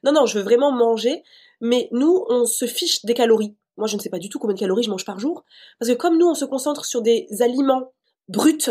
non 0.04 0.12
non, 0.12 0.26
je 0.26 0.38
veux 0.38 0.44
vraiment 0.44 0.72
manger, 0.72 1.24
mais 1.62 1.88
nous 1.92 2.26
on 2.30 2.46
se 2.46 2.66
fiche 2.66 3.06
des 3.06 3.14
calories. 3.14 3.56
Moi 3.78 3.88
je 3.88 3.96
ne 3.96 4.02
sais 4.02 4.10
pas 4.10 4.20
du 4.20 4.30
tout 4.30 4.40
combien 4.40 4.54
de 4.54 4.60
calories 4.60 4.84
je 4.84 4.90
mange 4.90 5.06
par 5.06 5.20
jour 5.20 5.44
parce 5.80 5.90
que 5.90 5.96
comme 5.96 6.18
nous 6.18 6.28
on 6.28 6.36
se 6.36 6.46
concentre 6.46 6.86
sur 6.86 7.02
des 7.02 7.28
aliments 7.40 7.92
bruts 8.28 8.70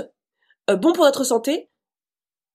euh, 0.70 0.76
bons 0.76 0.92
pour 0.92 1.04
notre 1.04 1.24
santé, 1.24 1.70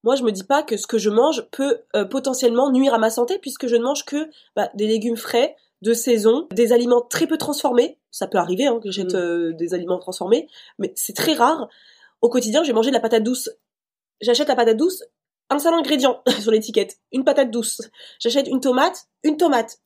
moi 0.03 0.15
je 0.15 0.23
me 0.23 0.31
dis 0.31 0.43
pas 0.43 0.63
que 0.63 0.77
ce 0.77 0.87
que 0.87 0.97
je 0.97 1.09
mange 1.09 1.45
peut 1.51 1.81
euh, 1.95 2.05
potentiellement 2.05 2.71
nuire 2.71 2.93
à 2.93 2.99
ma 2.99 3.09
santé 3.09 3.39
puisque 3.39 3.67
je 3.67 3.75
ne 3.75 3.83
mange 3.83 4.05
que 4.05 4.29
bah, 4.55 4.69
des 4.75 4.87
légumes 4.87 5.17
frais 5.17 5.55
de 5.81 5.93
saison, 5.93 6.47
des 6.53 6.73
aliments 6.73 7.01
très 7.01 7.27
peu 7.27 7.37
transformés. 7.37 7.97
Ça 8.11 8.27
peut 8.27 8.37
arriver 8.37 8.65
hein, 8.67 8.79
que 8.81 8.89
j'achète 8.91 9.13
Mm. 9.13 9.17
euh, 9.17 9.53
des 9.53 9.73
aliments 9.73 9.99
transformés, 9.99 10.47
mais 10.79 10.91
c'est 10.95 11.15
très 11.15 11.33
rare. 11.33 11.67
Au 12.21 12.29
quotidien, 12.29 12.63
je 12.63 12.67
vais 12.69 12.73
manger 12.73 12.89
de 12.89 12.95
la 12.95 12.99
patate 13.01 13.23
douce. 13.23 13.49
J'achète 14.21 14.47
la 14.47 14.55
patate 14.55 14.77
douce, 14.77 15.03
un 15.51 15.59
seul 15.59 15.73
ingrédient 15.75 16.21
sur 16.41 16.51
l'étiquette, 16.51 16.97
une 17.11 17.23
patate 17.23 17.51
douce. 17.51 17.81
J'achète 18.19 18.47
une 18.47 18.59
tomate, 18.59 19.05
une 19.23 19.37
tomate. 19.37 19.77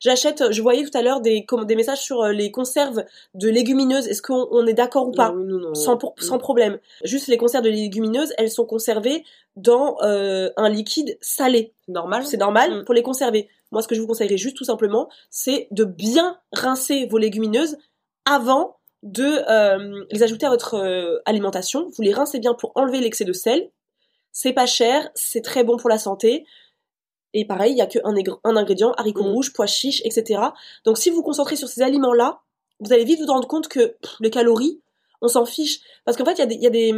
J'achète, 0.00 0.50
je 0.52 0.60
voyais 0.60 0.84
tout 0.84 0.90
à 0.98 1.02
l'heure 1.02 1.20
des, 1.20 1.46
messages 1.76 2.00
sur 2.02 2.20
euh, 2.22 2.32
les 2.32 2.50
conserves 2.50 3.04
de 3.34 3.48
légumineuses. 3.48 4.08
Est-ce 4.08 4.20
qu'on 4.22 4.46
on 4.50 4.66
est 4.66 4.74
d'accord 4.74 5.08
ou 5.08 5.12
pas? 5.12 5.30
Non, 5.30 5.36
nous, 5.44 5.60
non. 5.60 5.74
sans, 5.74 5.96
pour- 5.96 6.14
sans 6.18 6.36
problème. 6.38 6.78
Juste 7.04 7.28
les 7.28 7.36
conserves 7.38 7.64
de 7.64 7.70
légumineuses, 7.70 8.34
elles 8.36 8.50
sont 8.50 8.66
conservées 8.66 9.24
dans 9.56 9.96
euh, 10.02 10.50
un 10.56 10.68
liquide 10.68 11.16
salé. 11.22 11.72
normal 11.88 12.26
C'est 12.26 12.36
normal 12.36 12.80
Mm. 12.80 12.84
pour 12.84 12.92
les 12.94 13.02
conserver. 13.02 13.48
Moi, 13.72 13.82
ce 13.82 13.88
que 13.88 13.94
je 13.94 14.00
vous 14.00 14.06
conseillerais 14.06 14.36
juste 14.36 14.56
tout 14.56 14.64
simplement, 14.64 15.08
c'est 15.30 15.68
de 15.70 15.84
bien 15.84 16.38
rincer 16.52 17.06
vos 17.06 17.18
légumineuses 17.18 17.76
avant 18.24 18.76
de 19.02 19.42
euh, 19.50 20.04
les 20.10 20.22
ajouter 20.22 20.46
à 20.46 20.50
votre 20.50 20.74
euh, 20.74 21.18
alimentation. 21.26 21.90
Vous 21.96 22.02
les 22.02 22.12
rincez 22.12 22.38
bien 22.38 22.54
pour 22.54 22.72
enlever 22.74 23.00
l'excès 23.00 23.24
de 23.24 23.32
sel. 23.32 23.70
C'est 24.32 24.52
pas 24.52 24.66
cher, 24.66 25.10
c'est 25.14 25.42
très 25.42 25.62
bon 25.64 25.76
pour 25.76 25.88
la 25.90 25.98
santé. 25.98 26.46
Et 27.34 27.44
pareil, 27.44 27.72
il 27.72 27.78
y 27.78 27.82
a 27.82 27.86
qu'un 27.86 28.00
un 28.04 28.56
ingrédient, 28.56 28.92
haricots 28.92 29.24
Mm. 29.24 29.32
rouges, 29.32 29.52
pois 29.52 29.66
chiches, 29.66 30.00
etc. 30.04 30.40
Donc 30.84 30.98
si 30.98 31.10
vous 31.10 31.16
vous 31.16 31.22
concentrez 31.22 31.56
sur 31.56 31.68
ces 31.68 31.82
aliments-là, 31.82 32.40
vous 32.80 32.92
allez 32.92 33.04
vite 33.04 33.20
vous 33.20 33.26
rendre 33.26 33.48
compte 33.48 33.68
que 33.68 33.96
pff, 34.00 34.16
les 34.20 34.30
calories, 34.30 34.80
on 35.20 35.28
s'en 35.28 35.44
fiche. 35.44 35.80
Parce 36.04 36.16
qu'en 36.16 36.24
fait, 36.24 36.32
il 36.34 36.38
y, 36.38 36.42
a 36.42 36.46
des- 36.70 36.90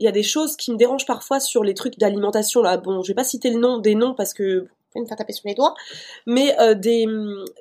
y, 0.00 0.04
y 0.04 0.08
a 0.08 0.22
choses 0.22 0.56
qui 0.56 0.72
me 0.72 0.76
dérangent 0.76 1.06
parfois 1.06 1.38
sur 1.40 1.62
les 1.64 1.74
trucs 1.74 1.98
d'alimentation. 1.98 2.62
là. 2.62 2.76
Bon, 2.76 3.02
je 3.02 3.08
vais 3.08 3.14
pas 3.14 3.24
citer 3.24 3.50
le 3.50 3.58
nom 3.60 3.78
des 3.78 3.94
noms 3.94 4.14
parce 4.14 4.34
que 4.34 4.66
me 4.96 5.06
faire 5.06 5.16
taper 5.16 5.32
sur 5.32 5.46
les 5.46 5.54
doigts. 5.54 5.74
Mais 6.26 6.58
euh, 6.60 6.74
des, 6.74 7.06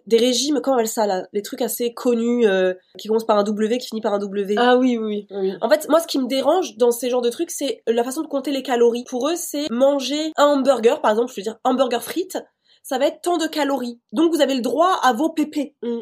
des 0.05 0.17
régimes, 0.17 0.59
comment 0.61 0.75
on 0.75 0.79
appelle 0.79 0.87
ça 0.87 1.05
là? 1.07 1.27
Les 1.33 1.41
trucs 1.41 1.61
assez 1.61 1.93
connus 1.93 2.47
euh, 2.47 2.73
qui 2.97 3.07
commencent 3.07 3.25
par 3.25 3.37
un 3.37 3.43
W, 3.43 3.77
qui 3.77 3.87
finit 3.87 4.01
par 4.01 4.13
un 4.13 4.19
W. 4.19 4.55
Ah 4.57 4.77
oui, 4.77 4.97
oui, 4.97 5.27
oui. 5.31 5.53
En 5.61 5.69
fait, 5.69 5.87
moi, 5.89 5.99
ce 5.99 6.07
qui 6.07 6.19
me 6.19 6.27
dérange 6.27 6.77
dans 6.77 6.91
ces 6.91 7.09
genres 7.09 7.21
de 7.21 7.29
trucs, 7.29 7.51
c'est 7.51 7.81
la 7.87 8.03
façon 8.03 8.21
de 8.21 8.27
compter 8.27 8.51
les 8.51 8.63
calories. 8.63 9.03
Pour 9.03 9.29
eux, 9.29 9.35
c'est 9.35 9.69
manger 9.69 10.31
un 10.37 10.45
hamburger, 10.45 11.01
par 11.01 11.11
exemple, 11.11 11.31
je 11.31 11.39
veux 11.39 11.43
dire 11.43 11.57
hamburger 11.63 12.03
frites, 12.03 12.37
ça 12.83 12.97
va 12.97 13.07
être 13.07 13.21
tant 13.21 13.37
de 13.37 13.47
calories. 13.47 13.99
Donc, 14.13 14.33
vous 14.33 14.41
avez 14.41 14.55
le 14.55 14.61
droit 14.61 14.99
à 15.03 15.13
vos 15.13 15.29
pépés. 15.29 15.75
Mm. 15.83 15.99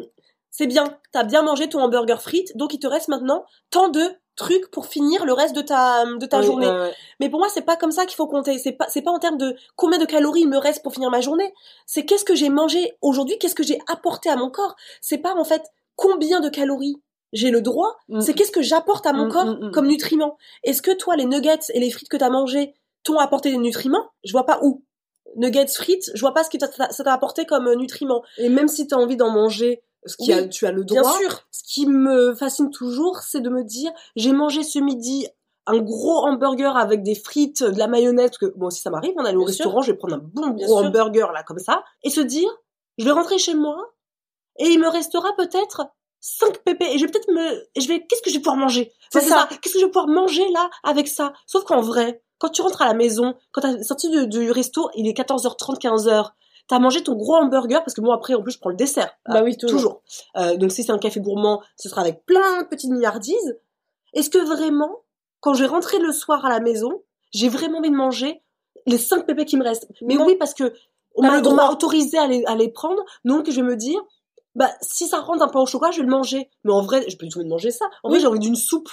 C'est 0.57 0.67
bien, 0.67 0.85
t'as 1.11 1.23
bien 1.23 1.41
mangé 1.41 1.67
ton 1.67 1.81
hamburger 1.81 2.21
frites, 2.21 2.55
donc 2.55 2.73
il 2.73 2.79
te 2.79 2.87
reste 2.87 3.09
maintenant 3.09 3.43
tant 3.71 3.89
de 3.89 4.01
trucs 4.37 4.69
pour 4.71 4.85
finir 4.85 5.25
le 5.25 5.33
reste 5.33 5.53
de 5.55 5.61
ta 5.61 6.05
de 6.05 6.25
ta 6.25 6.39
Oui, 6.39 6.45
journée. 6.45 6.89
Mais 7.19 7.29
pour 7.29 7.39
moi, 7.39 7.49
c'est 7.53 7.61
pas 7.61 7.75
comme 7.75 7.91
ça 7.91 8.05
qu'il 8.05 8.15
faut 8.15 8.27
compter. 8.27 8.57
C'est 8.57 8.71
pas 8.71 8.85
c'est 8.89 9.01
pas 9.01 9.11
en 9.11 9.19
termes 9.19 9.37
de 9.37 9.55
combien 9.75 9.97
de 9.97 10.05
calories 10.05 10.41
il 10.41 10.47
me 10.49 10.57
reste 10.57 10.81
pour 10.83 10.93
finir 10.93 11.09
ma 11.09 11.19
journée. 11.19 11.53
C'est 11.85 12.05
qu'est-ce 12.05 12.23
que 12.23 12.35
j'ai 12.35 12.49
mangé 12.49 12.93
aujourd'hui, 13.01 13.37
qu'est-ce 13.37 13.55
que 13.55 13.63
j'ai 13.63 13.79
apporté 13.87 14.29
à 14.29 14.35
mon 14.37 14.49
corps. 14.49 14.75
C'est 15.01 15.17
pas 15.17 15.33
en 15.35 15.43
fait 15.43 15.61
combien 15.97 16.39
de 16.39 16.49
calories 16.49 17.01
j'ai 17.33 17.49
le 17.51 17.59
droit, 17.61 17.97
Mm. 18.07 18.21
c'est 18.21 18.33
qu'est-ce 18.33 18.51
que 18.51 18.61
j'apporte 18.61 19.05
à 19.05 19.11
mon 19.11 19.25
Mm, 19.25 19.31
corps 19.31 19.45
mm, 19.45 19.65
mm. 19.67 19.71
comme 19.71 19.87
nutriments. 19.87 20.37
Est-ce 20.63 20.81
que 20.81 20.91
toi, 20.91 21.17
les 21.17 21.25
nuggets 21.25 21.59
et 21.73 21.79
les 21.81 21.91
frites 21.91 22.07
que 22.07 22.15
t'as 22.17 22.29
mangé 22.29 22.73
t'ont 23.03 23.17
apporté 23.19 23.51
des 23.51 23.57
nutriments? 23.57 24.07
Je 24.23 24.31
vois 24.31 24.45
pas 24.45 24.59
où. 24.61 24.83
Nuggets, 25.35 25.67
frites, 25.67 26.11
je 26.13 26.21
vois 26.21 26.33
pas 26.33 26.45
ce 26.45 26.49
que 26.49 26.57
ça 26.59 27.03
t'a 27.03 27.13
apporté 27.13 27.45
comme 27.45 27.67
euh, 27.67 27.75
nutriments. 27.75 28.23
Et 28.37 28.47
même 28.47 28.69
si 28.69 28.87
t'as 28.87 28.95
envie 28.95 29.17
d'en 29.17 29.31
manger, 29.31 29.81
ce 30.05 30.17
qui 30.17 30.31
Oui, 30.31 30.39
a, 30.39 30.47
tu 30.47 30.65
as 30.67 30.71
le 30.71 30.83
Bien 30.83 31.01
droit. 31.01 31.17
sûr. 31.17 31.41
Ce 31.51 31.63
qui 31.63 31.85
me 31.87 32.33
fascine 32.35 32.69
toujours, 32.69 33.19
c'est 33.19 33.41
de 33.41 33.49
me 33.49 33.63
dire, 33.63 33.91
j'ai 34.15 34.31
mangé 34.33 34.63
ce 34.63 34.79
midi 34.79 35.27
un 35.67 35.79
gros 35.79 36.25
hamburger 36.27 36.77
avec 36.77 37.01
des 37.01 37.15
frites, 37.15 37.63
de 37.63 37.79
la 37.79 37.87
mayonnaise, 37.87 38.29
parce 38.29 38.37
que 38.37 38.53
moi 38.57 38.67
aussi 38.67 38.81
ça 38.81 38.91
m'arrive, 38.91 39.13
on 39.17 39.25
aller 39.25 39.35
au 39.35 39.45
Bien 39.45 39.53
sûr. 39.53 39.65
restaurant, 39.65 39.81
je 39.81 39.91
vais 39.91 39.97
prendre 39.97 40.15
un 40.15 40.19
bon 40.19 40.49
Bien 40.49 40.65
gros 40.67 40.77
sûr. 40.79 40.87
hamburger 40.87 41.31
là 41.31 41.41
comme 41.43 41.57
ça, 41.59 41.83
et 42.03 42.09
se 42.11 42.21
dire, 42.21 42.49
je 42.99 43.05
vais 43.05 43.11
rentrer 43.11 43.39
chez 43.39 43.55
moi, 43.55 43.93
et 44.59 44.67
il 44.67 44.79
me 44.79 44.87
restera 44.87 45.35
peut-être 45.35 45.87
5 46.21 46.59
pépés, 46.59 46.85
et 46.93 46.97
je 46.99 47.05
vais 47.05 47.11
peut-être 47.11 47.31
me, 47.31 47.63
et 47.73 47.81
je 47.81 47.87
vais, 47.87 48.05
qu'est-ce 48.05 48.21
que 48.21 48.29
je 48.29 48.35
vais 48.35 48.41
pouvoir 48.41 48.57
manger? 48.57 48.93
C'est 49.11 49.21
ça. 49.21 49.47
Qu'est-ce 49.61 49.73
que 49.73 49.79
je 49.79 49.85
vais 49.85 49.91
pouvoir 49.91 50.07
manger 50.07 50.47
là 50.51 50.69
avec 50.83 51.07
ça? 51.07 51.33
Sauf 51.47 51.63
qu'en 51.63 51.81
vrai, 51.81 52.21
quand 52.37 52.49
tu 52.49 52.61
rentres 52.61 52.81
à 52.83 52.85
la 52.87 52.93
maison, 52.93 53.33
quand 53.51 53.61
t'as 53.61 53.81
sorti 53.81 54.09
du, 54.09 54.27
du 54.27 54.51
resto, 54.51 54.89
il 54.93 55.07
est 55.07 55.17
14h30, 55.17 55.79
15h, 55.79 56.29
t'as 56.67 56.79
mangé 56.79 57.03
ton 57.03 57.13
gros 57.15 57.35
hamburger, 57.35 57.83
parce 57.83 57.93
que 57.93 58.01
moi 58.01 58.15
après 58.15 58.33
en 58.33 58.41
plus 58.41 58.51
je 58.53 58.59
prends 58.59 58.69
le 58.69 58.75
dessert. 58.75 59.11
Bah 59.27 59.43
oui, 59.43 59.55
toujours. 59.57 59.77
toujours. 59.77 60.01
Euh, 60.37 60.57
donc 60.57 60.71
si 60.71 60.83
c'est 60.83 60.91
un 60.91 60.97
café 60.97 61.19
gourmand, 61.19 61.61
ce 61.77 61.89
sera 61.89 62.01
avec 62.01 62.25
plein 62.25 62.61
de 62.63 62.67
petites 62.67 62.89
milliardises. 62.91 63.59
Est-ce 64.13 64.29
que 64.29 64.37
vraiment, 64.39 65.01
quand 65.41 65.53
je 65.53 65.63
vais 65.63 65.69
rentrer 65.69 65.99
le 65.99 66.11
soir 66.11 66.45
à 66.45 66.49
la 66.49 66.59
maison, 66.59 67.03
j'ai 67.31 67.49
vraiment 67.49 67.79
envie 67.79 67.91
de 67.91 67.95
manger 67.95 68.41
les 68.87 68.97
cinq 68.97 69.25
pépés 69.25 69.45
qui 69.45 69.57
me 69.57 69.63
restent? 69.63 69.87
Mais 70.01 70.15
Non. 70.15 70.25
oui, 70.25 70.35
parce 70.37 70.53
que 70.53 70.73
on 71.15 71.21
m'a 71.23 71.69
autorisé 71.71 72.17
à 72.17 72.27
les, 72.27 72.43
à 72.45 72.55
les 72.55 72.69
prendre, 72.69 73.01
donc 73.23 73.49
je 73.49 73.55
vais 73.55 73.61
me 73.67 73.75
dire, 73.77 73.99
bah 74.53 74.69
si 74.81 75.07
ça 75.07 75.19
rentre 75.19 75.43
un 75.43 75.47
pain 75.47 75.59
au 75.61 75.65
chocolat, 75.65 75.91
je 75.91 75.97
vais 75.97 76.03
le 76.05 76.09
manger. 76.11 76.49
Mais 76.63 76.71
en 76.73 76.81
vrai, 76.81 77.03
j'ai 77.07 77.15
pas 77.17 77.25
du 77.25 77.31
tout 77.31 77.37
envie 77.39 77.45
de 77.45 77.49
manger 77.51 77.71
ça. 77.71 77.85
En 78.03 78.09
Oui. 78.09 78.15
vrai, 78.15 78.19
j'ai 78.21 78.27
envie 78.27 78.39
d'une 78.39 78.55
soupe. 78.55 78.89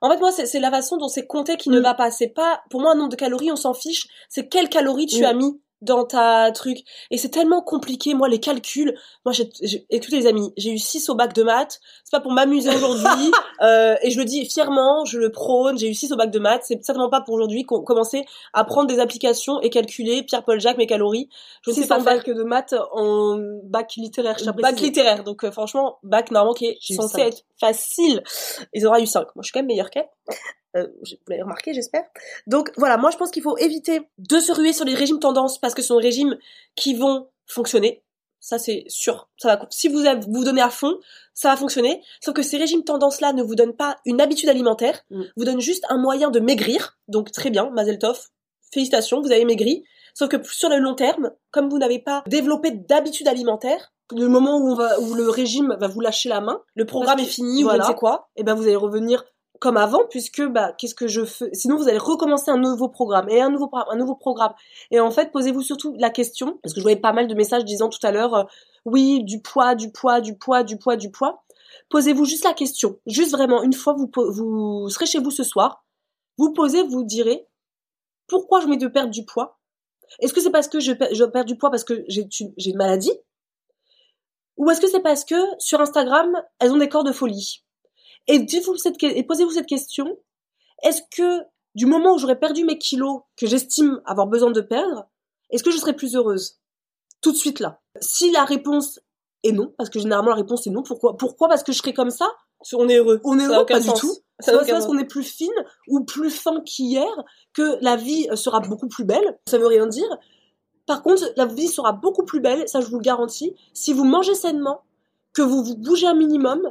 En 0.00 0.10
fait, 0.10 0.18
moi, 0.18 0.30
c'est 0.32 0.60
la 0.60 0.70
façon 0.70 0.98
dont 0.98 1.08
c'est 1.08 1.26
compté 1.26 1.56
qui 1.56 1.70
ne 1.70 1.80
Mm. 1.80 1.82
va 1.82 1.94
pas. 1.94 2.10
C'est 2.10 2.28
pas, 2.28 2.62
pour 2.68 2.80
moi, 2.80 2.92
un 2.92 2.94
nombre 2.94 3.08
de 3.10 3.16
calories, 3.16 3.50
on 3.50 3.56
s'en 3.56 3.72
fiche. 3.74 4.06
C'est 4.28 4.48
quelles 4.48 4.68
calories 4.68 5.06
tu 5.06 5.22
Mm. 5.22 5.24
as 5.24 5.32
mis 5.34 5.60
dans 5.80 6.04
ta 6.04 6.50
truc. 6.52 6.78
Et 7.10 7.18
c'est 7.18 7.28
tellement 7.28 7.60
compliqué, 7.60 8.14
moi, 8.14 8.28
les 8.28 8.40
calculs. 8.40 8.96
Moi, 9.24 9.32
j'ai, 9.32 9.50
j'ai- 9.62 9.86
écoutez 9.90 10.16
les 10.16 10.26
amis, 10.26 10.52
j'ai 10.56 10.70
eu 10.70 10.78
6 10.78 11.08
au 11.10 11.14
bac 11.14 11.34
de 11.34 11.42
maths. 11.42 11.80
C'est 12.04 12.10
pas 12.16 12.20
pour 12.20 12.32
m'amuser 12.32 12.70
aujourd'hui. 12.70 13.30
euh, 13.62 13.94
et 14.02 14.10
je 14.10 14.18
le 14.18 14.24
dis 14.24 14.44
fièrement, 14.48 15.04
je 15.04 15.18
le 15.18 15.30
prône. 15.30 15.78
J'ai 15.78 15.88
eu 15.88 15.94
6 15.94 16.12
au 16.12 16.16
bac 16.16 16.30
de 16.30 16.38
maths. 16.38 16.62
C'est 16.64 16.82
certainement 16.84 17.10
pas 17.10 17.20
pour 17.20 17.34
aujourd'hui 17.34 17.64
qu'on 17.64 17.82
commencer 17.82 18.24
à 18.52 18.64
prendre 18.64 18.88
des 18.88 18.98
applications 18.98 19.60
et 19.60 19.70
calculer 19.70 20.22
Pierre-Paul 20.22 20.60
Jacques 20.60 20.78
mes 20.78 20.86
calories. 20.86 21.28
Je 21.62 21.70
ne 21.70 21.74
sais 21.74 21.86
pas 21.88 21.96
faire 22.00 22.16
bac 22.16 22.30
de 22.30 22.42
maths, 22.44 22.74
en 22.92 23.38
bac 23.64 23.94
littéraire, 23.96 24.36
je 24.38 24.44
bac 24.62 24.72
littéraire. 24.86 25.24
Donc, 25.24 25.44
euh, 25.44 25.50
franchement, 25.50 25.98
bac 26.02 26.30
normalement 26.30 26.54
qui 26.54 26.66
est 26.66 26.78
censé 26.96 27.20
être 27.28 27.42
facile. 27.60 28.22
Ils 28.72 28.86
auraient 28.86 29.02
eu 29.02 29.06
5. 29.06 29.20
Moi, 29.34 29.42
je 29.42 29.46
suis 29.46 29.52
quand 29.52 29.60
même 29.60 29.66
meilleure 29.66 29.90
qu'elle. 29.90 30.08
Euh, 30.76 30.86
vous 31.00 31.16
l'avez 31.28 31.42
remarqué, 31.42 31.72
j'espère. 31.74 32.04
Donc, 32.46 32.72
voilà, 32.76 32.96
moi, 32.96 33.10
je 33.10 33.16
pense 33.16 33.30
qu'il 33.30 33.42
faut 33.42 33.56
éviter 33.58 34.00
de 34.18 34.38
se 34.40 34.52
ruer 34.52 34.72
sur 34.72 34.84
les 34.84 34.94
régimes 34.94 35.18
tendances 35.20 35.58
parce 35.58 35.74
que 35.74 35.82
ce 35.82 35.88
sont 35.88 35.96
des 35.98 36.02
régimes 36.06 36.36
qui 36.74 36.94
vont 36.94 37.28
fonctionner. 37.46 38.02
Ça, 38.40 38.58
c'est 38.58 38.84
sûr. 38.88 39.28
Ça 39.38 39.56
va, 39.56 39.66
si 39.70 39.88
vous 39.88 40.04
avez- 40.04 40.20
vous 40.28 40.44
donnez 40.44 40.60
à 40.60 40.68
fond, 40.68 40.98
ça 41.32 41.48
va 41.50 41.56
fonctionner. 41.56 42.02
Sauf 42.22 42.34
que 42.34 42.42
ces 42.42 42.58
régimes 42.58 42.84
tendances-là 42.84 43.32
ne 43.32 43.42
vous 43.42 43.54
donnent 43.54 43.76
pas 43.76 43.96
une 44.04 44.20
habitude 44.20 44.48
alimentaire, 44.50 45.00
Mm. 45.10 45.22
vous 45.36 45.44
donnent 45.44 45.60
juste 45.60 45.84
un 45.88 45.96
moyen 45.96 46.30
de 46.30 46.40
maigrir. 46.40 46.98
Donc, 47.08 47.30
très 47.32 47.48
bien, 47.50 47.70
Mazel 47.70 47.98
Tov. 47.98 48.18
Félicitations, 48.72 49.20
vous 49.22 49.32
avez 49.32 49.44
maigri. 49.44 49.84
Sauf 50.12 50.28
que 50.28 50.36
sur 50.46 50.68
le 50.68 50.78
long 50.78 50.94
terme, 50.94 51.30
comme 51.52 51.68
vous 51.70 51.78
n'avez 51.78 51.98
pas 52.00 52.22
développé 52.26 52.70
d'habitude 52.72 53.28
alimentaire, 53.28 53.90
Le 54.14 54.28
moment 54.28 54.58
où, 54.58 54.72
on 54.72 54.74
va, 54.74 55.00
où 55.00 55.14
le 55.14 55.30
régime 55.30 55.76
va 55.80 55.88
vous 55.88 56.00
lâcher 56.02 56.28
la 56.28 56.42
main, 56.42 56.60
le 56.74 56.84
programme 56.84 57.18
est 57.20 57.24
fini 57.24 57.62
ou 57.64 57.68
voilà. 57.68 57.84
ne 57.84 57.88
sais 57.88 57.94
quoi. 57.94 58.28
et 58.36 58.42
ben 58.44 58.54
vous 58.54 58.64
allez 58.64 58.76
revenir 58.76 59.24
comme 59.64 59.78
avant 59.78 60.04
puisque 60.10 60.42
bah 60.42 60.74
qu'est-ce 60.76 60.94
que 60.94 61.08
je 61.08 61.24
fais? 61.24 61.48
Sinon 61.54 61.76
vous 61.78 61.88
allez 61.88 61.96
recommencer 61.96 62.50
un 62.50 62.58
nouveau 62.58 62.90
programme 62.90 63.30
et 63.30 63.40
un 63.40 63.48
nouveau 63.48 63.68
pro- 63.68 63.90
un 63.90 63.96
nouveau 63.96 64.14
programme. 64.14 64.52
Et 64.90 65.00
en 65.00 65.10
fait 65.10 65.32
posez-vous 65.32 65.62
surtout 65.62 65.94
la 65.98 66.10
question 66.10 66.58
parce 66.62 66.74
que 66.74 66.80
je 66.80 66.84
voyais 66.84 67.00
pas 67.00 67.14
mal 67.14 67.26
de 67.28 67.34
messages 67.34 67.64
disant 67.64 67.88
tout 67.88 68.04
à 68.06 68.12
l'heure 68.12 68.34
euh, 68.34 68.44
oui 68.84 69.24
du 69.24 69.40
poids 69.40 69.74
du 69.74 69.90
poids 69.90 70.20
du 70.20 70.36
poids 70.36 70.62
du 70.64 70.76
poids 70.76 70.96
du 70.96 71.10
poids. 71.10 71.44
Posez-vous 71.88 72.26
juste 72.26 72.44
la 72.44 72.52
question. 72.52 72.98
Juste 73.06 73.32
vraiment 73.32 73.62
une 73.62 73.72
fois 73.72 73.94
vous 73.94 74.10
vous 74.36 74.90
serez 74.90 75.06
chez 75.06 75.18
vous 75.18 75.30
ce 75.30 75.44
soir 75.44 75.86
vous 76.36 76.52
posez 76.52 76.82
vous 76.82 77.02
direz 77.02 77.48
pourquoi 78.26 78.60
j'ai 78.60 78.66
envie 78.66 78.76
de 78.76 78.88
perdre 78.88 79.10
du 79.10 79.24
poids? 79.24 79.58
Est-ce 80.20 80.34
que 80.34 80.42
c'est 80.42 80.50
parce 80.50 80.68
que 80.68 80.78
je, 80.78 80.92
je 81.12 81.24
perds 81.24 81.46
du 81.46 81.56
poids 81.56 81.70
parce 81.70 81.84
que 81.84 82.04
j'ai 82.08 82.28
une 82.38 82.76
maladie? 82.76 83.12
Ou 84.58 84.70
est-ce 84.70 84.82
que 84.82 84.88
c'est 84.88 85.00
parce 85.00 85.24
que 85.24 85.36
sur 85.58 85.80
Instagram 85.80 86.30
elles 86.58 86.70
ont 86.70 86.76
des 86.76 86.90
corps 86.90 87.02
de 87.04 87.12
folie? 87.12 87.63
Et, 88.26 88.46
cette 88.76 89.02
et 89.02 89.22
posez-vous 89.22 89.52
cette 89.52 89.66
question. 89.66 90.18
Est-ce 90.82 91.02
que 91.10 91.44
du 91.74 91.86
moment 91.86 92.14
où 92.14 92.18
j'aurais 92.18 92.38
perdu 92.38 92.64
mes 92.64 92.78
kilos 92.78 93.22
que 93.36 93.46
j'estime 93.46 94.00
avoir 94.04 94.26
besoin 94.26 94.50
de 94.50 94.60
perdre, 94.60 95.08
est-ce 95.50 95.62
que 95.62 95.70
je 95.70 95.78
serais 95.78 95.94
plus 95.94 96.14
heureuse? 96.16 96.58
Tout 97.20 97.32
de 97.32 97.36
suite 97.36 97.60
là. 97.60 97.80
Si 98.00 98.30
la 98.30 98.44
réponse 98.44 99.00
est 99.42 99.52
non, 99.52 99.72
parce 99.76 99.90
que 99.90 99.98
généralement 99.98 100.30
la 100.30 100.36
réponse 100.36 100.66
est 100.66 100.70
non, 100.70 100.82
pourquoi 100.82 101.16
Pourquoi? 101.16 101.48
Parce 101.48 101.62
que 101.62 101.72
je 101.72 101.78
serais 101.78 101.94
comme 101.94 102.10
ça? 102.10 102.30
On 102.72 102.88
est 102.88 102.96
heureux. 102.96 103.20
On 103.24 103.38
est 103.38 103.46
Ça 103.46 103.56
heureux 103.56 103.66
Pas 103.66 103.80
sens. 103.80 103.94
du 103.94 104.00
tout. 104.00 104.14
Ça 104.40 104.52
parce 104.52 104.86
qu'on 104.86 104.98
est 104.98 105.04
plus 105.04 105.22
fine 105.22 105.52
ou 105.88 106.04
plus 106.04 106.30
fin 106.30 106.60
qu'hier 106.62 107.06
que 107.52 107.78
la 107.80 107.96
vie 107.96 108.26
sera 108.34 108.60
beaucoup 108.60 108.88
plus 108.88 109.04
belle. 109.04 109.38
Ça 109.48 109.58
veut 109.58 109.66
rien 109.66 109.86
dire. 109.86 110.08
Par 110.86 111.02
contre, 111.02 111.22
la 111.36 111.46
vie 111.46 111.68
sera 111.68 111.92
beaucoup 111.92 112.24
plus 112.24 112.40
belle, 112.40 112.68
ça 112.68 112.80
je 112.80 112.86
vous 112.86 112.96
le 112.96 113.02
garantis, 113.02 113.54
si 113.72 113.92
vous 113.92 114.04
mangez 114.04 114.34
sainement, 114.34 114.82
que 115.32 115.40
vous 115.40 115.62
vous 115.64 115.76
bougez 115.76 116.06
un 116.06 116.14
minimum, 116.14 116.70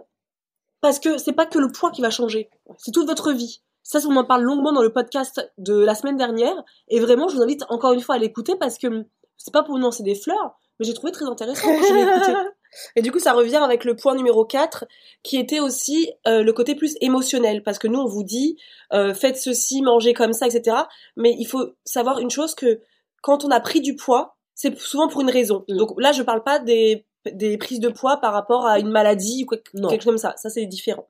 parce 0.83 0.99
que 0.99 1.17
c'est 1.17 1.31
pas 1.31 1.45
que 1.45 1.59
le 1.59 1.71
poids 1.71 1.91
qui 1.91 2.01
va 2.01 2.09
changer, 2.09 2.49
c'est 2.77 2.91
toute 2.91 3.07
votre 3.07 3.31
vie. 3.31 3.61
Ça, 3.83 3.99
on 4.05 4.17
en 4.17 4.25
parle 4.25 4.43
longuement 4.43 4.73
dans 4.73 4.81
le 4.81 4.91
podcast 4.91 5.41
de 5.57 5.79
la 5.79 5.95
semaine 5.95 6.17
dernière, 6.17 6.61
et 6.89 6.99
vraiment, 6.99 7.29
je 7.29 7.37
vous 7.37 7.41
invite 7.41 7.63
encore 7.69 7.93
une 7.93 8.01
fois 8.01 8.15
à 8.15 8.17
l'écouter 8.17 8.57
parce 8.59 8.77
que 8.77 9.05
c'est 9.37 9.53
pas 9.53 9.63
pour 9.63 9.75
nous 9.75 9.81
lancer 9.81 10.03
des 10.03 10.13
fleurs, 10.13 10.57
mais 10.77 10.85
j'ai 10.85 10.93
trouvé 10.93 11.13
très 11.13 11.23
intéressant 11.23 11.69
quand 11.69 11.87
je 11.87 11.93
l'ai 11.93 12.01
écouté. 12.01 12.33
Et 12.97 13.01
du 13.01 13.13
coup, 13.13 13.19
ça 13.19 13.31
revient 13.31 13.57
avec 13.57 13.85
le 13.85 13.95
point 13.95 14.13
numéro 14.13 14.43
4, 14.43 14.85
qui 15.21 15.37
était 15.37 15.61
aussi 15.61 16.11
euh, 16.27 16.43
le 16.43 16.51
côté 16.51 16.75
plus 16.75 16.97
émotionnel. 16.99 17.63
Parce 17.63 17.79
que 17.79 17.87
nous, 17.87 17.99
on 17.99 18.07
vous 18.07 18.23
dit, 18.23 18.57
euh, 18.91 19.13
faites 19.13 19.37
ceci, 19.37 19.83
mangez 19.83 20.13
comme 20.13 20.33
ça, 20.33 20.47
etc. 20.47 20.75
Mais 21.15 21.33
il 21.37 21.45
faut 21.45 21.75
savoir 21.85 22.19
une 22.19 22.31
chose 22.31 22.55
que 22.55 22.81
quand 23.21 23.45
on 23.45 23.51
a 23.51 23.59
pris 23.59 23.79
du 23.79 23.95
poids, 23.95 24.35
c'est 24.55 24.77
souvent 24.79 25.07
pour 25.07 25.21
une 25.21 25.29
raison. 25.29 25.63
Mm. 25.69 25.77
Donc 25.77 26.01
là, 26.01 26.11
je 26.11 26.23
parle 26.23 26.43
pas 26.43 26.57
des, 26.59 27.05
des 27.31 27.57
prises 27.57 27.79
de 27.79 27.89
poids 27.89 28.17
par 28.17 28.33
rapport 28.33 28.65
à 28.65 28.79
une 28.79 28.89
maladie 28.89 29.43
ou 29.43 29.47
quoi- 29.47 29.57
quelque 29.57 29.91
chose 30.01 30.05
comme 30.05 30.17
ça. 30.17 30.33
Ça, 30.37 30.49
c'est 30.49 30.65
différent. 30.65 31.07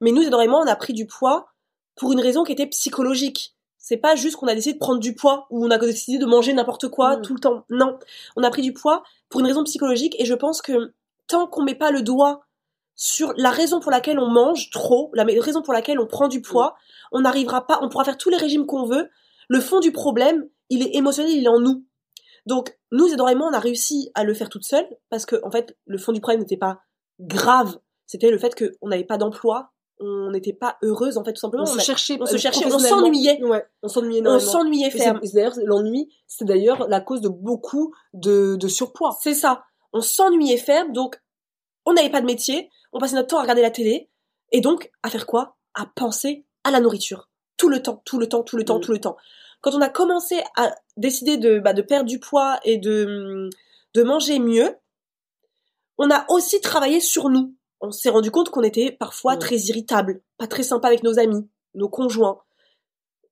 Mais 0.00 0.12
nous, 0.12 0.22
énormément, 0.22 0.58
on 0.60 0.66
a 0.66 0.76
pris 0.76 0.92
du 0.92 1.06
poids 1.06 1.46
pour 1.96 2.12
une 2.12 2.20
raison 2.20 2.44
qui 2.44 2.52
était 2.52 2.66
psychologique. 2.66 3.54
C'est 3.78 3.96
pas 3.96 4.14
juste 4.14 4.36
qu'on 4.36 4.46
a 4.46 4.54
décidé 4.54 4.74
de 4.74 4.78
prendre 4.78 5.00
du 5.00 5.14
poids 5.14 5.46
ou 5.50 5.64
on 5.66 5.70
a 5.70 5.78
décidé 5.78 6.18
de 6.18 6.26
manger 6.26 6.52
n'importe 6.52 6.88
quoi 6.88 7.16
Mm. 7.16 7.22
tout 7.22 7.34
le 7.34 7.40
temps. 7.40 7.64
Non. 7.70 7.98
On 8.36 8.42
a 8.44 8.50
pris 8.50 8.62
du 8.62 8.72
poids 8.72 9.02
pour 9.28 9.40
une 9.40 9.46
raison 9.46 9.64
psychologique 9.64 10.14
et 10.20 10.24
je 10.24 10.34
pense 10.34 10.62
que 10.62 10.92
tant 11.26 11.46
qu'on 11.48 11.62
met 11.62 11.74
pas 11.74 11.90
le 11.90 12.02
doigt 12.02 12.44
sur 12.94 13.32
la 13.36 13.50
raison 13.50 13.80
pour 13.80 13.90
laquelle 13.90 14.18
on 14.20 14.28
mange 14.28 14.70
trop, 14.70 15.10
la 15.14 15.24
raison 15.24 15.62
pour 15.62 15.72
laquelle 15.72 15.98
on 15.98 16.06
prend 16.06 16.28
du 16.28 16.40
poids, 16.42 16.76
on 17.10 17.20
n'arrivera 17.22 17.66
pas, 17.66 17.80
on 17.82 17.88
pourra 17.88 18.04
faire 18.04 18.18
tous 18.18 18.30
les 18.30 18.36
régimes 18.36 18.66
qu'on 18.66 18.84
veut. 18.86 19.08
Le 19.48 19.60
fond 19.60 19.80
du 19.80 19.90
problème, 19.92 20.46
il 20.70 20.82
est 20.82 20.94
émotionnel, 20.94 21.32
il 21.32 21.44
est 21.44 21.48
en 21.48 21.58
nous. 21.58 21.84
Donc, 22.46 22.76
nous, 22.90 23.06
Isadora 23.06 23.32
et 23.32 23.34
moi, 23.34 23.48
on 23.50 23.54
a 23.54 23.60
réussi 23.60 24.10
à 24.14 24.24
le 24.24 24.34
faire 24.34 24.48
toute 24.48 24.64
seule 24.64 24.86
parce 25.10 25.26
que, 25.26 25.36
en 25.44 25.50
fait, 25.50 25.76
le 25.86 25.98
fond 25.98 26.12
du 26.12 26.20
problème 26.20 26.40
n'était 26.40 26.56
pas 26.56 26.80
grave. 27.20 27.78
c'était 28.06 28.30
le 28.30 28.38
fait 28.38 28.54
qu'on 28.54 28.88
n'avait 28.88 29.04
pas 29.04 29.16
d'emploi, 29.16 29.70
on 30.00 30.30
n'était 30.32 30.52
pas 30.52 30.76
heureuse 30.82 31.16
en 31.16 31.24
fait 31.24 31.32
tout 31.32 31.40
simplement. 31.40 31.62
On 31.62 31.66
se 31.66 31.78
a- 31.78 31.82
cherchait, 31.82 32.18
on 32.20 32.26
se 32.26 32.36
cherchait, 32.36 32.66
on 32.66 32.68
professionnellement. 32.70 33.04
s'ennuyait. 33.06 33.42
Ouais, 33.44 33.64
on 33.82 33.88
s'ennuyait 33.88 34.22
on 34.26 34.38
s'ennuyait 34.40 34.90
ferme. 34.90 35.20
D'ailleurs, 35.32 35.54
l'ennui, 35.64 36.12
c'est 36.26 36.44
d'ailleurs 36.44 36.88
la 36.88 37.00
cause 37.00 37.20
de 37.20 37.28
beaucoup 37.28 37.94
de, 38.12 38.56
de 38.56 38.68
surpoids. 38.68 39.16
C'est 39.22 39.34
ça. 39.34 39.62
On 39.92 40.00
s'ennuyait 40.00 40.56
ferme, 40.56 40.92
donc 40.92 41.20
on 41.86 41.92
n'avait 41.92 42.10
pas 42.10 42.20
de 42.20 42.26
métier, 42.26 42.68
on 42.92 42.98
passait 42.98 43.14
notre 43.14 43.28
temps 43.28 43.38
à 43.38 43.42
regarder 43.42 43.62
la 43.62 43.70
télé, 43.70 44.10
et 44.50 44.60
donc 44.60 44.90
à 45.04 45.08
faire 45.08 45.24
quoi? 45.26 45.56
À 45.74 45.86
penser 45.86 46.44
à 46.64 46.70
la 46.72 46.80
nourriture. 46.80 47.28
Tout 47.56 47.68
le 47.68 47.80
temps, 47.80 48.02
tout 48.04 48.18
le 48.18 48.28
temps, 48.28 48.42
tout 48.42 48.56
le 48.56 48.64
temps, 48.64 48.78
Mm. 48.78 48.82
tout 48.82 48.92
le 48.92 48.98
temps. 49.00 49.16
Quand 49.62 49.74
on 49.74 49.80
a 49.80 49.88
commencé 49.88 50.42
à 50.56 50.74
décider 50.96 51.38
de, 51.38 51.58
bah, 51.58 51.72
de 51.72 51.82
perdre 51.82 52.06
du 52.08 52.18
poids 52.20 52.60
et 52.64 52.76
de, 52.78 53.48
de 53.94 54.02
manger 54.02 54.38
mieux, 54.38 54.76
on 55.98 56.10
a 56.10 56.26
aussi 56.28 56.60
travaillé 56.60 57.00
sur 57.00 57.30
nous. 57.30 57.54
On 57.80 57.90
s'est 57.90 58.10
rendu 58.10 58.30
compte 58.30 58.50
qu'on 58.50 58.62
était 58.62 58.92
parfois 58.92 59.36
Mm. 59.36 59.38
très 59.38 59.56
irritable, 59.56 60.22
pas 60.36 60.46
très 60.46 60.62
sympa 60.62 60.88
avec 60.88 61.02
nos 61.02 61.18
amis, 61.18 61.48
nos 61.74 61.88
conjoints. 61.88 62.40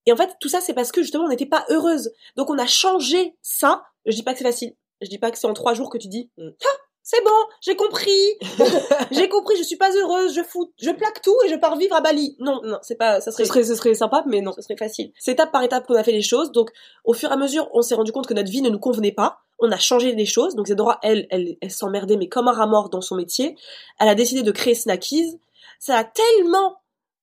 Et 0.06 0.12
en 0.12 0.16
fait, 0.16 0.34
tout 0.40 0.48
ça, 0.48 0.60
c'est 0.60 0.72
parce 0.74 0.92
que 0.92 1.02
justement, 1.02 1.24
on 1.24 1.28
n'était 1.28 1.46
pas 1.46 1.66
heureuse. 1.68 2.10
Donc, 2.36 2.48
on 2.50 2.58
a 2.58 2.66
changé 2.66 3.36
ça. 3.42 3.84
Je 4.06 4.14
dis 4.14 4.22
pas 4.22 4.32
que 4.32 4.38
c'est 4.38 4.44
facile. 4.44 4.74
Je 5.02 5.08
dis 5.08 5.18
pas 5.18 5.30
que 5.30 5.38
c'est 5.38 5.46
en 5.46 5.52
trois 5.54 5.74
jours 5.74 5.90
que 5.90 5.98
tu 5.98 6.08
dis, 6.08 6.30
Mm. 6.38 6.48
ah, 6.64 6.78
c'est 7.10 7.24
bon, 7.24 7.30
j'ai 7.60 7.74
compris, 7.74 8.38
j'ai 9.10 9.28
compris, 9.28 9.56
je 9.56 9.64
suis 9.64 9.74
pas 9.74 9.90
heureuse, 9.90 10.32
je 10.32 10.44
fous, 10.44 10.72
je 10.80 10.90
plaque 10.90 11.20
tout 11.22 11.34
et 11.44 11.48
je 11.48 11.56
pars 11.56 11.76
vivre 11.76 11.96
à 11.96 12.00
Bali. 12.00 12.36
Non, 12.38 12.60
non, 12.62 12.78
c'est 12.82 12.94
pas, 12.94 13.20
ça 13.20 13.32
Ce 13.32 13.44
serait, 13.44 13.64
ce 13.64 13.74
serait 13.74 13.94
sympa, 13.94 14.22
mais 14.28 14.40
non. 14.40 14.52
ce 14.52 14.62
serait 14.62 14.76
facile. 14.76 15.10
C'est 15.18 15.32
étape 15.32 15.50
par 15.50 15.64
étape 15.64 15.88
qu'on 15.88 15.96
a 15.96 16.04
fait 16.04 16.12
les 16.12 16.22
choses. 16.22 16.52
Donc, 16.52 16.70
au 17.04 17.12
fur 17.12 17.28
et 17.28 17.32
à 17.32 17.36
mesure, 17.36 17.68
on 17.72 17.82
s'est 17.82 17.96
rendu 17.96 18.12
compte 18.12 18.28
que 18.28 18.34
notre 18.34 18.48
vie 18.48 18.62
ne 18.62 18.70
nous 18.70 18.78
convenait 18.78 19.10
pas. 19.10 19.40
On 19.58 19.72
a 19.72 19.76
changé 19.76 20.12
les 20.12 20.24
choses. 20.24 20.54
Donc, 20.54 20.68
Zedora, 20.68 21.00
elle, 21.02 21.26
elle, 21.30 21.56
elle 21.60 21.72
s'emmerdait, 21.72 22.16
mais 22.16 22.28
comme 22.28 22.46
un 22.46 22.52
rat 22.52 22.68
mort 22.68 22.90
dans 22.90 23.00
son 23.00 23.16
métier. 23.16 23.56
Elle 23.98 24.08
a 24.08 24.14
décidé 24.14 24.44
de 24.44 24.52
créer 24.52 24.76
Snackies. 24.76 25.40
Ça 25.80 25.96
a 25.96 26.04
tellement 26.04 26.76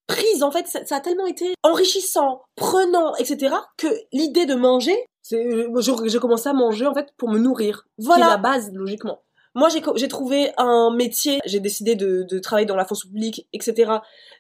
prise, 0.06 0.44
en 0.44 0.52
fait, 0.52 0.68
ça, 0.68 0.86
ça 0.86 0.98
a 0.98 1.00
tellement 1.00 1.28
été 1.28 1.54
enrichissant, 1.64 2.42
prenant, 2.58 3.16
etc., 3.16 3.56
que 3.78 3.88
l'idée 4.12 4.46
de 4.46 4.56
manger, 4.56 4.98
C'est, 5.22 5.46
euh, 5.46 5.80
j'ai 5.80 5.94
j'ai 6.06 6.20
commencé 6.20 6.50
à 6.50 6.54
manger 6.54 6.88
en 6.88 6.94
fait 6.94 7.08
pour 7.18 7.30
me 7.30 7.40
nourrir. 7.40 7.88
Voilà. 7.98 8.26
Qui 8.26 8.28
est 8.28 8.34
la 8.34 8.38
base, 8.38 8.72
logiquement. 8.74 9.22
Moi, 9.58 9.70
j'ai, 9.70 10.08
trouvé 10.08 10.52
un 10.58 10.92
métier, 10.96 11.40
j'ai 11.46 11.60
décidé 11.60 11.96
de, 11.96 12.22
de 12.30 12.38
travailler 12.38 12.68
dans 12.68 12.76
la 12.76 12.86
fonction 12.86 13.10
publique, 13.10 13.48
etc. 13.54 13.92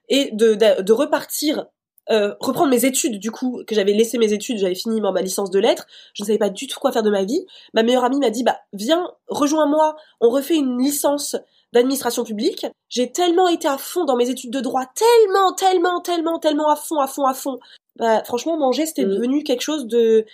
Et 0.09 0.30
de, 0.32 0.53
de, 0.53 0.84
de 0.84 0.93
repartir, 0.93 1.65
euh, 2.11 2.36
reprendre 2.39 2.70
mes 2.70 2.86
études, 2.86 3.18
du 3.18 3.32
coup, 3.32 3.63
que 3.65 3.74
j'avais 3.74 3.93
laissé 3.93 4.20
mes 4.20 4.32
études, 4.32 4.59
j'avais 4.59 4.76
fini 4.76 5.01
ma 5.01 5.11
ma 5.11 5.24
licence 5.24 5.49
de 5.49 5.57
lettres, 5.57 5.88
je 6.13 6.22
ne 6.22 6.28
savais 6.28 6.38
pas 6.38 6.51
du 6.51 6.68
tout 6.68 6.80
quoi 6.80 6.91
faire 6.91 7.01
de 7.01 7.09
ma 7.09 7.24
vie. 7.24 7.47
Ma 7.74 7.82
meilleure 7.82 8.03
amie 8.03 8.20
m'a 8.20 8.30
dit, 8.30 8.43
bah, 8.43 8.59
viens, 8.74 9.11
rejoins-moi, 9.28 9.95
on 10.22 10.30
refait 10.30 10.55
une 10.55 10.78
licence 10.80 11.36
d'administration 11.74 12.24
publique. 12.24 12.68
J'ai 12.89 13.11
tellement 13.11 13.47
été 13.47 13.68
à 13.68 13.80
fond 13.80 14.05
dans 14.05 14.18
mes 14.18 14.30
études 14.30 14.51
de 14.51 14.59
droit, 14.59 14.86
tellement, 14.95 15.51
tellement, 15.53 15.99
tellement, 15.99 16.38
tellement 16.38 16.70
à 16.70 16.76
fond, 16.76 16.99
à 16.99 17.07
fond, 17.07 17.26
à 17.26 17.34
fond. 17.34 17.57
Bah, 17.95 18.24
franchement, 18.24 18.55
manger, 18.57 18.86
c'était 18.86 19.05
Mm. 19.05 19.09
devenu 19.09 19.43
quelque 19.43 19.61
chose 19.61 19.88
de, 19.88 20.26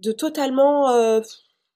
de 0.00 0.12
totalement, 0.12 0.90
euh, 0.90 1.22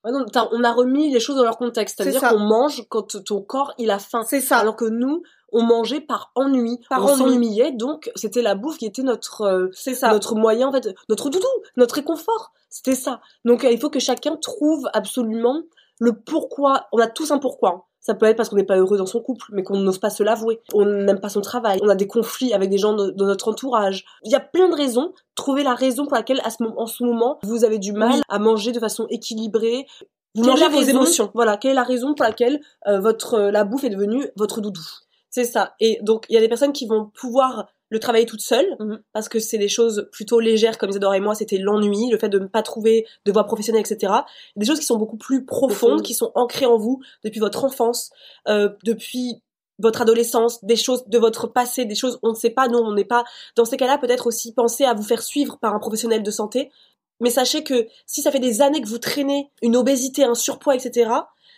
Ouais, 0.05 0.13
non, 0.13 0.25
t'as- 0.25 0.49
on 0.53 0.65
a 0.65 0.73
remis 0.73 1.13
les 1.13 1.21
choses 1.21 1.37
dans 1.37 1.43
leur 1.45 1.59
contexte. 1.59 1.97
C'est 1.99 2.11
C'est-à-dire 2.11 2.31
qu'on 2.31 2.39
mange 2.39 2.85
quand 2.89 3.23
ton 3.25 3.43
corps 3.43 3.75
il 3.79 3.91
a 3.91 3.99
faim. 3.99 4.23
c'est 4.27 4.41
ça. 4.41 4.59
Alors 4.59 4.77
que 4.77 4.87
nous, 4.87 5.23
on 5.53 5.63
mangeait 5.63 6.01
par 6.01 6.33
ennui. 6.35 6.81
Par 6.89 7.05
on 7.05 7.09
ennui. 7.09 7.19
s'ennuyait, 7.35 7.73
donc 7.73 8.11
c'était 8.15 8.41
la 8.43 8.55
bouffe 8.55 8.79
qui 8.79 8.87
était 8.87 9.03
notre 9.03 9.43
euh, 9.43 9.69
ça. 9.73 10.11
notre 10.13 10.35
moyen 10.37 10.69
en 10.69 10.73
fait, 10.73 10.89
notre 11.09 11.29
doudou, 11.29 11.47
notre 11.77 11.97
réconfort. 11.97 12.53
C'était 12.71 12.95
ça. 12.95 13.21
Donc 13.45 13.65
euh, 13.65 13.71
il 13.71 13.79
faut 13.81 13.91
que 13.91 13.99
chacun 14.01 14.37
trouve 14.37 14.89
absolument 14.95 15.61
le 15.99 16.13
pourquoi. 16.13 16.87
On 16.93 16.99
a 16.99 17.07
tous 17.09 17.31
un 17.33 17.39
pourquoi. 17.39 17.71
hein. 17.71 17.83
Ça 18.01 18.15
peut 18.15 18.27
être 18.27 18.37
parce 18.37 18.49
qu'on 18.49 18.57
n'est 18.57 18.65
pas 18.65 18.79
heureux 18.79 18.97
dans 18.97 19.07
son 19.07 19.21
couple, 19.21 19.47
mais 19.53 19.63
qu'on 19.63 19.79
n'ose 19.79 19.99
pas 19.99 20.11
se 20.11 20.23
l'avouer. 20.23 20.61
On 20.73 20.87
n'aime 20.87 21.21
pas 21.21 21.29
son 21.29 21.43
travail. 21.43 21.79
On 21.83 21.89
a 21.89 21.95
des 21.95 22.07
conflits 22.07 22.55
avec 22.55 22.71
des 22.71 22.79
gens 22.79 22.95
de, 22.95 23.11
de 23.11 23.25
notre 23.25 23.49
entourage. 23.49 24.05
Il 24.25 24.33
y 24.33 24.35
a 24.35 24.41
plein 24.41 24.69
de 24.69 24.75
raisons. 24.75 25.13
Trouvez 25.35 25.63
la 25.63 25.75
raison 25.75 26.07
pour 26.07 26.17
laquelle, 26.17 26.41
à 26.45 26.51
ce 26.51 26.63
moment, 26.63 26.81
en 26.81 26.87
ce 26.87 27.05
moment, 27.05 27.39
vous 27.43 27.65
avez 27.65 27.79
du 27.79 27.93
mal 27.93 28.21
à 28.29 28.39
manger 28.39 28.73
de 28.73 28.81
façon 28.81 29.07
équilibrée. 29.11 29.87
Vous 30.35 30.45
mangez 30.45 30.69
vos 30.69 30.79
raison 30.79 30.91
émotions. 30.91 31.31
Voilà. 31.35 31.57
Quelle 31.57 31.73
est 31.73 31.75
la 31.75 31.83
raison 31.83 32.15
pour 32.15 32.25
laquelle 32.25 32.61
euh, 32.87 33.01
votre 33.01 33.35
euh, 33.35 33.51
la 33.51 33.65
bouffe 33.65 33.85
est 33.85 33.91
devenue 33.91 34.27
votre 34.37 34.61
doudou? 34.61 34.87
C'est 35.29 35.45
ça. 35.45 35.75
Et 35.79 35.99
donc, 36.03 36.25
il 36.29 36.35
y 36.35 36.39
a 36.39 36.41
des 36.41 36.49
personnes 36.49 36.73
qui 36.73 36.87
vont 36.87 37.11
pouvoir 37.15 37.67
le 37.91 37.99
travailler 37.99 38.25
toutes 38.25 38.41
seules, 38.41 38.77
Mhm. 38.79 39.03
parce 39.13 39.29
que 39.29 39.39
c'est 39.41 39.59
des 39.59 39.69
choses 39.69 40.09
plutôt 40.13 40.41
légères, 40.41 40.79
comme 40.79 40.91
Isadora 40.91 41.17
et 41.17 41.21
moi, 41.21 41.35
c'était 41.35 41.59
l'ennui, 41.59 42.09
le 42.11 42.19
fait 42.19 42.29
de 42.29 42.39
ne 42.39 42.47
pas 42.47 42.63
trouver 42.63 43.07
de 43.27 43.33
voie 43.33 43.45
professionnelle, 43.45 43.85
etc. 43.85 44.13
Des 44.57 44.65
choses 44.65 44.79
qui 44.79 44.87
sont 44.87 44.97
beaucoup 44.97 45.17
plus 45.19 45.45
profondes, 45.45 46.03
qui 46.03 46.15
sont 46.15 46.31
ancrées 46.35 46.67
en 46.67 46.79
vous 46.79 47.01
depuis 47.25 47.41
votre 47.41 47.65
enfance, 47.65 48.11
euh, 48.49 48.71
depuis 48.85 49.43
votre 49.81 50.03
adolescence, 50.03 50.65
des 50.65 50.77
choses 50.77 51.07
de 51.09 51.19
votre 51.19 51.47
passé, 51.47 51.85
des 51.85 51.95
choses, 51.95 52.19
on 52.23 52.31
ne 52.31 52.35
sait 52.35 52.51
pas, 52.51 52.69
nous, 52.69 52.79
on 52.79 52.93
n'est 52.93 53.05
pas, 53.05 53.25
dans 53.57 53.65
ces 53.65 53.77
cas-là, 53.77 53.99
peut-être 53.99 54.27
aussi 54.27 54.53
penser 54.53 54.85
à 54.85 54.95
vous 54.95 55.03
faire 55.03 55.23
suivre 55.23 55.59
par 55.59 55.75
un 55.75 55.79
professionnel 55.79 56.23
de 56.23 56.31
santé. 56.31 56.71
Mais 57.19 57.31
sachez 57.31 57.65
que 57.65 57.87
si 58.07 58.23
ça 58.23 58.31
fait 58.31 58.39
des 58.41 58.63
années 58.63 58.81
que 58.81 58.89
vous 58.89 58.99
traînez 58.99 59.51
une 59.63 59.77
obésité, 59.77 60.23
un 60.25 60.35
surpoids, 60.35 60.75
etc., 60.75 61.11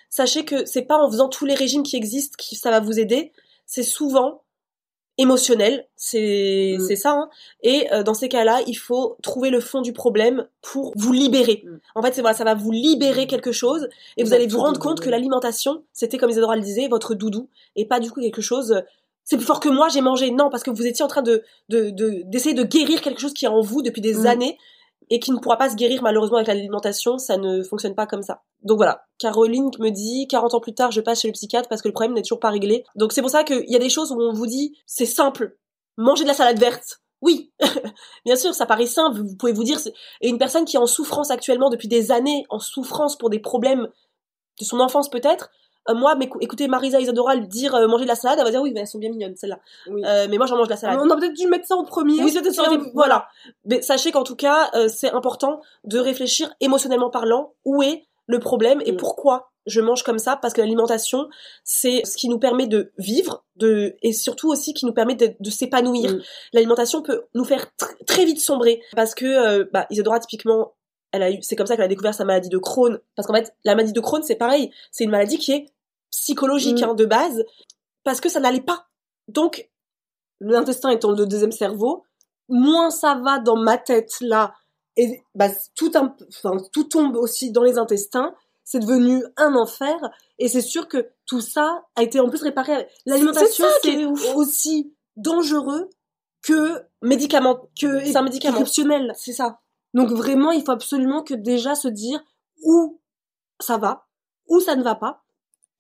sachez 0.09 0.45
que 0.45 0.65
c'est 0.67 0.83
pas 0.83 0.99
en 0.99 1.11
faisant 1.11 1.29
tous 1.29 1.45
les 1.47 1.55
régimes 1.55 1.83
qui 1.83 1.97
existent 1.97 2.37
que 2.39 2.57
ça 2.57 2.71
va 2.71 2.81
vous 2.81 2.99
aider. 2.99 3.33
C'est 3.67 3.83
souvent 3.83 4.43
émotionnel, 5.19 5.87
c'est 5.97 6.77
Mm. 6.79 6.85
c'est 6.87 6.97
ça. 6.97 7.13
hein. 7.13 7.29
Et 7.63 7.93
euh, 7.93 8.03
dans 8.03 8.15
ces 8.15 8.29
cas-là, 8.29 8.61
il 8.67 8.75
faut 8.75 9.17
trouver 9.23 9.51
le 9.51 9.61
fond 9.61 9.81
du 9.83 9.93
problème 9.93 10.47
pour 10.63 10.93
vous 10.97 11.13
libérer. 11.13 11.63
Mm. 11.65 11.77
En 11.95 12.03
fait, 12.03 12.15
c'est 12.15 12.21
voilà, 12.23 12.37
ça 12.37 12.45
va 12.45 12.55
vous 12.55 12.71
libérer 12.71 13.27
quelque 13.27 13.53
chose 13.53 13.89
et 14.17 14.25
vous 14.25 14.33
allez 14.33 14.47
vous 14.47 14.59
rendre 14.59 14.81
compte 14.81 15.01
que 15.01 15.11
la 15.11 15.17
l'alimentation, 15.19 15.85
c'était 15.93 16.19
comme 16.19 16.31
Isadora 16.31 16.57
le 16.57 16.63
disait, 16.63 16.89
votre 16.89 17.15
doudou 17.15 17.49
et 17.77 17.85
pas 17.85 18.01
du 18.01 18.11
coup 18.11 18.21
quelque 18.21 18.43
chose. 18.43 18.83
C'est 19.25 19.37
plus 19.37 19.47
fort 19.47 19.61
que 19.61 19.69
moi, 19.69 19.89
j'ai 19.89 20.01
mangé. 20.01 20.31
Non, 20.33 20.51
parce 20.51 20.65
que 20.65 20.71
vous 20.71 20.85
étiez 20.87 21.05
en 21.05 21.09
train 21.09 21.23
de 21.23 21.43
de 21.69 21.91
de- 21.91 22.23
d'essayer 22.25 22.55
de, 22.55 22.65
guérir 22.65 23.01
quelque 23.03 23.21
chose 23.21 23.35
qui 23.35 23.45
est 23.45 23.49
en 23.49 23.61
vous 23.61 23.83
depuis 23.83 24.01
des 24.01 24.15
Mm. 24.15 24.27
années 24.27 24.59
et 25.11 25.21
qui 25.21 25.33
ne 25.33 25.39
pourra 25.39 25.57
pas 25.57 25.71
se 25.71 25.77
guérir 25.77 26.03
malheureusement 26.03 26.37
avec 26.37 26.49
l'alimentation. 26.49 27.19
Ça 27.19 27.37
ne 27.37 27.63
fonctionne 27.63 27.95
pas 27.95 28.07
comme 28.07 28.23
ça. 28.23 28.43
Donc 28.63 28.77
voilà, 28.77 29.05
Caroline 29.19 29.71
me 29.79 29.91
dit 29.91 30.27
40 30.29 30.55
ans 30.55 30.61
plus 30.61 30.75
tard, 30.75 30.91
je 30.91 31.01
passe 31.01 31.23
chez 31.23 31.29
le 31.29 31.33
psychiatre 31.33 31.69
parce 31.69 31.83
que 31.83 31.89
le 31.89 31.93
problème 31.93 32.15
n'est 32.15 32.23
toujours 32.23 32.41
pas 32.41 32.51
réglé. 32.51 32.85
Donc 32.97 33.13
c'est 33.13 33.23
pour 33.23 33.31
ça 33.31 33.45
qu'il 33.45 33.69
y 33.69 33.77
a 33.77 33.81
des 33.81 33.89
choses 33.89 34.13
où 34.13 34.21
on 34.21 34.33
vous 34.33 34.47
dit 34.47 34.77
c'est 34.87 35.07
simple, 35.07 35.57
manger 35.97 36.25
de 36.25 36.29
la 36.29 36.35
salade 36.35 36.59
verte. 36.59 37.01
Oui, 37.21 37.53
bien 38.25 38.37
sûr, 38.37 38.55
ça 38.55 38.67
paraît 38.67 38.87
simple. 38.87 39.21
Vous 39.21 39.37
pouvez 39.37 39.53
vous 39.53 39.63
dire, 39.63 39.79
et 40.21 40.29
une 40.29 40.39
personne 40.39 40.65
qui 40.65 40.77
est 40.77 40.81
en 40.81 40.87
souffrance 40.87 41.31
actuellement 41.31 41.71
depuis 41.71 41.87
des 41.87 42.11
années, 42.11 42.45
en 42.51 42.59
souffrance 42.59 43.17
pour 43.17 43.31
des 43.31 43.39
problèmes 43.39 43.89
de 44.61 44.65
son 44.65 44.81
enfance 44.81 45.09
peut-être. 45.09 45.51
Euh, 45.89 45.95
moi, 45.95 46.15
mais, 46.15 46.29
écoutez 46.41 46.69
Marisa 46.69 47.01
Isadora 47.01 47.37
dire 47.37 47.75
euh, 47.75 47.89
manger 47.89 48.05
de 48.05 48.09
la 48.09 48.15
salade, 48.15 48.39
elle 48.39 48.45
va 48.45 48.51
dire 48.51 48.63
oui, 48.63 48.73
mais 48.75 48.81
elles 48.81 48.87
sont 48.87 48.99
bien 48.99 49.11
mignonnes 49.11 49.37
celles-là. 49.37 49.59
Oui. 49.89 50.03
Euh, 50.05 50.27
mais 50.31 50.39
moi 50.39 50.47
j'en 50.47 50.57
mange 50.57 50.69
de 50.69 50.73
la 50.73 50.77
salade. 50.77 50.99
On 51.03 51.11
a 51.11 51.17
peut-être 51.17 51.35
dû 51.35 51.47
mettre 51.49 51.67
ça 51.67 51.77
en 51.77 51.85
premier. 51.85 52.23
Oui. 52.23 52.31
Et 52.37 52.59
aurait- 52.61 52.91
Voilà. 52.95 53.27
Mais 53.65 53.83
sachez 53.83 54.13
qu'en 54.13 54.23
tout 54.25 54.37
cas, 54.37 54.71
euh, 54.75 54.89
c'est 54.89 55.11
important 55.11 55.61
de 55.85 55.99
réfléchir 55.99 56.53
émotionnellement 56.61 57.11
parlant 57.11 57.55
où 57.65 57.83
est 57.83 58.05
le 58.27 58.39
problème 58.39 58.81
et 58.87 58.93
Mm. 58.93 58.97
pourquoi 58.97 59.49
je 59.67 59.81
mange 59.81 60.03
comme 60.03 60.19
ça 60.19 60.37
parce 60.37 60.55
que 60.55 60.61
l'alimentation 60.61 61.29
c'est 61.63 62.03
ce 62.05 62.17
qui 62.17 62.29
nous 62.29 62.39
permet 62.41 62.67
de 62.67 62.93
vivre 62.99 63.45
de 63.57 63.95
et 64.03 64.13
surtout 64.13 64.49
aussi 64.51 64.75
qui 64.75 64.87
nous 64.87 64.93
permet 64.93 65.15
de, 65.15 65.35
de 65.39 65.51
s'épanouir. 65.51 66.13
Mm. 66.13 66.21
L'alimentation 66.53 67.03
peut 67.03 67.23
nous 67.35 67.45
faire 67.45 67.67
tr- 67.81 68.05
très 68.07 68.25
vite 68.25 68.41
sombrer 68.41 68.81
parce 68.97 69.15
que 69.15 69.25
euh, 69.27 69.65
bah, 69.73 69.87
Isadora 69.91 70.19
typiquement 70.21 70.73
elle 71.13 71.23
a 71.23 71.31
eu 71.31 71.39
c'est 71.43 71.57
comme 71.57 71.67
ça 71.67 71.77
qu'elle 71.77 71.85
a 71.85 71.89
découvert 71.89 72.15
sa 72.15 72.25
maladie 72.25 72.49
de 72.49 72.59
Crohn 72.59 72.99
parce 73.17 73.27
qu'en 73.29 73.35
fait 73.35 73.55
la 73.65 73.75
maladie 73.75 73.93
de 73.93 74.01
Crohn 74.01 74.23
c'est 74.23 74.37
pareil, 74.37 74.73
c'est 74.91 75.05
une 75.05 75.11
maladie 75.11 75.39
qui 75.39 75.53
est 75.53 75.67
psychologique 76.11 76.81
Mm. 76.81 76.85
hein, 76.91 76.95
de 76.95 77.05
base 77.05 77.45
parce 78.05 78.21
que 78.21 78.29
ça 78.29 78.41
n'allait 78.41 78.61
pas. 78.61 78.87
Donc 79.29 79.71
l'intestin 80.41 80.91
étant 80.91 81.13
le 81.13 81.25
deuxième 81.27 81.53
cerveau, 81.53 82.05
moins 82.49 82.91
ça 82.91 83.15
va 83.15 83.39
dans 83.39 83.57
ma 83.57 83.79
tête 83.79 84.17
là, 84.21 84.55
et 84.97 85.23
bah, 85.35 85.49
tout, 85.75 85.91
un, 85.95 86.15
enfin, 86.29 86.57
tout 86.73 86.85
tombe 86.85 87.17
aussi 87.17 87.51
dans 87.53 87.63
les 87.63 87.79
intestins, 87.79 88.35
c'est 88.65 88.81
devenu 88.81 89.25
un 89.39 89.55
enfer, 89.55 89.97
et 90.39 90.49
c'est 90.49 90.61
sûr 90.61 90.87
que 90.89 91.09
tout 91.27 91.41
ça 91.41 91.85
a 91.97 92.03
été 92.03 92.21
en 92.21 92.29
plus 92.29 92.43
réparé. 92.43 92.89
L'alimentation, 93.07 93.65
C'est 93.83 94.05
aussi 94.35 94.93
dangereux 95.17 95.89
que, 96.43 96.83
médicament 97.01 97.69
que 97.81 98.05
c'est 98.05 98.17
un 98.17 98.23
médicament. 98.23 98.59
exceptionnel. 98.59 99.13
C'est 99.17 99.33
ça. 99.33 99.61
Donc 99.95 100.11
vraiment, 100.11 100.51
il 100.51 100.65
faut 100.65 100.73
absolument 100.73 101.23
que 101.23 101.35
déjà 101.35 101.75
se 101.75 101.89
dire 101.89 102.23
où 102.63 103.01
ça 103.61 103.77
va, 103.79 104.07
où 104.49 104.61
ça 104.61 104.77
ne 104.77 104.83
va 104.83 104.95
pas, 104.95 105.23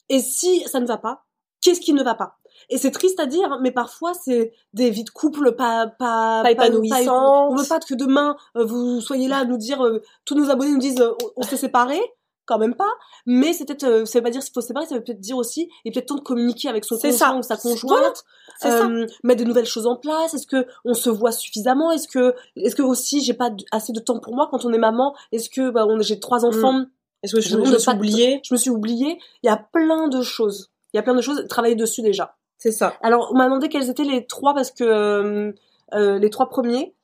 et 0.08 0.20
si 0.20 0.60
ça 0.68 0.80
ne 0.80 0.86
va 0.86 0.98
pas, 0.98 1.24
qu'est-ce 1.60 1.80
qui 1.80 1.92
ne 1.94 2.02
va 2.02 2.14
pas? 2.14 2.38
Et 2.68 2.76
c'est 2.78 2.90
triste 2.90 3.18
à 3.18 3.26
dire, 3.26 3.58
mais 3.62 3.70
parfois 3.70 4.12
c'est 4.14 4.52
des 4.74 4.90
vies 4.90 5.04
de 5.04 5.10
couple 5.10 5.52
pas 5.52 5.86
pas 5.86 6.42
Pas 6.42 6.50
épanouissantes. 6.50 7.52
on 7.52 7.56
veut 7.56 7.66
pas 7.66 7.80
que 7.80 7.94
demain 7.94 8.36
euh, 8.56 8.64
vous 8.64 9.00
soyez 9.00 9.26
là 9.28 9.38
à 9.38 9.44
nous 9.44 9.56
dire 9.56 9.82
euh, 9.84 10.02
tous 10.24 10.34
nos 10.34 10.50
abonnés 10.50 10.72
nous 10.72 10.78
disent 10.78 11.00
euh, 11.00 11.14
on, 11.22 11.32
on 11.36 11.42
s'est 11.42 11.56
séparés, 11.56 12.02
quand 12.46 12.58
même 12.58 12.74
pas. 12.74 12.90
Mais 13.26 13.52
c'est 13.52 13.64
peut-être 13.64 13.84
euh, 13.84 14.04
ça 14.04 14.18
veut 14.18 14.22
pas 14.24 14.30
dire 14.30 14.42
qu'il 14.42 14.52
faut 14.52 14.60
se 14.60 14.68
séparer, 14.68 14.86
ça 14.86 14.94
veut 14.94 15.02
peut-être 15.02 15.20
dire 15.20 15.36
aussi 15.36 15.70
il 15.84 15.88
est 15.88 15.92
peut-être 15.92 16.06
temps 16.06 16.16
de 16.16 16.20
communiquer 16.20 16.68
avec 16.68 16.84
son 16.84 16.96
conjoint 16.96 17.12
ça. 17.12 17.34
ou 17.34 17.42
sa 17.42 17.56
conjointe 17.56 18.24
ça. 18.60 18.86
euh, 18.86 19.06
mettre 19.22 19.42
de 19.42 19.46
nouvelles 19.46 19.66
choses 19.66 19.86
en 19.86 19.96
place 19.96 20.34
Est-ce 20.34 20.46
que 20.46 20.66
on 20.84 20.94
se 20.94 21.10
voit 21.10 21.32
suffisamment 21.32 21.90
Est-ce 21.92 22.08
que 22.08 22.34
est-ce 22.56 22.74
que 22.74 22.82
aussi 22.82 23.22
j'ai 23.22 23.34
pas 23.34 23.50
assez 23.70 23.92
de 23.92 24.00
temps 24.00 24.18
pour 24.18 24.34
moi 24.34 24.48
quand 24.50 24.64
on 24.64 24.72
est 24.72 24.78
maman 24.78 25.14
Est-ce 25.32 25.50
que 25.50 25.70
bah, 25.70 25.86
on, 25.86 26.00
j'ai 26.00 26.20
trois 26.20 26.44
enfants 26.44 26.84
Est-ce 27.22 27.36
que 27.36 27.40
je, 27.40 27.56
me 27.56 27.78
suis 27.78 27.90
oubliée 27.90 28.40
Je 28.44 28.54
me 28.54 28.58
suis 28.58 28.70
oubliée. 28.70 29.18
Il 29.42 29.46
y 29.46 29.50
a 29.50 29.56
plein 29.56 30.08
de 30.08 30.22
choses. 30.22 30.70
Il 30.92 30.96
y 30.96 31.00
a 31.00 31.02
plein 31.02 31.14
de 31.14 31.22
choses. 31.22 31.46
Travailler 31.48 31.76
dessus 31.76 32.02
déjà. 32.02 32.36
C'est 32.58 32.72
ça. 32.72 32.94
Alors, 33.02 33.30
on 33.32 33.36
m'a 33.36 33.46
demandé 33.46 33.68
quels 33.68 33.90
étaient 33.90 34.04
les 34.04 34.26
trois 34.26 34.54
parce 34.54 34.70
que 34.70 35.52
euh, 35.94 36.18
les 36.18 36.30
trois 36.30 36.48
premiers. 36.48 36.94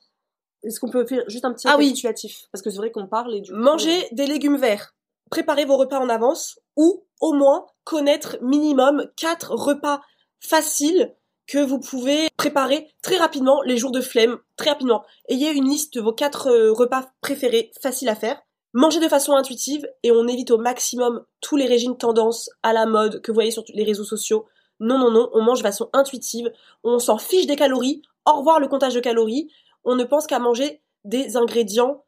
Est-ce 0.65 0.81
qu'on 0.81 0.91
peut 0.91 1.07
faire 1.07 1.23
juste 1.29 1.45
un 1.45 1.53
petit 1.53 1.69
Ah 1.69 1.77
oui. 1.79 1.95
Parce 2.03 2.63
que 2.63 2.71
c'est 2.71 2.79
vrai 2.79 2.91
qu'on 2.91 3.07
parle 3.07 3.35
et 3.35 3.41
du 3.41 3.53
coup, 3.53 3.57
Manger 3.57 4.09
des 4.13 4.27
légumes 4.27 4.57
verts. 4.57 4.95
Préparez 5.31 5.65
vos 5.65 5.77
repas 5.77 5.99
en 5.99 6.09
avance 6.09 6.59
ou 6.77 7.05
au 7.21 7.33
moins 7.33 7.67
connaître 7.85 8.39
minimum 8.41 9.07
quatre 9.17 9.53
repas 9.53 10.01
faciles 10.41 11.15
que 11.47 11.59
vous 11.59 11.81
pouvez 11.81 12.29
préparer 12.37 12.89
très 13.03 13.17
rapidement 13.17 13.63
les 13.63 13.79
jours 13.79 13.91
de 13.91 14.03
flemme, 14.03 14.39
très 14.57 14.71
rapidement. 14.71 15.03
Ayez 15.29 15.51
une 15.51 15.69
liste 15.69 15.95
de 15.95 16.01
vos 16.01 16.13
quatre 16.13 16.49
euh, 16.49 16.73
repas 16.73 17.11
préférés 17.21 17.73
faciles 17.81 18.11
à 18.11 18.15
faire. 18.15 18.41
Mangez 18.75 19.01
de 19.01 19.09
façon 19.09 19.33
intuitive 19.33 19.89
et 20.03 20.13
on 20.13 20.29
évite 20.29 20.51
au 20.51 20.59
maximum 20.59 21.25
tous 21.41 21.57
les 21.57 21.67
régimes 21.67 21.97
tendance 21.97 22.51
à 22.63 22.75
la 22.75 22.85
mode 22.85 23.23
que 23.23 23.33
vous 23.33 23.37
voyez 23.37 23.51
sur 23.51 23.65
les 23.73 23.85
réseaux 23.85 24.05
sociaux. 24.05 24.47
Non, 24.79 24.99
non, 24.99 25.11
non, 25.11 25.31
on 25.33 25.43
mange 25.43 25.59
de 25.59 25.63
façon 25.63 25.89
intuitive, 25.95 26.53
on 26.85 26.99
s'en 26.99 27.19
fiche 27.19 27.47
des 27.47 27.57
calories, 27.57 28.03
au 28.27 28.35
revoir 28.35 28.61
le 28.61 28.69
comptage 28.69 28.95
de 28.95 29.01
calories, 29.01 29.51
on 29.85 29.97
ne 29.97 30.05
pense 30.05 30.27
qu'à 30.27 30.39
manger 30.39 30.83
des 31.05 31.37
ingrédients 31.37 32.05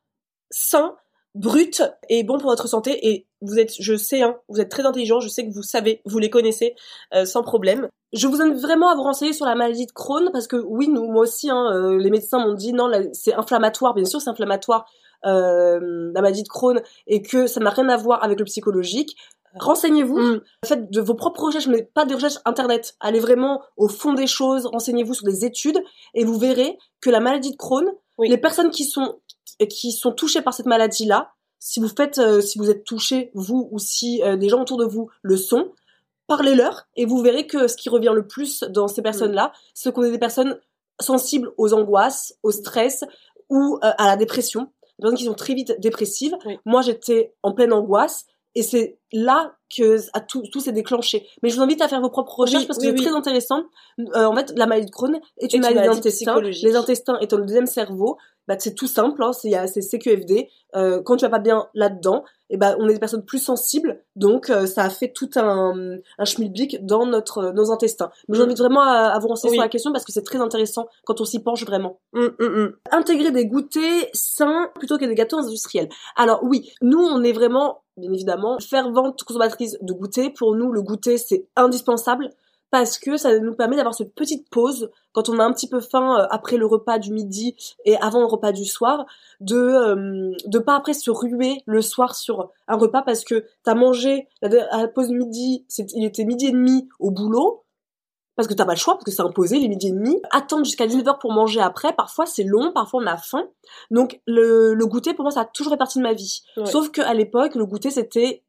sains, 0.51 0.97
bruts 1.35 1.70
et 2.09 2.22
bons 2.24 2.39
pour 2.39 2.51
votre 2.51 2.68
santé 2.68 3.09
et 3.11 3.26
vous 3.41 3.59
êtes, 3.59 3.72
je 3.81 3.95
sais, 3.97 4.22
hein, 4.22 4.37
vous 4.49 4.61
êtes 4.61 4.68
très 4.70 4.85
intelligent, 4.85 5.20
je 5.20 5.28
sais 5.28 5.47
que 5.47 5.53
vous 5.53 5.62
savez, 5.62 6.03
vous 6.05 6.18
les 6.18 6.28
connaissez 6.31 6.74
euh, 7.14 7.24
sans 7.24 7.43
problème. 7.43 7.89
Je 8.12 8.26
vous 8.26 8.43
invite 8.43 8.61
vraiment 8.61 8.89
à 8.91 8.95
vous 8.97 9.03
renseigner 9.03 9.33
sur 9.33 9.47
la 9.47 9.55
maladie 9.55 9.87
de 9.87 9.93
Crohn 9.93 10.31
parce 10.33 10.47
que 10.49 10.57
oui, 10.57 10.89
nous, 10.89 11.07
moi 11.11 11.22
aussi, 11.22 11.49
hein, 11.49 11.70
euh, 11.72 11.97
les 11.99 12.11
médecins 12.11 12.39
m'ont 12.45 12.55
dit 12.55 12.72
non, 12.72 12.91
c'est 13.12 13.35
inflammatoire, 13.35 13.95
bien 13.95 14.05
sûr 14.05 14.20
c'est 14.20 14.31
inflammatoire, 14.31 14.85
euh, 15.26 16.11
la 16.14 16.20
maladie 16.20 16.43
de 16.43 16.49
Crohn 16.49 16.81
et 17.07 17.22
que 17.22 17.47
ça 17.47 17.61
n'a 17.61 17.70
rien 17.70 17.89
à 17.89 17.97
voir 17.97 18.22
avec 18.24 18.39
le 18.39 18.45
psychologique. 18.45 19.16
Renseignez-vous, 19.59 20.18
Mm. 20.18 20.41
faites 20.64 20.91
de 20.91 21.01
vos 21.01 21.14
propres 21.14 21.43
recherches, 21.45 21.66
mais 21.66 21.83
pas 21.83 22.05
des 22.05 22.14
recherches 22.14 22.39
internet. 22.45 22.95
Allez 23.01 23.18
vraiment 23.20 23.62
au 23.76 23.89
fond 23.89 24.12
des 24.12 24.26
choses, 24.28 24.66
renseignez-vous 24.66 25.14
sur 25.14 25.24
des 25.26 25.45
études 25.45 25.81
et 26.14 26.24
vous 26.24 26.39
verrez 26.39 26.78
que 27.01 27.11
la 27.11 27.18
maladie 27.20 27.51
de 27.53 27.57
Crohn, 27.57 27.85
Oui. 28.18 28.28
les 28.28 28.39
personnes 28.39 28.70
qui 28.70 28.85
sont 28.85 29.18
qui 29.68 29.92
sont 29.92 30.12
touchées 30.12 30.42
par 30.42 30.54
cette 30.54 30.66
maladie-là, 30.66 31.32
si 31.58 31.78
vous 31.78 31.88
faites, 31.88 32.18
euh, 32.18 32.40
si 32.40 32.58
vous 32.58 32.70
êtes 32.70 32.84
touché 32.84 33.30
vous 33.34 33.68
ou 33.70 33.78
si 33.78 34.22
euh, 34.22 34.36
des 34.36 34.48
gens 34.48 34.62
autour 34.62 34.78
de 34.78 34.86
vous 34.86 35.11
le 35.22 35.36
sont, 35.36 35.72
parlez-leur 36.26 36.86
et 36.96 37.04
vous 37.04 37.20
verrez 37.20 37.46
que 37.46 37.68
ce 37.68 37.76
qui 37.76 37.88
revient 37.88 38.12
le 38.14 38.26
plus 38.26 38.62
dans 38.70 38.88
ces 38.88 39.02
personnes-là, 39.02 39.52
c'est 39.74 39.92
qu'on 39.92 40.02
est 40.02 40.11
des 40.11 40.18
personnes 40.18 40.58
sensibles 41.00 41.52
aux 41.58 41.74
angoisses, 41.74 42.34
au 42.42 42.50
stress 42.50 43.04
ou 43.48 43.76
euh, 43.76 43.90
à 43.98 44.06
la 44.06 44.16
dépression. 44.16 44.72
Des 44.98 45.02
personnes 45.02 45.18
qui 45.18 45.24
sont 45.24 45.34
très 45.34 45.54
vite 45.54 45.78
dépressives. 45.80 46.36
Oui. 46.46 46.58
Moi, 46.64 46.82
j'étais 46.82 47.34
en 47.42 47.52
pleine 47.52 47.72
angoisse 47.72 48.26
et 48.54 48.62
c'est 48.62 48.98
là 49.12 49.54
que 49.74 49.98
à 50.12 50.20
tout, 50.20 50.42
tout 50.52 50.61
s'est 50.61 50.72
déclenché. 50.72 51.26
Mais 51.42 51.50
je 51.50 51.56
vous 51.56 51.62
invite 51.62 51.80
à 51.82 51.88
faire 51.88 52.00
vos 52.00 52.11
propres 52.11 52.40
recherches 52.40 52.62
Oui, 52.62 52.66
parce 52.66 52.78
que 52.78 52.86
oui, 52.86 52.92
c'est 52.92 52.98
oui. 52.98 53.06
très 53.06 53.16
intéressant. 53.16 53.64
Euh, 53.98 54.24
en 54.24 54.34
fait, 54.34 54.52
la 54.56 54.66
maladie 54.66 54.86
de 54.86 54.90
Crohn 54.90 55.20
est 55.38 55.52
une 55.52 55.61
maladie 55.61 55.76
maladie 55.76 55.96
d'intestin. 55.96 56.40
Les 56.40 56.76
intestins 56.76 57.18
étant 57.20 57.36
le 57.36 57.44
deuxième 57.44 57.66
cerveau, 57.66 58.18
bah, 58.51 58.57
c'est 58.59 58.74
tout 58.74 58.88
simple, 58.88 59.22
hein, 59.22 59.32
c'est 59.32 59.80
CQFD. 59.80 60.48
Euh, 60.74 61.01
quand 61.05 61.14
tu 61.14 61.24
vas 61.24 61.30
pas 61.30 61.38
bien 61.38 61.68
là-dedans, 61.72 62.24
et 62.48 62.57
ben 62.57 62.74
on 62.80 62.88
est 62.88 62.94
des 62.94 62.98
personnes 62.98 63.24
plus 63.24 63.38
sensibles, 63.38 64.03
donc 64.16 64.51
euh, 64.51 64.66
ça 64.66 64.82
a 64.82 64.90
fait 64.90 65.12
tout 65.12 65.30
un, 65.36 65.98
un 66.18 66.24
schmilblick 66.24 66.84
dans 66.84 67.07
notre 67.07 67.53
nos 67.53 67.70
intestins. 67.70 68.11
Mais 68.26 68.36
je 68.36 68.40
vous 68.40 68.46
invite 68.46 68.59
vraiment 68.59 68.82
à, 68.82 69.12
à 69.12 69.18
vous 69.20 69.28
renseigner 69.28 69.53
Oui. 69.53 69.57
sur 69.59 69.62
la 69.62 69.68
question 69.68 69.92
parce 69.92 70.05
que 70.05 70.11
c'est 70.11 70.24
très 70.24 70.40
intéressant 70.40 70.88
quand 71.07 71.20
on 71.20 71.24
s'y 71.24 71.38
penche 71.38 71.64
vraiment 71.64 72.01
Mm, 72.12 72.26
mm, 72.40 72.44
mm. 72.44 72.72
intégrer 72.90 73.30
des 73.30 73.46
goûters 73.46 74.09
sains 74.14 74.68
plutôt 74.74 74.98
que 74.98 75.05
des 75.05 75.14
gâteaux 75.14 75.38
industriels. 75.38 75.88
Alors 76.16 76.40
oui, 76.42 76.72
nous 76.82 76.98
on 76.98 77.22
est 77.22 77.32
vraiment, 77.32 77.82
bien 77.96 78.12
évidemment, 78.12 78.59
fervente 78.59 79.22
consommatrice 79.22 79.76
de 79.80 79.92
goûter. 79.92 80.30
Pour 80.30 80.57
nous, 80.57 80.72
le 80.72 80.82
goûter 80.82 81.18
c'est 81.18 81.46
indispensable 81.55 82.30
parce 82.71 82.99
que 82.99 83.16
ça 83.16 83.39
nous 83.39 83.55
permet 83.55 83.77
d'avoir 83.77 83.95
cette 83.95 84.14
petite 84.14 84.49
pause 84.51 84.91
quand 85.12 85.29
on 85.29 85.39
a 85.39 85.45
un 85.45 85.53
petit 85.53 85.68
peu 85.68 85.81
faim 85.81 86.18
euh, 86.18 86.27
après 86.31 86.57
le 86.57 86.66
repas 86.66 86.99
du 86.99 87.12
midi 87.12 87.57
et 87.85 87.97
avant 87.99 88.21
le 88.21 88.27
repas 88.27 88.53
du 88.53 88.64
soir, 88.64 89.07
de 89.41 89.57
euh, 89.57 90.33
de 90.47 90.59
pas 90.59 90.77
après 90.77 90.95
se 90.95 91.11
ruer 91.11 91.62
le 91.66 91.83
soir 91.83 92.14
sur 92.14 92.51
un 92.68 92.77
repas 92.77 93.03
parce 93.03 93.25
que 93.25 93.45
t'as 93.64 93.75
mangé 93.75 94.29
la, 94.43 94.64
à 94.73 94.83
la 94.83 94.89
pause 94.89 95.11
midi, 95.11 95.66
il 95.95 96.05
était 96.05 96.25
midi 96.25 96.47
et 96.47 96.53
demi 96.53 96.89
au 96.99 97.11
boulot 97.11 97.64
parce 98.41 98.49
que 98.49 98.55
t'as 98.55 98.64
pas 98.64 98.73
le 98.73 98.79
choix, 98.79 98.95
parce 98.95 99.05
que 99.05 99.11
c'est 99.11 99.21
imposé, 99.21 99.59
les 99.59 99.68
midi 99.68 99.89
et 99.89 99.93
demi. 99.93 100.18
Attendre 100.31 100.64
jusqu'à 100.64 100.87
19h 100.87 101.18
pour 101.18 101.31
manger 101.31 101.61
après, 101.61 101.93
parfois 101.93 102.25
c'est 102.25 102.43
long, 102.43 102.73
parfois 102.73 103.03
on 103.03 103.07
a 103.07 103.18
faim. 103.18 103.47
Donc 103.91 104.18
le, 104.27 104.73
le 104.73 104.87
goûter, 104.87 105.12
pour 105.12 105.25
moi, 105.25 105.31
ça 105.31 105.43
a 105.43 105.45
toujours 105.45 105.73
fait 105.73 105.79
partie 105.79 105.99
de 105.99 106.05
ma 106.05 106.14
vie. 106.14 106.41
Ouais. 106.57 106.64
Sauf 106.64 106.91
qu'à 106.91 107.12
l'époque, 107.12 107.55
le 107.55 107.66
goûter, 107.66 107.91
c'était 107.91 108.43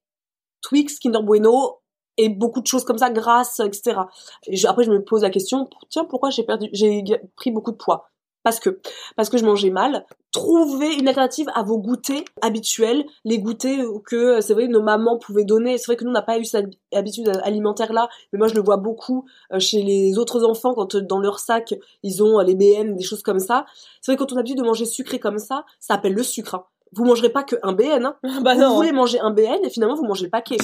Twix, 0.61 0.97
Kinder 0.97 1.21
Bueno, 1.21 1.80
et 2.23 2.29
beaucoup 2.29 2.61
de 2.61 2.67
choses 2.67 2.83
comme 2.85 2.97
ça, 2.97 3.09
grasses, 3.09 3.59
etc. 3.59 4.01
Et 4.47 4.55
je- 4.55 4.67
après, 4.67 4.83
je 4.83 4.91
me 4.91 5.03
pose 5.03 5.21
la 5.23 5.29
question, 5.29 5.69
tiens, 5.89 6.05
pourquoi 6.05 6.29
j'ai 6.29 6.43
perdu, 6.43 6.69
j'ai 6.73 7.03
pris 7.35 7.51
beaucoup 7.51 7.71
de 7.71 7.77
poids? 7.77 8.07
Parce 8.43 8.59
que, 8.59 8.79
parce 9.15 9.29
que 9.29 9.37
je 9.37 9.45
mangeais 9.45 9.69
mal. 9.69 10.03
Trouvez 10.31 10.95
une 10.95 11.07
alternative 11.07 11.47
à 11.53 11.61
vos 11.61 11.77
goûters 11.77 12.23
habituels, 12.41 13.05
les 13.23 13.37
goûters 13.37 13.85
que, 14.03 14.41
c'est 14.41 14.55
vrai, 14.55 14.67
nos 14.67 14.81
mamans 14.81 15.19
pouvaient 15.19 15.43
donner. 15.45 15.77
C'est 15.77 15.85
vrai 15.85 15.95
que 15.95 16.03
nous, 16.05 16.09
on 16.09 16.13
n'a 16.13 16.23
pas 16.23 16.39
eu 16.39 16.45
cette 16.45 16.71
habitude 16.91 17.29
alimentaire-là, 17.43 18.09
mais 18.33 18.39
moi, 18.39 18.47
je 18.47 18.55
le 18.55 18.61
vois 18.63 18.77
beaucoup 18.77 19.25
euh, 19.53 19.59
chez 19.59 19.83
les 19.83 20.17
autres 20.17 20.43
enfants 20.43 20.73
quand 20.73 20.95
dans 20.95 21.19
leur 21.19 21.37
sac, 21.37 21.75
ils 22.01 22.23
ont 22.23 22.39
les 22.39 22.55
BN, 22.55 22.95
des 22.95 23.03
choses 23.03 23.21
comme 23.21 23.39
ça. 23.39 23.65
C'est 24.01 24.11
vrai 24.11 24.17
que 24.17 24.23
quand 24.23 24.31
on 24.33 24.37
a 24.37 24.39
l'habitude 24.39 24.57
de 24.57 24.63
manger 24.65 24.85
sucré 24.85 25.19
comme 25.19 25.37
ça, 25.37 25.63
ça 25.79 25.93
appelle 25.93 26.13
le 26.13 26.23
sucre. 26.23 26.55
hein. 26.55 26.63
Vous 26.93 27.05
mangerez 27.05 27.29
pas 27.29 27.43
que 27.43 27.57
un 27.61 27.73
BN, 27.73 28.05
hein 28.05 28.15
bah 28.43 28.55
vous 28.55 28.61
non. 28.61 28.75
voulez 28.75 28.91
manger 28.91 29.19
un 29.19 29.29
BN 29.31 29.63
et 29.63 29.69
finalement 29.69 29.95
vous 29.95 30.03
mangez 30.05 30.25
le 30.25 30.31
paquet. 30.31 30.57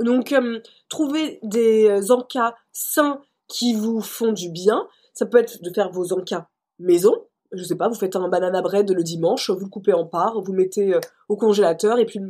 Donc 0.00 0.32
euh, 0.32 0.60
trouvez 0.88 1.38
des 1.42 1.88
euh, 1.88 2.12
encas 2.12 2.54
sains 2.72 3.20
qui 3.48 3.74
vous 3.74 4.00
font 4.00 4.32
du 4.32 4.50
bien. 4.50 4.86
Ça 5.14 5.26
peut 5.26 5.38
être 5.38 5.62
de 5.62 5.70
faire 5.74 5.90
vos 5.90 6.12
encas 6.12 6.48
maison. 6.78 7.14
Je 7.52 7.64
sais 7.64 7.74
pas, 7.76 7.88
vous 7.88 7.96
faites 7.96 8.16
un 8.16 8.28
banana 8.28 8.62
bread 8.62 8.90
le 8.90 9.02
dimanche, 9.02 9.50
vous 9.50 9.64
le 9.64 9.70
coupez 9.70 9.92
en 9.92 10.06
parts, 10.06 10.40
vous 10.40 10.52
mettez 10.52 10.94
euh, 10.94 11.00
au 11.28 11.36
congélateur 11.36 11.98
et 11.98 12.06
puis 12.06 12.20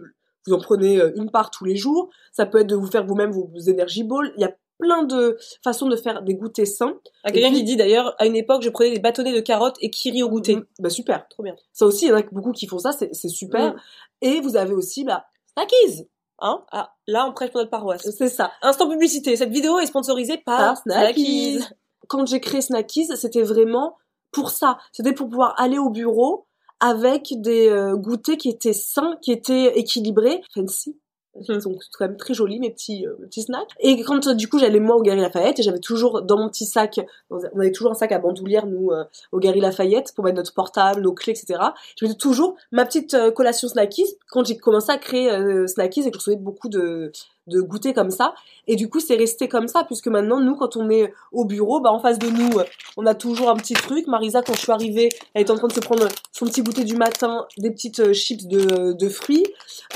vous 0.46 0.54
en 0.54 0.58
prenez 0.58 0.98
euh, 0.98 1.12
une 1.16 1.30
part 1.30 1.50
tous 1.50 1.64
les 1.64 1.76
jours. 1.76 2.08
Ça 2.32 2.46
peut 2.46 2.58
être 2.60 2.66
de 2.66 2.74
vous 2.76 2.90
faire 2.90 3.04
vous-même 3.06 3.30
vos 3.30 3.50
énergie 3.66 4.02
balls. 4.02 4.32
Il 4.36 4.40
y 4.40 4.44
a 4.44 4.56
plein 4.78 5.02
de 5.02 5.36
façons 5.62 5.88
de 5.88 5.96
faire 5.96 6.22
des 6.22 6.34
goûters 6.34 6.66
sains. 6.66 6.98
Il 7.24 7.28
y 7.28 7.28
a 7.28 7.32
quelqu'un 7.32 7.52
qui 7.54 7.64
dit 7.64 7.76
d'ailleurs, 7.76 8.14
à 8.18 8.24
une 8.24 8.36
époque, 8.36 8.62
je 8.62 8.70
prenais 8.70 8.92
des 8.92 8.98
bâtonnets 8.98 9.34
de 9.34 9.40
carottes 9.40 9.76
et 9.80 9.90
kiri 9.90 10.22
au 10.22 10.30
goûter. 10.30 10.56
Mm, 10.56 10.64
Bah 10.78 10.88
super. 10.88 11.28
Trop 11.28 11.42
bien. 11.42 11.54
Ça 11.74 11.84
aussi, 11.84 12.06
il 12.06 12.08
y 12.08 12.12
en 12.12 12.16
a 12.16 12.22
beaucoup 12.32 12.52
qui 12.52 12.66
font 12.66 12.78
ça, 12.78 12.92
c'est 12.92 13.10
c'est 13.12 13.28
super. 13.28 13.74
Mm. 13.74 13.80
Et 14.22 14.40
vous 14.40 14.56
avez 14.56 14.72
aussi 14.72 15.04
bah 15.04 15.26
Snackies. 15.52 16.08
Hein? 16.40 16.62
Ah, 16.72 16.94
là, 17.06 17.26
on 17.26 17.32
prêche 17.32 17.50
pour 17.50 17.60
notre 17.60 17.70
paroisse. 17.70 18.08
c'est 18.16 18.28
ça. 18.28 18.52
Instant 18.62 18.88
publicité. 18.88 19.36
Cette 19.36 19.50
vidéo 19.50 19.78
est 19.78 19.86
sponsorisée 19.86 20.38
par, 20.38 20.58
par 20.58 20.76
Snackies. 20.78 21.58
Snackies. 21.58 21.74
Quand 22.08 22.26
j'ai 22.26 22.40
créé 22.40 22.60
Snackies, 22.60 23.16
c'était 23.16 23.42
vraiment 23.42 23.96
pour 24.32 24.50
ça. 24.50 24.78
C'était 24.92 25.12
pour 25.12 25.28
pouvoir 25.28 25.54
aller 25.58 25.78
au 25.78 25.90
bureau 25.90 26.46
avec 26.80 27.34
des 27.36 27.68
euh, 27.68 27.94
goûters 27.94 28.36
qui 28.36 28.48
étaient 28.48 28.72
sains, 28.72 29.16
qui 29.22 29.32
étaient 29.32 29.78
équilibrés, 29.78 30.40
fancy. 30.54 30.98
Ils 31.36 31.62
sont 31.62 31.78
quand 31.96 32.06
même 32.06 32.16
très 32.16 32.34
jolis 32.34 32.58
mes 32.58 32.70
petits 32.70 33.06
euh, 33.06 33.14
petits 33.22 33.42
snacks. 33.42 33.70
Et 33.78 34.02
quand 34.02 34.28
du 34.28 34.48
coup 34.48 34.58
j'allais 34.58 34.80
moi 34.80 34.96
au 34.96 35.02
Gary 35.02 35.20
Lafayette 35.20 35.60
et 35.60 35.62
j'avais 35.62 35.78
toujours 35.78 36.22
dans 36.22 36.36
mon 36.36 36.48
petit 36.48 36.66
sac, 36.66 37.00
on 37.30 37.38
avait 37.58 37.72
toujours 37.72 37.92
un 37.92 37.94
sac 37.94 38.12
à 38.12 38.18
bandoulière 38.18 38.66
nous 38.66 38.90
euh, 38.90 39.04
au 39.32 39.38
Gary 39.38 39.60
Lafayette 39.60 40.12
pour 40.14 40.24
mettre 40.24 40.36
notre 40.36 40.54
portable, 40.54 41.02
nos 41.02 41.12
clés, 41.12 41.32
etc. 41.32 41.60
Je 41.96 42.04
mettais 42.04 42.18
toujours 42.18 42.56
ma 42.72 42.84
petite 42.84 43.14
euh, 43.14 43.30
collation 43.30 43.68
Snackies 43.68 44.16
quand 44.30 44.44
j'ai 44.44 44.56
commencé 44.56 44.90
à 44.90 44.98
créer 44.98 45.30
euh, 45.30 45.66
Snackies 45.66 46.00
et 46.00 46.10
que 46.10 46.18
je 46.18 46.18
recevais 46.18 46.36
beaucoup 46.36 46.68
de 46.68 47.12
de 47.50 47.60
goûter 47.60 47.92
comme 47.92 48.10
ça. 48.10 48.34
Et 48.66 48.76
du 48.76 48.88
coup, 48.88 49.00
c'est 49.00 49.16
resté 49.16 49.48
comme 49.48 49.68
ça, 49.68 49.84
puisque 49.84 50.06
maintenant, 50.08 50.40
nous, 50.40 50.54
quand 50.54 50.76
on 50.76 50.88
est 50.90 51.12
au 51.32 51.44
bureau, 51.44 51.80
bah, 51.80 51.90
en 51.92 51.98
face 51.98 52.18
de 52.18 52.28
nous, 52.28 52.50
on 52.96 53.04
a 53.06 53.14
toujours 53.14 53.50
un 53.50 53.56
petit 53.56 53.74
truc. 53.74 54.06
Marisa, 54.06 54.42
quand 54.42 54.54
je 54.54 54.60
suis 54.60 54.72
arrivée, 54.72 55.08
elle 55.34 55.42
est 55.42 55.50
en 55.50 55.56
train 55.56 55.68
de 55.68 55.72
se 55.72 55.80
prendre 55.80 56.06
son 56.32 56.46
petit 56.46 56.62
goûter 56.62 56.84
du 56.84 56.96
matin, 56.96 57.46
des 57.58 57.70
petites 57.70 58.00
euh, 58.00 58.12
chips 58.12 58.46
de, 58.46 58.92
de 58.92 59.08
fruits. 59.08 59.44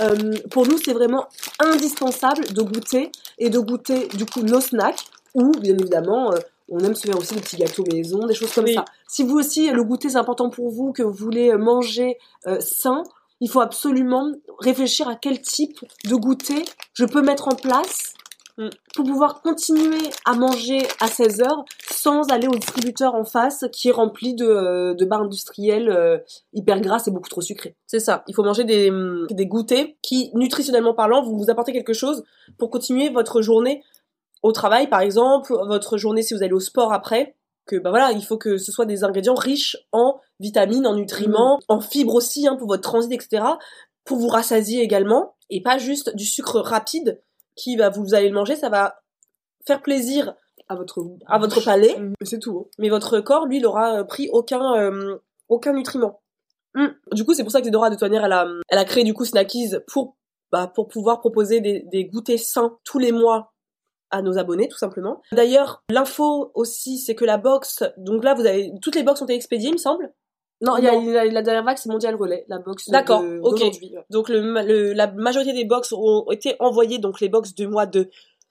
Euh, 0.00 0.32
pour 0.50 0.66
nous, 0.66 0.76
c'est 0.78 0.92
vraiment 0.92 1.26
indispensable 1.60 2.52
de 2.52 2.62
goûter 2.62 3.10
et 3.38 3.50
de 3.50 3.58
goûter, 3.58 4.08
du 4.08 4.26
coup, 4.26 4.42
nos 4.42 4.60
snacks, 4.60 5.04
ou, 5.34 5.50
bien 5.52 5.74
évidemment, 5.74 6.32
euh, 6.32 6.38
on 6.70 6.78
aime 6.80 6.94
se 6.94 7.06
faire 7.06 7.18
aussi 7.18 7.34
des 7.34 7.40
petits 7.40 7.56
gâteaux 7.56 7.84
maison, 7.92 8.26
des 8.26 8.34
choses 8.34 8.52
comme 8.52 8.64
Oui. 8.64 8.74
ça. 8.74 8.84
Si 9.06 9.22
vous 9.22 9.36
aussi, 9.38 9.70
le 9.70 9.84
goûter, 9.84 10.08
c'est 10.08 10.16
important 10.16 10.48
pour 10.50 10.70
vous, 10.70 10.92
que 10.92 11.02
vous 11.02 11.12
voulez 11.12 11.52
manger 11.56 12.18
euh, 12.46 12.58
sain, 12.60 13.02
il 13.40 13.50
faut 13.50 13.60
absolument 13.60 14.32
réfléchir 14.60 15.08
à 15.08 15.16
quel 15.16 15.40
type 15.40 15.78
de 16.04 16.14
goûter 16.14 16.64
je 16.94 17.04
peux 17.04 17.22
mettre 17.22 17.48
en 17.48 17.56
place 17.56 18.14
Mm. 18.56 18.68
pour 18.94 19.04
pouvoir 19.04 19.42
continuer 19.42 20.10
à 20.24 20.34
manger 20.34 20.86
à 21.00 21.08
16 21.08 21.40
heures 21.40 21.64
sans 21.90 22.30
aller 22.30 22.46
au 22.46 22.54
distributeur 22.54 23.16
en 23.16 23.24
face 23.24 23.64
qui 23.72 23.88
est 23.88 23.92
rempli 23.92 24.34
de, 24.34 24.46
euh, 24.46 24.94
de 24.94 25.04
barres 25.04 25.22
industrielles 25.22 25.90
euh, 25.90 26.18
hyper 26.52 26.80
grasses 26.80 27.08
et 27.08 27.10
beaucoup 27.10 27.28
trop 27.28 27.40
sucrées. 27.40 27.74
C'est 27.88 27.98
ça. 27.98 28.22
Il 28.28 28.34
faut 28.34 28.44
manger 28.44 28.62
des, 28.62 28.90
hum, 28.90 29.26
des 29.28 29.46
goûters 29.46 29.88
qui, 30.02 30.30
nutritionnellement 30.34 30.94
parlant, 30.94 31.24
vont 31.24 31.36
vous 31.36 31.50
apporter 31.50 31.72
quelque 31.72 31.94
chose 31.94 32.22
pour 32.56 32.70
continuer 32.70 33.08
votre 33.08 33.42
journée 33.42 33.82
au 34.44 34.52
travail, 34.52 34.88
par 34.88 35.00
exemple, 35.00 35.52
votre 35.66 35.96
journée 35.96 36.22
si 36.22 36.32
vous 36.34 36.44
allez 36.44 36.52
au 36.52 36.60
sport 36.60 36.92
après. 36.92 37.34
Que 37.66 37.76
bah 37.76 37.90
voilà, 37.90 38.12
il 38.12 38.22
faut 38.24 38.36
que 38.36 38.58
ce 38.58 38.70
soit 38.72 38.84
des 38.84 39.04
ingrédients 39.04 39.34
riches 39.34 39.76
en 39.92 40.20
vitamines, 40.40 40.86
en 40.86 40.94
nutriments, 40.94 41.58
en 41.68 41.80
fibres 41.80 42.14
aussi 42.14 42.46
hein, 42.46 42.56
pour 42.56 42.68
votre 42.68 42.82
transit, 42.82 43.10
etc. 43.12 43.42
Pour 44.04 44.18
vous 44.18 44.28
rassasier 44.28 44.82
également 44.82 45.34
et 45.48 45.62
pas 45.62 45.78
juste 45.78 46.14
du 46.14 46.26
sucre 46.26 46.60
rapide 46.60 47.22
qui 47.56 47.76
va 47.76 47.88
vous 47.88 48.12
allez 48.14 48.28
le 48.28 48.34
manger, 48.34 48.54
ça 48.56 48.68
va 48.68 49.00
faire 49.66 49.80
plaisir 49.80 50.34
à 50.68 50.74
votre 50.76 51.02
à 51.26 51.38
votre 51.38 51.64
palais, 51.64 51.98
Mm. 51.98 52.14
Mais 52.20 52.26
c'est 52.26 52.38
tout. 52.38 52.66
hein. 52.66 52.70
mais 52.78 52.88
votre 52.90 53.20
corps, 53.20 53.46
lui, 53.46 53.58
il 53.58 53.66
aura 53.66 54.00
euh, 54.00 54.04
pris 54.04 54.28
aucun, 54.32 54.74
euh, 54.76 55.16
aucun 55.48 55.72
nutriment. 55.72 56.20
Mm. 56.74 56.86
Du 57.12 57.24
coup, 57.24 57.32
c'est 57.34 57.44
pour 57.44 57.52
ça 57.52 57.62
que 57.62 57.68
Dora, 57.70 57.88
de 57.88 57.94
toute 57.94 58.02
manière, 58.02 58.24
elle 58.24 58.32
a, 58.32 58.46
elle 58.68 58.78
a 58.78 58.84
créé 58.84 59.04
du 59.04 59.14
coup 59.14 59.24
Snackies 59.24 59.76
pour, 59.86 60.16
bah, 60.52 60.66
pour 60.66 60.88
pouvoir 60.88 61.20
proposer 61.20 61.60
des, 61.60 61.80
des 61.90 62.04
goûters 62.04 62.38
sains 62.38 62.76
tous 62.84 62.98
les 62.98 63.12
mois 63.12 63.53
à 64.14 64.22
nos 64.22 64.38
abonnés, 64.38 64.68
tout 64.68 64.78
simplement. 64.78 65.20
D'ailleurs, 65.32 65.82
l'info 65.90 66.50
aussi, 66.54 66.98
c'est 66.98 67.14
que 67.14 67.24
la 67.24 67.36
box, 67.38 67.82
donc 67.98 68.24
là, 68.24 68.34
vous 68.34 68.46
avez, 68.46 68.72
toutes 68.82 68.94
les 68.96 69.02
box 69.02 69.20
ont 69.22 69.26
été 69.26 69.34
expédiées, 69.34 69.68
il 69.70 69.74
me 69.74 69.78
semble? 69.78 70.12
Non, 70.60 70.76
il 70.78 70.84
y 70.84 70.88
a, 70.88 71.24
la 71.24 71.42
dernière 71.42 71.64
vague, 71.64 71.76
c'est 71.76 71.90
Mondial 71.90 72.14
Relais, 72.14 72.44
la 72.48 72.58
box. 72.58 72.88
D'accord, 72.88 73.22
ok. 73.42 73.60
Donc 74.08 74.28
le, 74.28 74.40
le- 74.62 74.92
la 74.92 75.10
majorité 75.12 75.52
des 75.52 75.64
box 75.64 75.92
ont 75.92 76.24
été 76.30 76.54
envoyées, 76.60 76.98
donc 76.98 77.20
les 77.20 77.28
box 77.28 77.54
du 77.54 77.66
mois 77.66 77.86
de 77.86 78.08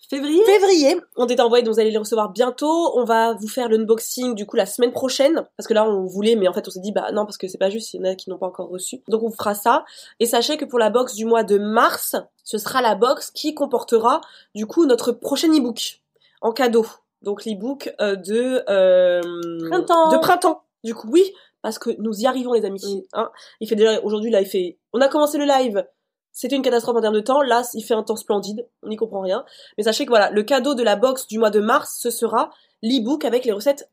Février. 0.10 0.43
février 0.45 0.97
ont 1.16 1.26
été 1.26 1.41
envoyés, 1.41 1.64
donc 1.64 1.74
vous 1.74 1.80
allez 1.80 1.91
les 1.91 1.97
recevoir 1.97 2.30
bientôt. 2.30 2.91
On 2.97 3.06
va 3.06 3.34
vous 3.34 3.47
faire 3.47 3.70
l'unboxing 3.70 4.36
du 4.36 4.45
coup 4.45 4.58
la 4.58 4.66
semaine 4.66 4.91
prochaine, 4.91 5.45
parce 5.56 5.66
que 5.66 5.74
là 5.74 5.86
on 5.88 6.06
voulait, 6.06 6.36
mais 6.36 6.47
en 6.47 6.54
fait 6.54 6.68
on 6.68 6.72
s'est 6.72 6.82
dit 6.82 6.91
bah 6.91 7.12
non 7.14 7.26
parce 7.26 7.38
que 7.38 7.47
c'est 7.47 7.58
pas 7.58 7.70
juste, 7.70 7.93
il 7.93 7.97
y 7.97 7.99
en 8.01 8.12
a 8.12 8.16
qui 8.16 8.30
n'ont 8.30 8.38
pas 8.38 8.47
encore 8.47 8.70
reçu. 8.70 9.01
Donc 9.08 9.24
on 9.24 9.30
vous 9.30 9.36
fera 9.36 9.56
ça. 9.56 9.86
Et 10.20 10.26
sachez 10.26 10.58
que 10.58 10.66
pour 10.66 10.78
la 10.78 10.89
box 10.89 11.16
du 11.16 11.26
mois 11.26 11.43
de 11.43 11.58
mars, 11.58 12.16
ce 12.43 12.58
sera 12.58 12.82
la 12.82 12.95
box 12.95 13.32
qui 13.32 13.54
comportera 13.56 14.20
du 14.56 14.66
coup 14.66 14.86
notre 14.86 15.14
prochain 15.14 15.51
ebook 15.54 16.01
en 16.41 16.51
cadeau. 16.51 16.86
Donc 17.22 17.45
l'ebook 17.45 17.93
euh, 18.01 18.18
de 18.18 18.62
euh, 18.70 19.22
Printemps. 19.70 20.12
de 20.12 20.18
printemps. 20.18 20.64
Du 20.84 20.93
coup 20.93 21.08
oui, 21.10 21.24
parce 21.62 21.80
que 21.80 21.91
nous 21.99 22.20
y 22.20 22.26
arrivons 22.28 22.51
les 22.51 22.66
amis. 22.66 23.08
Hein 23.14 23.32
il 23.62 23.70
fait 23.70 23.76
déjà 23.76 24.01
aujourd'hui 24.01 24.32
là 24.32 24.41
il 24.41 24.47
fait. 24.47 24.78
On 24.91 24.99
a 24.99 25.08
commencé 25.08 25.38
le 25.38 25.45
live. 25.45 25.86
C'était 26.34 26.56
une 26.56 26.62
catastrophe 26.64 26.98
en 26.98 27.02
termes 27.02 27.14
de 27.16 27.20
temps. 27.22 27.42
Là, 27.42 27.62
il 27.76 27.84
fait 27.84 27.94
un 27.94 28.04
temps 28.04 28.16
splendide. 28.16 28.68
On 28.82 28.90
n'y 28.90 28.96
comprend 28.98 29.22
rien. 29.22 29.46
Mais 29.78 29.84
sachez 29.84 30.04
que 30.06 30.10
voilà, 30.10 30.32
le 30.32 30.44
cadeau 30.44 30.74
de 30.76 30.84
la 30.84 30.96
box 30.96 31.28
du 31.28 31.38
mois 31.40 31.52
de 31.52 31.60
mars, 31.60 31.98
ce 32.02 32.10
sera 32.10 32.50
l'ebook 32.82 33.24
avec 33.24 33.46
les 33.46 33.52
recettes 33.52 33.90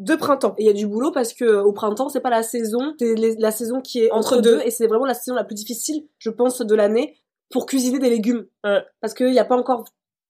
de 0.00 0.16
printemps. 0.16 0.54
Et 0.58 0.64
il 0.64 0.66
y 0.66 0.70
a 0.70 0.72
du 0.74 0.86
boulot 0.88 1.12
parce 1.12 1.32
que 1.32 1.44
au 1.62 1.72
printemps, 1.72 2.08
c'est 2.08 2.20
pas 2.20 2.30
la 2.30 2.42
saison, 2.42 2.94
c'est 2.98 3.14
la 3.38 3.50
saison 3.52 3.80
qui 3.80 4.00
est 4.00 4.10
Entre 4.10 4.32
entre, 4.34 4.42
deux. 4.42 4.56
deux. 4.56 4.62
et 4.66 4.70
c'est 4.70 4.88
vraiment 4.88 5.06
la 5.06 5.14
saison 5.14 5.34
la 5.36 5.44
plus 5.44 5.54
difficile, 5.54 6.04
je 6.18 6.30
pense, 6.30 6.58
de 6.60 6.74
l'année 6.74 7.16
pour 7.48 7.64
cuisiner 7.66 8.00
des 8.00 8.10
légumes. 8.10 8.44
Ouais. 8.64 8.82
Parce 9.00 9.14
qu'il 9.14 9.30
n'y 9.30 9.38
a 9.38 9.44
pas 9.44 9.56
encore 9.56 9.84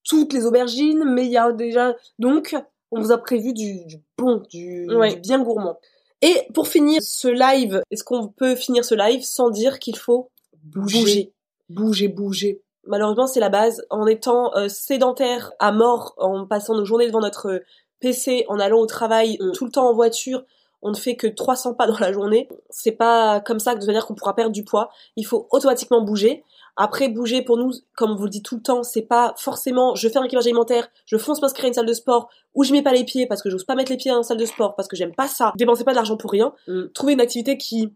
toutes 0.07 0.35
les 0.35 0.45
aubergines, 0.45 1.05
mais 1.07 1.25
il 1.25 1.31
y 1.33 1.39
a 1.39 1.51
déjà 1.53 1.97
donc 2.19 2.55
on 2.91 3.01
vous 3.01 3.11
a 3.11 3.17
prévu 3.19 3.55
du, 3.55 3.87
du 3.87 3.97
bon, 4.19 4.43
du, 4.51 4.87
Ouais. 4.95 5.15
du 5.15 5.21
bien 5.21 5.43
gourmand. 5.43 5.79
Et 6.21 6.43
pour 6.53 6.69
finir 6.69 7.03
ce 7.03 7.29
live, 7.29 7.81
est-ce 7.91 8.05
qu'on 8.05 8.29
peut 8.29 8.55
finir 8.55 8.85
ce 8.85 8.95
live 8.95 9.23
sans 9.25 9.49
dire 9.49 9.79
qu'il 9.79 9.97
faut 9.97 10.31
bouger, 10.63 11.01
bouger, 11.01 11.33
bouger. 11.69 12.63
Malheureusement, 12.87 13.27
c'est 13.27 13.41
la 13.41 13.49
base. 13.49 13.85
En 13.91 14.07
étant 14.07 14.55
euh, 14.57 14.69
sédentaire 14.69 15.53
à 15.59 15.73
mort, 15.73 16.15
en 16.19 16.47
passant 16.47 16.75
nos 16.75 16.85
journées 16.85 17.07
devant 17.07 17.21
notre 17.21 17.49
euh, 17.49 17.59
PC, 18.01 18.45
en 18.49 18.59
allant 18.59 18.79
au 18.79 18.87
travail, 18.87 19.39
Mm. 19.41 19.53
tout 19.53 19.65
le 19.65 19.71
temps 19.71 19.89
en 19.89 19.95
voiture, 19.95 20.45
on 20.83 20.91
ne 20.91 20.97
fait 20.97 21.17
que 21.17 21.27
300 21.27 21.75
pas 21.75 21.87
dans 21.87 21.99
la 21.99 22.13
journée. 22.13 22.49
C'est 22.69 22.93
pas 22.93 23.41
comme 23.41 23.59
ça 23.59 23.75
que 23.75 23.81
de 23.81 23.87
manière 23.87 24.07
qu'on 24.07 24.15
pourra 24.15 24.35
perdre 24.35 24.53
du 24.53 24.65
poids. 24.65 24.91
Il 25.17 25.25
faut 25.25 25.49
automatiquement 25.51 26.03
bouger. 26.03 26.45
Après, 26.77 27.09
bouger 27.09 27.41
pour 27.41 27.57
nous, 27.57 27.73
comme 27.97 28.11
on 28.11 28.17
vous 28.17 28.25
le 28.25 28.31
dit 28.31 28.43
tout 28.43 28.57
le 28.57 28.63
temps, 28.63 28.83
c'est 28.83 29.03
pas 29.03 29.33
forcément 29.39 29.95
je 29.95 30.09
fais 30.09 30.19
un 30.19 30.25
équilibrage 30.25 30.47
alimentaire, 30.47 30.89
je 31.07 31.17
fonce 31.17 31.41
m'inscrire 31.41 31.67
à 31.67 31.69
une 31.69 31.75
salle 31.75 31.87
de 31.87 31.95
sport 31.95 32.29
où 32.55 32.65
je 32.65 32.73
mets 32.73 32.83
pas 32.83 32.93
les 32.93 33.05
pieds 33.05 33.27
parce 33.27 33.43
que 33.43 33.49
j'ose 33.49 33.65
pas 33.65 33.77
mettre 33.77 33.93
les 33.93 33.97
pieds 33.97 34.11
dans 34.11 34.19
une 34.19 34.25
salle 34.25 34.37
de 34.37 34.45
sport 34.45 34.75
parce 34.75 34.89
que 34.89 34.97
j'aime 34.97 35.15
pas 35.15 35.29
ça. 35.29 35.53
Dépensez 35.57 35.85
pas 35.85 35.93
de 35.93 35.97
l'argent 35.97 36.17
pour 36.19 36.31
rien. 36.31 36.53
Mm. 36.69 36.89
Trouvez 36.93 37.13
une 37.15 37.21
activité 37.21 37.57
qui 37.57 37.95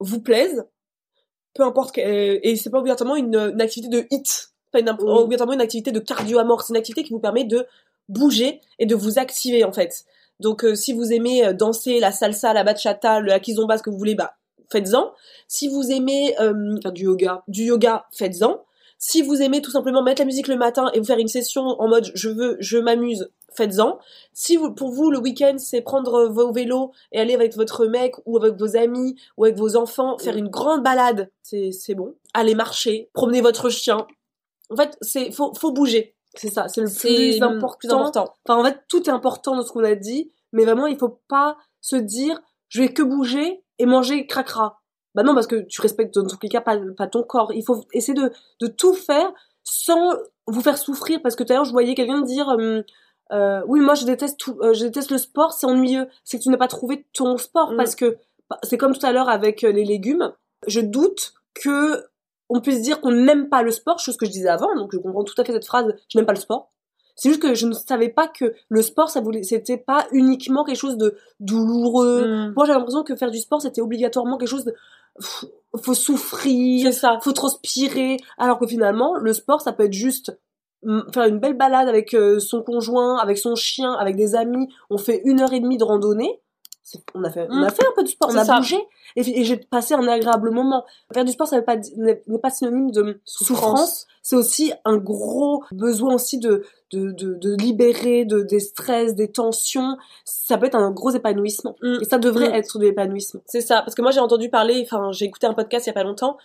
vous 0.00 0.20
plaise, 0.20 0.64
peu 1.58 1.64
importe, 1.64 1.98
euh, 1.98 2.38
et 2.42 2.54
c'est 2.54 2.70
pas 2.70 2.78
obligatoirement 2.78 3.16
une, 3.16 3.34
une 3.34 3.60
activité 3.60 3.88
de 3.90 4.06
hit, 4.12 4.50
pas 4.70 4.78
une, 4.78 4.88
Oui. 5.00 5.10
obligatoirement 5.10 5.54
une 5.54 5.60
activité 5.60 5.90
de 5.90 5.98
cardio 5.98 6.42
mort, 6.44 6.62
c'est 6.62 6.72
une 6.72 6.76
activité 6.78 7.02
qui 7.02 7.10
vous 7.10 7.18
permet 7.18 7.42
de 7.42 7.66
bouger 8.08 8.60
et 8.78 8.86
de 8.86 8.94
vous 8.94 9.18
activer 9.18 9.64
en 9.64 9.72
fait. 9.72 10.04
Donc 10.38 10.64
euh, 10.64 10.76
si 10.76 10.92
vous 10.92 11.12
aimez 11.12 11.44
euh, 11.44 11.52
danser 11.52 11.98
la 11.98 12.12
salsa, 12.12 12.52
la 12.54 12.62
bachata, 12.62 13.18
le 13.18 13.36
kizomba, 13.40 13.76
ce 13.76 13.82
que 13.82 13.90
vous 13.90 13.98
voulez, 13.98 14.14
bah 14.14 14.34
faites-en. 14.70 15.12
Si 15.48 15.66
vous 15.66 15.90
aimez 15.90 16.36
du 16.94 17.04
yoga. 17.04 17.42
du 17.48 17.64
yoga, 17.64 18.06
faites-en. 18.12 18.64
Si 18.98 19.22
vous 19.22 19.42
aimez 19.42 19.60
tout 19.60 19.72
simplement 19.72 20.02
mettre 20.02 20.20
la 20.22 20.26
musique 20.26 20.46
le 20.46 20.56
matin 20.56 20.90
et 20.94 21.00
vous 21.00 21.06
faire 21.06 21.18
une 21.18 21.28
session 21.28 21.62
en 21.62 21.88
mode 21.88 22.10
je 22.14 22.28
veux, 22.28 22.56
je 22.60 22.78
m'amuse, 22.78 23.30
faites-en. 23.54 23.98
Si 24.32 24.56
vous, 24.56 24.72
pour 24.72 24.90
vous 24.90 25.10
le 25.10 25.18
week-end 25.18 25.56
c'est 25.58 25.80
prendre 25.80 26.26
vos 26.28 26.52
vélos 26.52 26.92
et 27.12 27.20
aller 27.20 27.34
avec 27.34 27.56
votre 27.56 27.86
mec 27.86 28.14
ou 28.26 28.36
avec 28.36 28.54
vos 28.56 28.76
amis 28.76 29.16
ou 29.36 29.44
avec 29.44 29.56
vos 29.56 29.76
enfants 29.76 30.18
faire 30.18 30.36
une 30.36 30.48
grande 30.48 30.82
balade, 30.82 31.30
c'est 31.42 31.94
bon. 31.94 32.14
Allez 32.34 32.54
marcher, 32.54 33.10
promener 33.12 33.40
votre 33.40 33.70
chien. 33.70 34.06
En 34.70 34.76
fait, 34.76 34.96
c'est 35.00 35.32
faut 35.32 35.54
faut 35.54 35.72
bouger. 35.72 36.14
C'est 36.34 36.50
ça, 36.50 36.68
c'est 36.68 36.82
le 36.82 36.88
plus 36.88 37.42
important. 37.42 37.76
plus 37.78 37.90
important. 37.90 38.34
Enfin, 38.46 38.60
en 38.60 38.64
fait, 38.64 38.78
tout 38.88 39.02
est 39.08 39.12
important 39.12 39.56
dans 39.56 39.64
ce 39.64 39.72
qu'on 39.72 39.82
a 39.82 39.94
dit, 39.94 40.30
mais 40.52 40.64
vraiment, 40.64 40.86
il 40.86 40.98
faut 40.98 41.18
pas 41.28 41.56
se 41.80 41.96
dire, 41.96 42.40
je 42.68 42.82
vais 42.82 42.92
que 42.92 43.02
bouger 43.02 43.64
et 43.78 43.86
manger 43.86 44.26
cracra. 44.26 44.80
Bah 45.14 45.22
non, 45.22 45.34
parce 45.34 45.46
que 45.46 45.56
tu 45.56 45.80
respectes 45.80 46.14
dans 46.14 46.26
tous 46.26 46.38
les 46.42 46.48
cas 46.48 46.60
pas, 46.60 46.76
pas 46.96 47.06
ton 47.06 47.22
corps. 47.22 47.52
Il 47.54 47.64
faut 47.64 47.84
essayer 47.92 48.14
de, 48.14 48.30
de 48.60 48.66
tout 48.66 48.92
faire 48.92 49.32
sans 49.64 50.12
vous 50.46 50.60
faire 50.60 50.78
souffrir, 50.78 51.20
parce 51.22 51.34
que 51.34 51.44
tout 51.44 51.52
à 51.52 51.56
l'heure, 51.56 51.64
je 51.64 51.72
voyais 51.72 51.94
quelqu'un 51.94 52.22
dire, 52.22 52.48
euh, 52.50 52.82
euh, 53.32 53.62
oui, 53.66 53.80
moi, 53.80 53.94
je 53.94 54.04
déteste 54.04 54.38
tout, 54.38 54.58
euh, 54.62 54.72
je 54.72 54.84
déteste 54.84 55.10
le 55.10 55.18
sport, 55.18 55.52
c'est 55.52 55.66
ennuyeux. 55.66 56.08
C'est 56.24 56.38
que 56.38 56.42
tu 56.42 56.48
n'as 56.48 56.56
pas 56.56 56.68
trouvé 56.68 57.06
ton 57.12 57.36
sport, 57.36 57.72
Mm. 57.72 57.76
parce 57.76 57.94
que 57.94 58.16
bah, 58.48 58.58
c'est 58.62 58.78
comme 58.78 58.96
tout 58.96 59.04
à 59.04 59.12
l'heure 59.12 59.28
avec 59.28 59.64
euh, 59.64 59.72
les 59.72 59.84
légumes. 59.84 60.32
Je 60.66 60.80
doute 60.80 61.34
que 61.54 62.04
on 62.48 62.60
puisse 62.60 62.80
dire 62.80 63.00
qu'on 63.00 63.12
n'aime 63.12 63.50
pas 63.50 63.62
le 63.62 63.70
sport, 63.70 63.98
chose 63.98 64.16
que 64.16 64.24
je 64.24 64.30
disais 64.30 64.48
avant, 64.48 64.74
donc 64.74 64.90
je 64.92 64.98
comprends 64.98 65.22
tout 65.24 65.38
à 65.38 65.44
fait 65.44 65.52
cette 65.52 65.66
phrase, 65.66 65.94
je 66.08 66.16
n'aime 66.16 66.24
pas 66.24 66.32
le 66.32 66.38
sport. 66.38 66.70
C'est 67.14 67.28
juste 67.28 67.42
que 67.42 67.54
je 67.54 67.66
ne 67.66 67.74
savais 67.74 68.08
pas 68.08 68.28
que 68.28 68.54
le 68.68 68.80
sport, 68.80 69.10
ça 69.10 69.20
voulait, 69.20 69.42
c'était 69.42 69.76
pas 69.76 70.06
uniquement 70.12 70.64
quelque 70.64 70.78
chose 70.78 70.96
de 70.96 71.16
douloureux. 71.40 72.26
Mm. 72.26 72.52
Moi, 72.54 72.64
j'ai 72.64 72.72
l'impression 72.72 73.02
que 73.02 73.16
faire 73.16 73.30
du 73.30 73.38
sport, 73.40 73.60
c'était 73.60 73.82
obligatoirement 73.82 74.38
quelque 74.38 74.48
chose 74.48 74.64
de, 74.64 74.74
faut 75.76 75.94
souffrir, 75.94 76.92
ça. 76.92 77.18
faut 77.22 77.32
transpirer. 77.32 78.16
Alors 78.38 78.58
que 78.58 78.66
finalement, 78.66 79.14
le 79.16 79.32
sport, 79.32 79.60
ça 79.60 79.72
peut 79.72 79.84
être 79.84 79.92
juste 79.92 80.38
faire 81.12 81.24
une 81.26 81.38
belle 81.38 81.56
balade 81.56 81.88
avec 81.88 82.14
euh, 82.14 82.38
son 82.38 82.62
conjoint, 82.62 83.16
avec 83.18 83.38
son 83.38 83.54
chien, 83.56 83.92
avec 83.94 84.16
des 84.16 84.34
amis. 84.34 84.68
On 84.90 84.98
fait 84.98 85.20
une 85.24 85.40
heure 85.40 85.52
et 85.52 85.60
demie 85.60 85.78
de 85.78 85.84
randonnée. 85.84 86.40
On 87.14 87.22
a 87.22 87.28
fait, 87.30 87.46
on 87.50 87.62
a 87.62 87.66
Mm. 87.66 87.70
fait 87.70 87.86
un 87.86 87.92
peu 87.94 88.02
de 88.02 88.08
sport, 88.08 88.30
on 88.32 88.36
a 88.36 88.46
ça. 88.46 88.56
bougé 88.56 88.78
et, 89.14 89.40
et 89.40 89.44
j'ai 89.44 89.58
passé 89.58 89.92
un 89.92 90.08
agréable 90.08 90.50
moment. 90.50 90.86
Faire 91.12 91.26
du 91.26 91.32
sport, 91.32 91.46
ça 91.46 91.60
pas 91.60 91.76
n'est 91.76 92.22
n'est 92.26 92.38
pas 92.38 92.48
synonyme 92.48 92.90
de 92.92 93.20
souffrance. 93.26 94.06
C'est 94.22 94.36
aussi 94.36 94.72
un 94.86 94.96
gros 94.96 95.64
besoin 95.70 96.14
aussi 96.14 96.38
de 96.38 96.64
de, 96.92 97.10
de, 97.12 97.34
de 97.34 97.54
libérer 97.56 98.24
de, 98.24 98.40
des 98.40 98.60
stress, 98.60 99.14
des 99.14 99.30
tensions. 99.30 99.98
Ça 100.24 100.56
peut 100.56 100.64
être 100.64 100.76
un 100.76 100.90
gros 100.90 101.10
épanouissement. 101.10 101.76
Mm. 101.82 101.98
Et 102.00 102.04
ça 102.06 102.16
devrait 102.18 102.48
Mm. 102.52 102.54
être 102.54 102.78
de 102.78 102.84
l'épanouissement. 102.84 103.42
C'est 103.44 103.60
ça, 103.60 103.82
parce 103.82 103.94
que 103.94 104.00
moi 104.00 104.10
j'ai 104.10 104.20
entendu 104.20 104.48
parler, 104.48 104.80
enfin 104.90 105.12
j'ai 105.12 105.26
écouté 105.26 105.46
un 105.46 105.52
podcast 105.52 105.84
il 105.86 105.88
y 105.88 105.90
a 105.90 105.94
pas 105.94 106.04
longtemps 106.04 106.38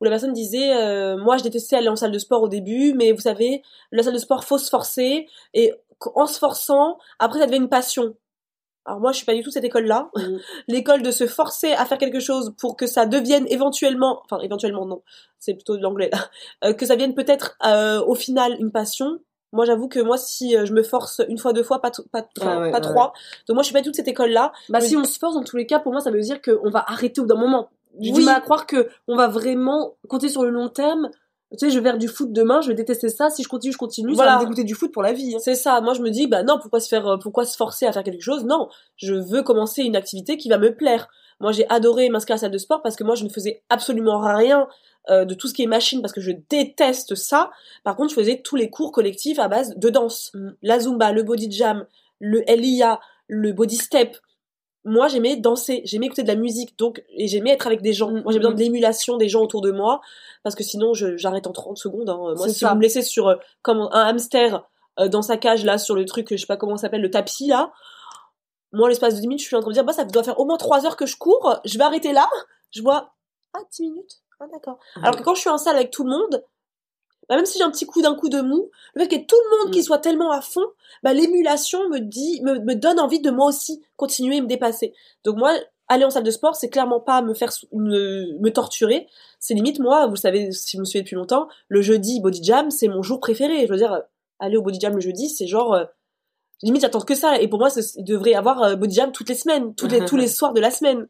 où 0.00 0.04
la 0.04 0.10
personne 0.10 0.32
disait, 0.32 0.74
euh, 0.76 1.16
moi 1.16 1.36
je 1.36 1.42
détestais 1.42 1.76
aller 1.76 1.88
en 1.88 1.96
salle 1.96 2.12
de 2.12 2.18
sport 2.18 2.42
au 2.42 2.48
début, 2.48 2.94
mais 2.94 3.12
vous 3.12 3.20
savez, 3.20 3.62
la 3.92 4.02
salle 4.02 4.14
de 4.14 4.18
sport 4.18 4.44
faut 4.44 4.58
se 4.58 4.70
forcer 4.70 5.26
et 5.54 5.72
en 6.14 6.26
se 6.26 6.38
forçant, 6.38 6.98
après 7.18 7.38
ça 7.40 7.46
devient 7.46 7.58
une 7.58 7.68
passion. 7.68 8.14
Alors 8.86 8.98
moi 8.98 9.12
je 9.12 9.18
suis 9.18 9.26
pas 9.26 9.34
du 9.34 9.42
tout 9.42 9.50
cette 9.50 9.64
école-là, 9.64 10.10
Mm. 10.16 10.36
l'école 10.68 11.02
de 11.02 11.10
se 11.10 11.26
forcer 11.26 11.72
à 11.72 11.84
faire 11.84 11.98
quelque 11.98 12.18
chose 12.20 12.54
pour 12.58 12.76
que 12.76 12.86
ça 12.86 13.04
devienne 13.04 13.46
éventuellement, 13.48 14.22
enfin 14.24 14.40
éventuellement 14.40 14.86
non, 14.86 15.02
c'est 15.38 15.52
plutôt 15.54 15.76
de 15.76 15.82
l'anglais 15.82 16.08
là, 16.10 16.30
euh, 16.64 16.72
que 16.72 16.86
ça 16.86 16.96
vienne 16.96 17.14
peut-être 17.14 17.56
euh, 17.66 18.02
au 18.04 18.14
final 18.14 18.56
une 18.58 18.72
passion. 18.72 19.18
Moi 19.52 19.64
j'avoue 19.66 19.88
que 19.88 20.00
moi 20.00 20.16
si 20.16 20.56
euh, 20.56 20.64
je 20.64 20.72
me 20.72 20.82
force 20.82 21.20
une 21.28 21.36
fois 21.36 21.52
deux 21.52 21.62
fois 21.64 21.82
pas 21.82 21.90
pas 22.10 22.26
Ah 22.40 22.60
ouais, 22.60 22.70
pas 22.70 22.78
ouais, 22.78 22.80
trois, 22.80 23.12
donc 23.46 23.54
moi 23.56 23.62
je 23.62 23.66
suis 23.66 23.72
pas 23.74 23.80
du 23.80 23.84
tout 23.86 23.90
de 23.90 23.96
cette 23.96 24.08
école-là. 24.08 24.52
Bah, 24.70 24.78
Oui. 24.80 24.86
si 24.88 24.96
on 24.96 25.04
se 25.04 25.18
force, 25.18 25.34
dans 25.34 25.44
tous 25.44 25.56
les 25.58 25.66
cas, 25.66 25.78
pour 25.80 25.92
moi, 25.92 26.00
ça 26.00 26.10
veut 26.10 26.20
dire 26.20 26.40
qu'on 26.40 26.70
va 26.70 26.84
arrêter 26.88 27.20
au 27.20 27.24
bout 27.24 27.34
d'un 27.34 27.40
moment. 27.40 27.68
J'ai 27.98 28.12
Oui. 28.12 28.18
du 28.20 28.24
mal 28.24 28.36
à 28.36 28.40
croire 28.40 28.66
que 28.66 28.88
on 29.08 29.16
va 29.16 29.28
vraiment 29.28 29.94
compter 30.08 30.28
sur 30.28 30.42
le 30.44 30.50
long 30.50 30.68
terme. 30.68 31.10
Tu 31.52 31.58
sais, 31.58 31.70
je 31.70 31.78
vais 31.80 31.84
faire 31.90 31.98
du 31.98 32.06
foot 32.06 32.32
demain, 32.32 32.60
je 32.60 32.68
vais 32.68 32.74
détester 32.74 33.08
ça. 33.08 33.28
Si 33.28 33.42
je 33.42 33.48
continue, 33.48 33.72
je 33.72 33.78
continue. 33.78 34.10
Ça 34.12 34.16
Voilà. 34.22 34.30
va 34.32 34.36
me 34.38 34.44
dégoûter 34.44 34.62
du 34.62 34.74
foot 34.76 34.92
pour 34.92 35.02
la 35.02 35.12
vie. 35.12 35.34
hein. 35.34 35.38
C'est 35.42 35.56
ça. 35.56 35.80
Moi, 35.80 35.94
je 35.94 36.00
me 36.00 36.10
dis, 36.10 36.28
bah 36.28 36.44
non, 36.44 36.58
pourquoi 36.60 36.78
se 36.78 36.88
faire, 36.88 37.06
euh, 37.08 37.16
pourquoi 37.16 37.44
se 37.44 37.56
forcer 37.56 37.86
à 37.86 37.92
faire 37.92 38.04
quelque 38.04 38.22
chose? 38.22 38.44
Non, 38.44 38.68
je 38.96 39.14
veux 39.14 39.42
commencer 39.42 39.82
une 39.82 39.96
activité 39.96 40.36
qui 40.36 40.48
va 40.48 40.58
me 40.58 40.72
plaire. 40.76 41.08
Moi, 41.40 41.50
j'ai 41.50 41.68
adoré 41.68 42.08
m'inscrire 42.08 42.34
à 42.34 42.36
la 42.36 42.40
salle 42.42 42.50
de 42.52 42.58
sport 42.58 42.82
parce 42.82 42.94
que 42.94 43.02
moi, 43.02 43.16
je 43.16 43.24
ne 43.24 43.30
faisais 43.30 43.62
absolument 43.68 44.20
rien 44.20 44.68
euh, 45.08 45.24
de 45.24 45.34
tout 45.34 45.48
ce 45.48 45.54
qui 45.54 45.62
est 45.62 45.66
machine 45.66 46.02
parce 46.02 46.12
que 46.12 46.20
je 46.20 46.30
déteste 46.50 47.16
ça. 47.16 47.50
Par 47.82 47.96
contre, 47.96 48.10
je 48.10 48.14
faisais 48.14 48.42
tous 48.44 48.54
les 48.54 48.70
cours 48.70 48.92
collectifs 48.92 49.38
à 49.40 49.48
base 49.48 49.74
de 49.76 49.88
danse, 49.88 50.30
Mm. 50.34 50.50
la 50.62 50.78
zumba, 50.78 51.10
le 51.12 51.22
body 51.24 51.50
jam, 51.50 51.84
le 52.20 52.42
LIA, 52.46 53.00
le 53.26 53.52
body 53.52 53.76
step. 53.76 54.16
Moi, 54.84 55.08
j'aimais 55.08 55.36
danser, 55.36 55.82
j'aimais 55.84 56.06
écouter 56.06 56.22
de 56.22 56.28
la 56.28 56.36
musique, 56.36 56.78
donc 56.78 57.02
et 57.10 57.28
j'aimais 57.28 57.50
être 57.50 57.66
avec 57.66 57.82
des 57.82 57.92
gens. 57.92 58.10
Mm, 58.10 58.22
Moi, 58.22 58.32
j'ai 58.32 58.38
besoin 58.38 58.52
mm. 58.52 58.56
de 58.56 58.60
l'émulation 58.60 59.16
des 59.18 59.28
gens 59.28 59.42
autour 59.42 59.60
de 59.60 59.70
moi 59.72 60.00
parce 60.42 60.54
que 60.54 60.64
sinon, 60.64 60.94
je- 60.94 61.16
j'arrête 61.18 61.46
en 61.46 61.52
30 61.52 61.76
secondes. 61.76 62.08
hein. 62.08 62.34
Moi, 62.36 62.48
si 62.48 62.54
ça. 62.60 62.70
vous 62.70 62.76
me 62.76 62.82
laissez 62.82 63.02
sur 63.02 63.28
euh, 63.28 63.36
comme 63.62 63.80
un 63.92 64.06
hamster 64.06 64.66
euh, 64.98 65.08
dans 65.08 65.22
sa 65.22 65.36
cage 65.36 65.64
là 65.64 65.76
sur 65.78 65.94
le 65.94 66.04
truc 66.06 66.28
je 66.30 66.36
sais 66.36 66.46
pas 66.46 66.56
comment 66.56 66.76
ça 66.76 66.82
s'appelle 66.82 67.02
le 67.02 67.10
tapis 67.10 67.46
là 67.46 67.72
moi 68.72 68.88
l'espace 68.88 69.14
de 69.16 69.20
10 69.20 69.28
minutes 69.28 69.40
je 69.42 69.46
suis 69.46 69.56
en 69.56 69.60
train 69.60 69.68
de 69.68 69.72
me 69.72 69.74
dire 69.74 69.84
bah 69.84 69.92
ça 69.92 70.04
doit 70.04 70.22
faire 70.24 70.38
au 70.40 70.44
moins 70.44 70.56
3 70.56 70.84
heures 70.86 70.96
que 70.96 71.06
je 71.06 71.16
cours 71.16 71.60
je 71.64 71.78
vais 71.78 71.84
arrêter 71.84 72.12
là 72.12 72.28
je 72.72 72.82
vois 72.82 73.12
ah 73.54 73.60
10 73.72 73.82
minutes 73.82 74.20
ah 74.40 74.46
d'accord 74.52 74.78
alors 75.02 75.16
que 75.16 75.22
quand 75.22 75.34
je 75.36 75.40
suis 75.40 75.48
en 75.50 75.58
salle 75.58 75.76
avec 75.76 75.90
tout 75.92 76.02
le 76.04 76.10
monde 76.10 76.44
bah, 77.30 77.36
même 77.36 77.46
si 77.46 77.58
j'ai 77.58 77.64
un 77.64 77.70
petit 77.70 77.86
coup 77.86 78.02
d'un 78.02 78.16
coup 78.16 78.28
de 78.28 78.40
mou, 78.40 78.70
le 78.94 79.02
fait 79.02 79.08
qu'il 79.08 79.18
y 79.18 79.22
ait 79.22 79.26
tout 79.26 79.36
le 79.36 79.56
monde 79.56 79.72
qui 79.72 79.78
Mm. 79.78 79.84
soit 79.84 79.98
tellement 79.98 80.32
à 80.32 80.40
fond, 80.40 80.66
bah, 81.04 81.14
l'émulation 81.14 81.88
me 81.88 82.00
dit, 82.00 82.42
me, 82.42 82.58
me 82.58 82.74
donne 82.74 82.98
envie 82.98 83.20
de 83.20 83.30
moi 83.30 83.46
aussi 83.46 83.84
continuer 83.96 84.38
et 84.38 84.40
me 84.40 84.48
dépasser. 84.48 84.94
Donc 85.22 85.36
moi, 85.36 85.52
aller 85.86 86.04
en 86.04 86.10
salle 86.10 86.24
de 86.24 86.30
sport, 86.32 86.56
c'est 86.56 86.70
clairement 86.70 86.98
pas 86.98 87.22
me 87.22 87.32
faire 87.32 87.52
me, 87.72 88.36
me 88.40 88.52
torturer. 88.52 89.06
C'est 89.38 89.54
limite 89.54 89.78
moi, 89.78 90.08
vous 90.08 90.16
savez, 90.16 90.50
si 90.50 90.76
vous 90.76 90.80
me 90.80 90.84
suivez 90.84 91.04
depuis 91.04 91.14
longtemps, 91.14 91.46
le 91.68 91.82
jeudi 91.82 92.20
body 92.20 92.42
jam, 92.42 92.68
c'est 92.72 92.88
mon 92.88 93.02
jour 93.02 93.20
préféré. 93.20 93.64
Je 93.64 93.72
veux 93.72 93.78
dire, 93.78 94.02
aller 94.40 94.56
au 94.56 94.62
body 94.62 94.80
jam 94.80 94.96
le 94.96 95.00
jeudi, 95.00 95.28
c'est 95.28 95.46
genre 95.46 95.74
euh, 95.74 95.84
limite 96.64 96.82
j'attends 96.82 97.00
que 97.00 97.14
ça. 97.14 97.40
Et 97.40 97.46
pour 97.46 97.60
moi, 97.60 97.68
il 97.96 98.04
devrait 98.04 98.32
y 98.32 98.34
avoir 98.34 98.60
euh, 98.64 98.74
body 98.74 98.96
jam 98.96 99.12
toutes 99.12 99.28
les 99.28 99.36
semaines, 99.36 99.72
toutes 99.76 99.92
les, 99.92 100.04
tous 100.04 100.16
les 100.16 100.26
soirs 100.36 100.52
de 100.52 100.60
la 100.60 100.72
semaine. 100.72 101.06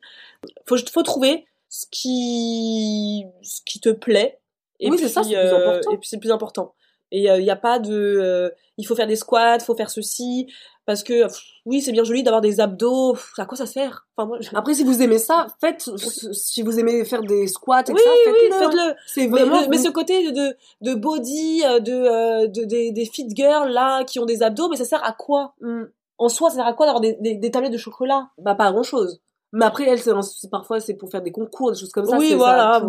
Faut, 0.67 0.77
faut 0.93 1.03
trouver 1.03 1.47
ce 1.71 1.87
qui, 1.91 3.25
ce 3.43 3.61
qui 3.65 3.81
te 3.81 3.89
plaît. 3.89 4.40
Et 4.81 4.91
Oui, 4.91 4.97
puis, 4.97 5.07
c'est 5.07 5.13
ça, 5.15 5.21
plus 5.23 5.35
euh, 5.35 5.57
important. 5.57 5.91
Et 5.93 5.99
puis 5.99 6.09
c'est 6.09 6.19
plus 6.19 6.33
important. 6.33 6.75
Et 7.13 7.25
il 7.25 7.43
n'y 7.43 7.51
a 7.51 7.57
pas 7.57 7.79
de, 7.81 7.93
euh, 7.93 8.51
il 8.79 8.87
faut 8.87 8.95
faire 8.95 9.09
des 9.09 9.17
squats, 9.17 9.59
faut 9.59 9.75
faire 9.75 9.91
ceci, 9.91 10.47
parce 10.87 11.03
que 11.03 11.25
pff, 11.25 11.41
oui, 11.67 11.81
c'est 11.83 11.91
bien 11.91 12.05
joli 12.05 12.23
d'avoir 12.23 12.41
des 12.41 12.61
abdos. 12.61 13.15
pff, 13.15 13.33
à 13.39 13.47
quoi 13.47 13.57
ça 13.59 13.67
sert? 13.67 14.07
Enfin 14.17 14.29
moi, 14.29 14.39
je- 14.41 14.49
Après, 14.55 14.75
si 14.75 14.85
vous 14.85 15.03
aimez 15.03 15.19
ça, 15.19 15.49
faites. 15.61 15.91
Si 16.33 16.63
vous 16.63 16.79
aimez 16.79 17.05
faire 17.05 17.23
des 17.23 17.49
squats 17.49 17.83
et 17.89 17.93
oui, 17.93 18.01
ça, 18.03 18.11
oui, 18.11 18.33
faites-le. 18.33 18.59
faites-le. 18.59 18.95
C'est 19.07 19.27
Mais, 19.27 19.41
vraiment. 19.43 19.61
le- 19.63 19.69
mais 19.69 19.79
ce 19.79 19.89
côté 19.89 20.31
de, 20.31 20.55
de 20.83 20.95
body, 20.95 21.63
euh, 21.67 21.81
de, 21.81 21.93
euh, 21.93 22.47
de- 22.47 22.65
des, 22.65 22.93
des 22.93 23.05
fit 23.07 23.29
girls 23.35 23.71
là 23.73 24.05
qui 24.05 24.21
ont 24.21 24.25
des 24.27 24.43
abdos, 24.45 24.69
mais 24.69 24.77
ça 24.77 24.85
sert 24.85 25.05
à 25.05 25.13
quoi? 25.13 25.55
Hmm. 25.61 25.85
En 26.19 26.29
soi, 26.29 26.49
ça 26.51 26.57
sert 26.57 26.67
à 26.67 26.75
quoi 26.75 26.87
d'avoir 26.87 27.01
des, 27.01 27.15
des, 27.21 27.35
des 27.35 27.51
tablettes 27.51 27.73
de 27.73 27.79
chocolat? 27.79 28.29
Bah, 28.39 28.55
pas 28.55 28.67
à 28.67 28.73
grand 28.73 28.83
chose. 28.85 29.21
Mais 29.53 29.65
après, 29.65 29.85
elle, 29.89 29.99
c'est 29.99 30.13
parfois, 30.51 30.79
c'est 30.79 30.95
pour 30.95 31.11
faire 31.11 31.23
des 31.23 31.33
concours, 31.33 31.73
des 31.73 31.79
choses 31.79 31.91
comme 31.91 32.07
ça. 32.07 32.19
Oui, 32.19 32.27
c'est- 32.27 32.33
ça 32.33 32.37
voilà, 32.39 32.81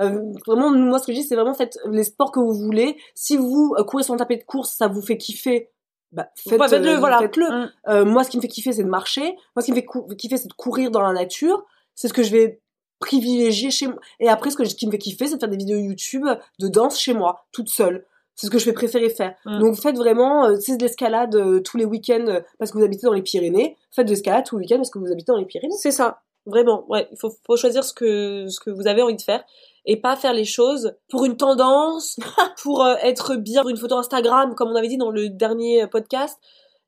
Euh, 0.00 0.22
vraiment, 0.46 0.70
moi, 0.70 0.98
ce 0.98 1.06
que 1.06 1.12
je 1.12 1.18
dis, 1.18 1.24
c'est 1.24 1.34
vraiment 1.34 1.54
faites 1.54 1.78
les 1.90 2.04
sports 2.04 2.32
que 2.32 2.40
vous 2.40 2.54
voulez. 2.54 2.96
Si 3.14 3.36
vous 3.36 3.74
euh, 3.78 3.84
courez 3.84 4.02
sur 4.02 4.14
un 4.14 4.16
tapis 4.16 4.36
de 4.36 4.44
course, 4.44 4.70
ça 4.70 4.86
vous 4.88 5.02
fait 5.02 5.16
kiffer. 5.16 5.70
Bah, 6.12 6.28
faites, 6.36 6.58
Ouais, 6.58 6.68
faites-le, 6.68 6.92
euh, 6.92 6.98
voilà. 6.98 7.18
Faites-le. 7.18 7.46
Mm. 7.46 7.70
Euh, 7.88 8.04
moi, 8.04 8.24
ce 8.24 8.30
qui 8.30 8.36
me 8.36 8.42
fait 8.42 8.48
kiffer, 8.48 8.72
c'est 8.72 8.84
de 8.84 8.88
marcher. 8.88 9.36
Moi, 9.54 9.60
ce 9.60 9.64
qui 9.66 9.72
me 9.72 9.76
fait 9.76 9.84
cou- 9.84 10.06
kiffer, 10.16 10.36
c'est 10.36 10.48
de 10.48 10.52
courir 10.54 10.90
dans 10.90 11.02
la 11.02 11.12
nature. 11.12 11.64
C'est 11.94 12.08
ce 12.08 12.12
que 12.14 12.22
je 12.22 12.30
vais 12.30 12.60
privilégier 13.00 13.70
chez 13.70 13.86
moi. 13.88 13.96
Et 14.20 14.28
après, 14.28 14.50
ce, 14.50 14.56
que, 14.56 14.64
ce 14.64 14.74
qui 14.74 14.86
me 14.86 14.90
fait 14.92 14.98
kiffer, 14.98 15.26
c'est 15.26 15.34
de 15.34 15.40
faire 15.40 15.48
des 15.48 15.56
vidéos 15.56 15.78
YouTube 15.78 16.26
de 16.58 16.68
danse 16.68 16.98
chez 16.98 17.14
moi, 17.14 17.44
toute 17.52 17.68
seule. 17.68 18.04
C'est 18.34 18.46
ce 18.46 18.50
que 18.52 18.58
je 18.58 18.64
vais 18.66 18.72
préférer 18.72 19.10
faire. 19.10 19.34
Mm. 19.44 19.58
Donc, 19.58 19.76
faites 19.76 19.96
vraiment, 19.96 20.46
euh, 20.46 20.56
c'est 20.60 20.76
de 20.76 20.82
l'escalade 20.82 21.62
tous 21.62 21.76
les 21.76 21.84
week-ends 21.84 22.40
parce 22.58 22.70
que 22.70 22.78
vous 22.78 22.84
habitez 22.84 23.06
dans 23.06 23.12
les 23.12 23.22
Pyrénées, 23.22 23.76
faites 23.90 24.06
de 24.06 24.10
l'escalade 24.10 24.44
tous 24.44 24.56
les 24.58 24.62
week-ends 24.64 24.76
parce 24.76 24.90
que 24.90 24.98
vous 24.98 25.10
habitez 25.10 25.32
dans 25.32 25.38
les 25.38 25.44
Pyrénées. 25.44 25.74
C'est 25.76 25.90
ça, 25.90 26.22
vraiment. 26.46 26.84
Ouais, 26.88 27.08
il 27.12 27.18
faut, 27.18 27.34
faut 27.46 27.56
choisir 27.56 27.84
ce 27.84 27.92
que 27.92 28.46
ce 28.48 28.60
que 28.60 28.70
vous 28.70 28.86
avez 28.86 29.02
envie 29.02 29.16
de 29.16 29.22
faire 29.22 29.44
et 29.84 30.00
pas 30.00 30.16
faire 30.16 30.32
les 30.32 30.44
choses 30.44 30.92
pour 31.08 31.24
une 31.24 31.36
tendance, 31.36 32.16
pour 32.62 32.84
euh, 32.84 32.94
être 33.02 33.36
bien, 33.36 33.62
pour 33.62 33.70
une 33.70 33.76
photo 33.76 33.96
Instagram, 33.96 34.54
comme 34.54 34.68
on 34.70 34.76
avait 34.76 34.88
dit 34.88 34.98
dans 34.98 35.10
le 35.10 35.28
dernier 35.28 35.82
euh, 35.82 35.86
podcast. 35.86 36.38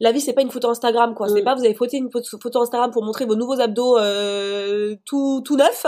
La 0.02 0.12
vie, 0.12 0.20
c'est 0.22 0.32
pas 0.32 0.40
une 0.40 0.50
photo 0.50 0.68
Instagram, 0.70 1.14
quoi. 1.14 1.28
C'est 1.28 1.42
Mm. 1.42 1.44
pas 1.44 1.54
vous 1.54 1.64
avez 1.64 1.74
photé 1.74 1.98
une 1.98 2.10
photo 2.10 2.62
Instagram 2.62 2.90
pour 2.90 3.04
montrer 3.04 3.26
vos 3.26 3.34
nouveaux 3.34 3.60
abdos 3.60 3.98
euh, 3.98 4.96
tout 5.04 5.42
tout 5.44 5.56
neufs. 5.56 5.84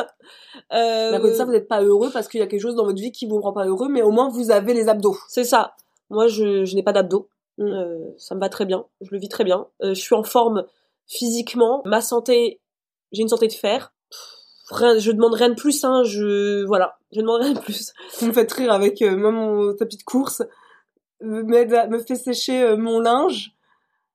Euh, 0.74 1.16
côté 1.18 1.30
de 1.32 1.36
ça, 1.36 1.44
vous 1.46 1.52
n'êtes 1.52 1.68
pas 1.68 1.82
heureux 1.82 2.10
parce 2.12 2.28
qu'il 2.28 2.38
y 2.40 2.42
a 2.42 2.46
quelque 2.46 2.60
chose 2.60 2.74
dans 2.74 2.84
votre 2.84 3.00
vie 3.00 3.10
qui 3.12 3.26
vous 3.26 3.40
rend 3.40 3.54
pas 3.54 3.64
heureux, 3.64 3.88
mais 3.88 4.02
au 4.02 4.10
moins 4.10 4.28
vous 4.28 4.50
avez 4.50 4.74
les 4.74 4.88
abdos. 4.88 5.16
C'est 5.28 5.44
ça. 5.44 5.74
Moi, 6.10 6.26
je, 6.26 6.64
je 6.66 6.74
n'ai 6.74 6.82
pas 6.82 6.92
d'abdos. 6.92 7.28
Mm. 7.56 7.62
Euh, 7.64 7.98
ça 8.18 8.34
me 8.34 8.40
va 8.40 8.50
très 8.50 8.66
bien. 8.66 8.84
Je 9.00 9.08
le 9.12 9.18
vis 9.18 9.30
très 9.30 9.44
bien. 9.44 9.66
Euh, 9.82 9.94
je 9.94 10.00
suis 10.00 10.14
en 10.14 10.24
forme 10.24 10.66
physiquement. 11.06 11.80
Ma 11.86 12.02
santé, 12.02 12.60
j'ai 13.12 13.22
une 13.22 13.28
santé 13.28 13.48
de 13.48 13.52
fer. 13.54 13.94
Rien, 14.72 14.98
je 14.98 15.12
demande 15.12 15.34
rien 15.34 15.50
de 15.50 15.54
plus. 15.54 15.84
Hein. 15.84 16.02
Je 16.04 16.64
voilà, 16.64 16.98
je 17.12 17.20
demande 17.20 17.42
rien 17.42 17.52
de 17.52 17.58
plus. 17.60 17.92
Vous 18.18 18.26
me 18.26 18.32
faites 18.32 18.52
rire 18.52 18.72
avec 18.72 19.00
euh, 19.02 19.16
même 19.16 19.34
mon 19.34 19.74
tapis 19.74 19.96
de 19.98 20.02
course, 20.02 20.42
me, 21.20 21.42
me 21.42 21.98
fait 21.98 22.16
sécher 22.16 22.62
euh, 22.62 22.76
mon 22.76 23.00
linge. 23.00 23.52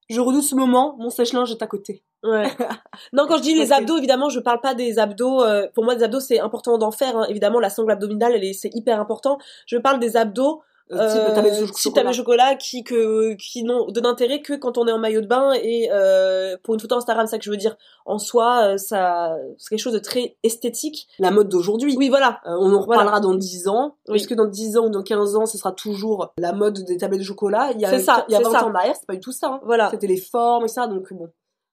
Je 0.10 0.22
redoute 0.22 0.44
ce 0.44 0.56
moment, 0.56 0.96
mon 1.00 1.10
sèche-linge 1.10 1.52
est 1.52 1.62
à 1.62 1.68
côté. 1.68 2.04
Ouais. 2.24 2.48
non, 3.14 3.26
quand 3.28 3.38
je 3.38 3.42
dis 3.44 3.54
les 3.56 3.74
abdos, 3.74 3.98
évidemment, 3.98 4.30
je 4.30 4.40
parle 4.40 4.62
pas 4.62 4.74
des 4.74 5.00
abdos. 5.00 5.44
euh, 5.44 5.68
pour 5.76 5.84
moi, 5.84 5.96
des 5.96 6.04
abdos, 6.04 6.22
c'est 6.22 6.40
important 6.40 6.78
d'en 6.78 6.92
faire. 6.92 7.18
hein. 7.18 7.26
Évidemment, 7.30 7.60
la 7.60 7.70
sangle 7.70 7.92
abdominale, 7.92 8.34
elle 8.34 8.44
est, 8.46 8.54
c'est 8.54 8.72
hyper 8.74 9.00
important. 9.02 9.38
Je 9.66 9.78
parle 9.78 10.00
des 10.00 10.16
abdos 10.16 10.62
Euh, 10.92 11.12
type, 11.12 11.22
Euh, 11.46 11.66
type 11.66 11.76
chocolat. 11.84 12.12
chocolat 12.14 12.56
qui 12.56 12.84
que 12.84 13.34
qui 13.34 13.64
n'ont 13.64 13.88
de 13.88 14.00
d'intérêt 14.00 14.42
que 14.42 14.54
quand 14.54 14.78
on 14.78 14.88
est 14.88 14.92
en 14.92 15.00
maillot 15.00 15.20
de 15.22 15.28
bain 15.28 15.52
et 15.54 15.90
euh, 15.92 16.56
pour 16.64 16.74
une 16.76 16.80
photo 16.80 16.96
Instagram 16.96 17.26
c'est 17.28 17.32
ça 17.32 17.38
que 17.40 17.44
je 17.44 17.50
veux 17.52 17.58
dire 17.58 17.76
en 18.06 18.20
soi 18.20 18.64
euh, 18.74 18.78
ça 18.78 19.36
c'est 19.58 19.70
quelque 19.70 19.80
chose 19.82 19.92
de 19.94 20.00
très 20.00 20.38
esthétique 20.44 21.08
La 21.20 21.30
mode 21.32 21.50
d'aujourd'hui. 21.50 21.96
oui 21.98 22.08
voilà 22.10 22.40
Euh, 22.46 22.52
on 22.60 22.68
en 22.74 22.84
Voilà. 22.86 23.02
reparlera 23.02 23.20
dans 23.20 23.36
10 23.36 23.68
ans. 23.68 23.98
Oui. 24.08 24.16
Est-ce 24.18 24.28
que 24.30 24.34
dans 24.34 24.46
10 24.46 24.78
ans 24.78 24.86
ou 24.86 24.90
dans 24.90 25.04
15 25.04 25.36
ans, 25.36 25.46
ce 25.46 25.58
sera 25.58 25.74
toujours 25.74 26.34
la 26.38 26.54
mode 26.54 26.80
des 26.86 26.98
tablettes 26.98 27.20
de 27.20 27.26
chocolat 27.26 27.72
Il 27.76 27.82
y 27.82 27.86
a, 27.86 27.90
C'est 27.90 28.00
ça, 28.00 28.26
il 28.30 28.32
y 28.32 28.36
a 28.36 28.38
c'est 28.40 28.44
20 28.46 28.52
ça. 28.52 28.66
ans 28.66 28.70
derrière, 28.72 28.96
c'est 28.96 29.06
pas 29.08 29.14
du 29.16 29.20
tout 29.20 29.32
ça. 29.34 29.48
hein. 29.48 29.60
voilà 29.66 29.90
C'était 29.92 30.08
les 30.08 30.18
formes 30.22 30.66
et 30.66 30.70
ça, 30.70 30.88
donc 30.88 31.12
bon. 31.12 31.28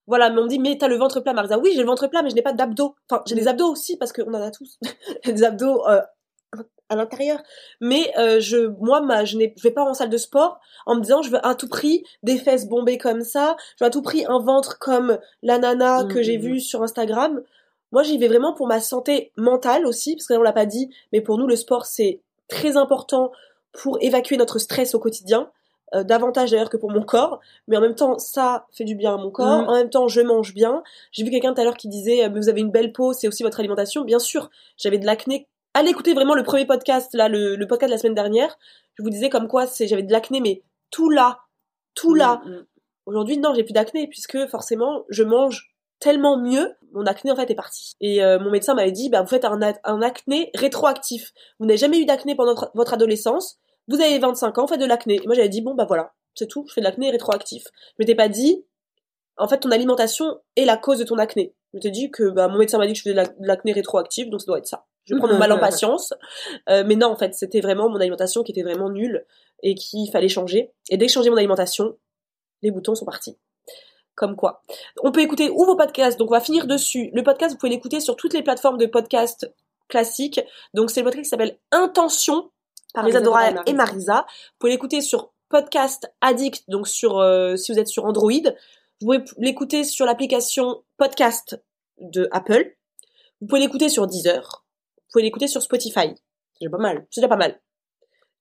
voilà 0.08 0.28
mais 0.30 0.40
on 0.40 0.44
me 0.44 0.48
dit 0.48 0.58
mais 0.58 0.76
t'as 0.76 0.88
le 0.88 0.96
ventre 0.96 1.20
plat 1.20 1.32
Marisa 1.32 1.56
oui 1.58 1.70
j'ai 1.74 1.80
le 1.82 1.86
ventre 1.86 2.08
plat 2.08 2.22
mais 2.22 2.30
je 2.30 2.34
n'ai 2.34 2.42
pas 2.42 2.52
d'abdos 2.52 2.94
enfin 3.08 3.22
j'ai 3.26 3.34
Mm. 3.36 3.38
des 3.38 3.48
abdos 3.48 3.70
aussi 3.70 3.96
parce 3.96 4.12
qu'on 4.12 4.28
en 4.34 4.42
a 4.42 4.50
tous 4.50 4.78
des 5.24 5.44
abdos 5.44 5.86
euh, 5.88 6.00
à 6.88 6.96
l'intérieur. 6.96 7.42
Mais 7.80 8.12
euh, 8.18 8.40
je 8.40 8.68
moi 8.80 9.00
ma 9.00 9.24
je 9.24 9.38
je 9.38 9.62
vais 9.62 9.70
pas 9.70 9.84
en 9.84 9.94
salle 9.94 10.10
de 10.10 10.16
sport 10.16 10.60
en 10.86 10.96
me 10.96 11.00
disant 11.00 11.22
je 11.22 11.30
veux 11.30 11.44
à 11.46 11.54
tout 11.54 11.68
prix 11.68 12.04
des 12.22 12.38
fesses 12.38 12.68
bombées 12.68 12.98
comme 12.98 13.22
ça. 13.22 13.56
Je 13.78 13.84
veux 13.84 13.88
à 13.88 13.90
tout 13.90 14.02
prix 14.02 14.24
un 14.26 14.38
ventre 14.38 14.78
comme 14.78 15.18
la 15.42 15.58
nana 15.58 15.94
Mm, 16.02 16.08
que 16.08 16.22
j'ai 16.22 16.38
mm, 16.38 16.40
vue 16.42 16.60
sur 16.60 16.82
Instagram. 16.82 17.42
Moi 17.92 18.02
j'y 18.02 18.18
vais 18.18 18.28
vraiment 18.28 18.54
pour 18.54 18.66
ma 18.66 18.80
santé 18.80 19.32
mentale 19.36 19.86
aussi 19.86 20.16
parce 20.16 20.26
que 20.26 20.34
là, 20.34 20.40
on 20.40 20.42
l'a 20.42 20.52
pas 20.52 20.66
dit 20.66 20.90
mais 21.12 21.20
pour 21.20 21.38
nous 21.38 21.46
le 21.46 21.56
sport 21.56 21.86
c'est 21.86 22.20
très 22.48 22.76
important 22.76 23.32
pour 23.72 23.98
évacuer 24.00 24.36
notre 24.36 24.58
stress 24.58 24.94
au 24.94 24.98
quotidien 24.98 25.50
euh, 25.94 26.02
davantage 26.02 26.50
d'ailleurs 26.50 26.70
que 26.70 26.76
pour 26.76 26.90
mon 26.90 27.02
corps. 27.02 27.40
Mais 27.68 27.76
en 27.76 27.80
même 27.80 27.94
temps 27.94 28.18
ça 28.18 28.66
fait 28.72 28.84
du 28.84 28.94
bien 28.94 29.14
à 29.14 29.16
mon 29.16 29.30
corps. 29.30 29.62
Mm. 29.62 29.68
en 29.68 29.74
même 29.74 29.90
temps 29.90 30.08
je 30.08 30.20
mange 30.20 30.54
bien. 30.54 30.82
J'ai 31.12 31.24
vu 31.24 31.30
quelqu'un 31.30 31.54
tout 31.54 31.60
à 31.60 31.64
l'heure 31.64 31.76
qui 31.76 31.88
disait 31.88 32.24
euh, 32.24 32.30
mais 32.30 32.40
vous 32.40 32.48
avez 32.48 32.60
une 32.60 32.70
belle 32.70 32.92
peau 32.92 33.12
c'est 33.12 33.28
aussi 33.28 33.42
votre 33.42 33.60
alimentation. 33.60 34.02
Bien 34.02 34.18
sûr 34.18 34.50
j'avais 34.76 34.98
de 34.98 35.06
l'acné 35.06 35.48
allez 35.74 35.90
écouter 35.90 36.14
vraiment 36.14 36.34
le 36.34 36.42
premier 36.42 36.66
podcast 36.66 37.12
là 37.14 37.28
le, 37.28 37.56
le 37.56 37.66
podcast 37.66 37.90
de 37.90 37.94
la 37.94 37.98
semaine 37.98 38.14
dernière 38.14 38.56
je 38.94 39.02
vous 39.02 39.10
disais 39.10 39.28
comme 39.28 39.48
quoi 39.48 39.66
c'est 39.66 39.86
j'avais 39.86 40.02
de 40.02 40.12
l'acné 40.12 40.40
mais 40.40 40.62
tout 40.90 41.10
là 41.10 41.40
tout 41.94 42.14
là 42.14 42.42
Mm, 42.44 42.50
mm. 42.50 42.66
Aujourd'hui, 43.06 43.36
non, 43.36 43.52
j'ai 43.54 43.64
plus 43.64 43.74
d'acné 43.74 44.06
puisque 44.08 44.46
forcément, 44.46 45.04
je 45.10 45.22
mange 45.24 45.74
tellement 46.00 46.38
mieux. 46.38 46.72
Mon 46.92 47.04
acné 47.04 47.30
en 47.30 47.36
fait 47.36 47.50
est 47.50 47.54
parti. 47.54 47.92
Et 48.00 48.24
euh, 48.24 48.38
mon 48.38 48.50
médecin 48.50 48.72
m'avait 48.72 48.92
dit, 48.92 49.10
bah 49.10 49.20
vous 49.20 49.28
faites 49.28 49.44
un, 49.44 49.60
un 49.84 50.00
acné 50.00 50.50
rétroactif. 50.54 51.32
Vous 51.58 51.66
n'avez 51.66 51.76
jamais 51.76 52.00
eu 52.00 52.06
d'acné 52.06 52.34
pendant 52.34 52.54
votre- 52.74 52.94
adolescence. 52.94 53.58
Vous 53.88 54.00
avez 54.00 54.18
25 54.18 54.56
ans, 54.56 54.66
faites 54.66 54.80
de 54.80 54.86
l'acné. 54.86 55.16
Et 55.22 55.26
moi 55.26 55.34
j'avais 55.34 55.50
dit, 55.50 55.60
bon 55.60 55.74
bah 55.74 55.84
voilà, 55.86 56.14
c'est 56.34 56.46
tout, 56.46 56.64
je 56.66 56.72
fais 56.72 56.80
de 56.80 56.86
l'acné 56.86 57.10
rétroactif. 57.10 57.64
Je 57.64 57.94
m'étais 57.98 58.14
pas 58.14 58.28
dit, 58.28 58.64
en 59.36 59.48
fait, 59.48 59.58
ton 59.58 59.70
alimentation 59.70 60.40
est 60.56 60.64
la 60.64 60.78
cause 60.78 60.98
de 60.98 61.04
ton 61.04 61.18
acné. 61.18 61.54
Je 61.74 61.76
m'étais 61.76 61.90
dit 61.90 62.10
que 62.10 62.30
bah, 62.30 62.48
mon 62.48 62.56
médecin 62.56 62.78
m'a 62.78 62.86
dit 62.86 62.94
que 62.94 62.98
je 62.98 63.02
faisais 63.02 63.14
de 63.14 63.46
l'acné 63.46 63.72
rétroactif, 63.72 64.30
donc 64.30 64.40
ça 64.40 64.46
doit 64.46 64.58
être 64.58 64.66
ça. 64.66 64.86
Je 65.04 65.14
prendre 65.14 65.32
mon 65.32 65.38
mal 65.38 65.52
en 65.52 65.58
patience. 65.58 66.14
Euh, 66.68 66.84
mais 66.86 66.96
non, 66.96 67.08
en 67.08 67.16
fait, 67.16 67.34
c'était 67.34 67.60
vraiment 67.60 67.88
mon 67.88 68.00
alimentation 68.00 68.42
qui 68.42 68.52
était 68.52 68.62
vraiment 68.62 68.90
nulle 68.90 69.24
et 69.62 69.74
qu'il 69.74 70.10
fallait 70.10 70.28
changer. 70.28 70.72
Et 70.90 70.96
dès 70.96 71.06
que 71.06 71.10
je 71.10 71.14
changeais 71.14 71.30
mon 71.30 71.36
alimentation, 71.36 71.96
les 72.62 72.70
boutons 72.70 72.94
sont 72.94 73.04
partis. 73.04 73.36
Comme 74.14 74.36
quoi. 74.36 74.62
On 75.02 75.10
peut 75.10 75.20
écouter 75.20 75.50
où 75.50 75.64
vos 75.64 75.76
podcasts, 75.76 76.18
donc 76.18 76.30
on 76.30 76.34
va 76.34 76.40
finir 76.40 76.66
dessus. 76.66 77.10
Le 77.14 77.22
podcast, 77.22 77.52
vous 77.52 77.58
pouvez 77.58 77.70
l'écouter 77.70 78.00
sur 78.00 78.16
toutes 78.16 78.32
les 78.32 78.42
plateformes 78.42 78.78
de 78.78 78.86
podcast 78.86 79.50
classiques. 79.88 80.40
Donc 80.72 80.90
c'est 80.90 81.00
le 81.00 81.04
podcast 81.04 81.24
qui 81.24 81.28
s'appelle 81.28 81.58
Intention 81.72 82.50
par 82.94 83.08
Isadora 83.08 83.46
Isadora 83.46 83.62
et 83.66 83.72
Marisa. 83.72 84.24
Vous 84.28 84.56
pouvez 84.60 84.72
l'écouter 84.72 85.00
sur 85.00 85.32
Podcast 85.48 86.10
Addict, 86.20 86.64
donc 86.68 86.88
sur 86.88 87.18
euh, 87.18 87.56
si 87.56 87.72
vous 87.72 87.78
êtes 87.78 87.88
sur 87.88 88.04
Android. 88.04 88.30
Vous 89.00 89.06
pouvez 89.06 89.24
l'écouter 89.38 89.84
sur 89.84 90.06
l'application 90.06 90.82
Podcast 90.96 91.60
de 91.98 92.28
Apple. 92.30 92.76
Vous 93.40 93.46
pouvez 93.48 93.60
l'écouter 93.60 93.88
sur 93.88 94.06
Deezer. 94.06 94.63
Pouvez 95.14 95.22
l'écouter 95.22 95.46
sur 95.46 95.62
Spotify. 95.62 96.08
C'est 96.54 96.62
déjà 96.62 96.70
pas 96.72 96.82
mal. 96.82 97.06
C'est 97.08 97.20
déjà 97.20 97.28
pas 97.28 97.36
mal. 97.36 97.60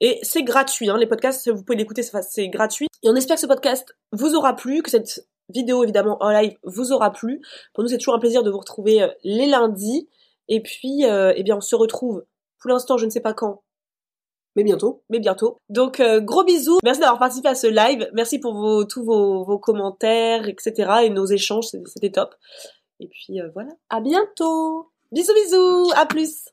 Et 0.02 0.18
c'est 0.24 0.42
gratuit, 0.42 0.90
hein, 0.90 0.98
les 0.98 1.06
podcasts, 1.06 1.48
vous 1.52 1.64
pouvez 1.64 1.78
l'écouter, 1.78 2.02
c'est 2.02 2.50
gratuit. 2.50 2.88
Et 3.04 3.10
on 3.10 3.16
espère 3.16 3.36
que 3.36 3.42
ce 3.42 3.46
podcast 3.46 3.96
vous 4.12 4.34
aura 4.34 4.56
plu, 4.56 4.82
que 4.82 4.90
cette 4.90 5.28
vidéo 5.50 5.84
évidemment 5.84 6.18
en 6.20 6.32
live 6.32 6.58
vous 6.64 6.92
aura 6.92 7.12
plu. 7.12 7.42
Pour 7.76 7.84
nous, 7.84 7.90
c'est 7.92 8.00
toujours 8.00 8.16
un 8.16 8.20
plaisir 8.20 8.42
de 8.42 8.50
vous 8.50 8.58
retrouver 8.58 9.04
euh, 9.04 9.08
les 9.24 9.46
lundis. 9.46 10.10
Et 10.48 10.64
puis, 10.64 11.06
euh, 11.06 11.32
eh 11.36 11.44
bien, 11.44 11.58
on 11.58 11.62
se 11.62 11.76
retrouve. 11.76 12.26
Pour 12.60 12.72
l'instant, 12.72 12.98
je 12.98 13.06
ne 13.06 13.12
sais 13.12 13.22
pas 13.22 13.36
quand, 13.36 13.62
Mais 14.56 14.64
bientôt. 14.64 15.04
mais 15.10 15.20
bientôt. 15.20 15.58
Donc, 15.70 16.00
euh, 16.00 16.22
gros 16.22 16.44
bisous. 16.44 16.80
Merci 16.84 17.02
d'avoir 17.02 17.20
participé 17.20 17.50
à 17.50 17.56
ce 17.56 17.68
live. 17.68 18.10
Merci 18.14 18.40
pour 18.40 18.56
vos, 18.56 18.84
tous 18.84 19.04
vos, 19.04 19.44
vos 19.44 19.60
commentaires, 19.60 20.50
etc. 20.50 21.04
Et 21.04 21.12
nos 21.12 21.28
échanges, 21.28 21.68
c'était 21.68 22.10
top. 22.12 22.34
Et 23.00 23.08
puis, 23.10 23.40
euh, 23.40 23.50
voilà. 23.54 23.70
À 23.92 24.02
bientôt. 24.02 24.90
Bisous, 25.12 25.36
bisous. 25.36 25.92
À 25.96 26.08
plus. 26.08 26.53